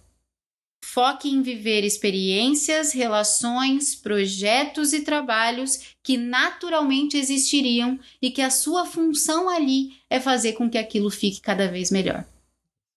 Foque 0.95 1.27
em 1.27 1.41
viver 1.41 1.83
experiências, 1.83 2.93
relações, 2.93 3.93
projetos 3.93 4.93
e 4.93 5.01
trabalhos 5.01 5.93
que 6.01 6.15
naturalmente 6.15 7.17
existiriam 7.17 7.99
e 8.21 8.31
que 8.31 8.41
a 8.41 8.49
sua 8.49 8.85
função 8.85 9.49
ali 9.49 9.89
é 10.09 10.21
fazer 10.21 10.53
com 10.53 10.69
que 10.69 10.77
aquilo 10.77 11.09
fique 11.09 11.41
cada 11.41 11.67
vez 11.67 11.91
melhor. 11.91 12.23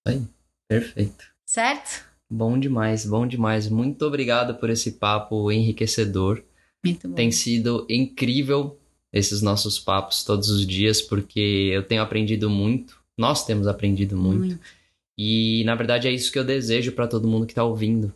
Aí, 0.07 0.23
perfeito. 0.69 1.25
Certo? 1.45 2.05
Bom 2.31 2.57
demais, 2.57 3.05
bom 3.05 3.27
demais. 3.27 3.69
Muito 3.69 4.07
obrigado 4.07 4.55
por 4.55 4.71
esse 4.71 4.93
papo 4.93 5.51
enriquecedor. 5.51 6.41
Muito 6.85 7.09
bom. 7.09 7.17
Tem 7.17 7.33
sido 7.33 7.85
incrível 7.91 8.79
esses 9.13 9.43
nossos 9.43 9.77
papos 9.77 10.23
todos 10.23 10.51
os 10.51 10.65
dias, 10.65 11.03
porque 11.03 11.71
eu 11.73 11.83
tenho 11.83 12.03
aprendido 12.03 12.49
muito, 12.49 12.97
nós 13.19 13.45
temos 13.45 13.67
aprendido 13.67 14.17
muito. 14.17 14.39
Muito. 14.39 14.78
E 15.19 15.65
na 15.65 15.75
verdade 15.75 16.07
é 16.07 16.13
isso 16.13 16.31
que 16.31 16.39
eu 16.39 16.45
desejo 16.45 16.93
para 16.93 17.09
todo 17.09 17.27
mundo 17.27 17.45
que 17.45 17.53
está 17.53 17.65
ouvindo, 17.65 18.15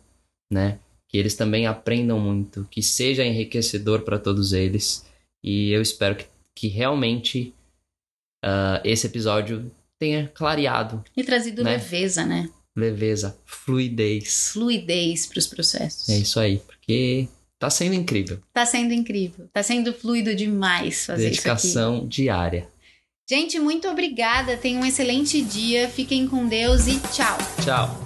né? 0.49 0.79
Que 1.09 1.17
eles 1.17 1.35
também 1.35 1.67
aprendam 1.67 2.17
muito, 2.17 2.65
que 2.71 2.81
seja 2.81 3.25
enriquecedor 3.25 4.03
para 4.03 4.17
todos 4.17 4.53
eles. 4.53 5.05
E 5.43 5.71
eu 5.71 5.81
espero 5.81 6.15
que, 6.15 6.25
que 6.55 6.67
realmente 6.69 7.53
ah, 8.43 8.81
esse 8.85 9.05
episódio 9.07 9.69
tenha 9.99 10.31
clareado 10.33 11.03
E 11.15 11.23
trazido 11.23 11.63
Né? 11.63 11.71
leveza, 11.73 12.25
né? 12.25 12.49
leveza, 12.75 13.37
fluidez. 13.45 14.49
Fluidez 14.51 15.27
para 15.27 15.39
os 15.39 15.47
processos. 15.47 16.09
É 16.09 16.17
isso 16.17 16.39
aí, 16.39 16.57
porque 16.59 17.27
tá 17.59 17.69
sendo 17.69 17.93
incrível. 17.93 18.39
Tá 18.51 18.65
sendo 18.65 18.93
incrível. 18.93 19.47
Tá 19.53 19.61
sendo 19.61 19.93
fluido 19.93 20.35
demais 20.35 21.05
fazer 21.05 21.29
isso 21.29 21.39
aqui. 21.41 21.47
Dedicação 21.47 22.07
diária. 22.07 22.67
Gente, 23.29 23.59
muito 23.59 23.87
obrigada. 23.87 24.57
Tenham 24.57 24.81
um 24.81 24.85
excelente 24.85 25.41
dia. 25.41 25.87
Fiquem 25.87 26.27
com 26.27 26.45
Deus 26.45 26.87
e 26.87 26.99
tchau. 26.99 27.37
Tchau. 27.63 28.02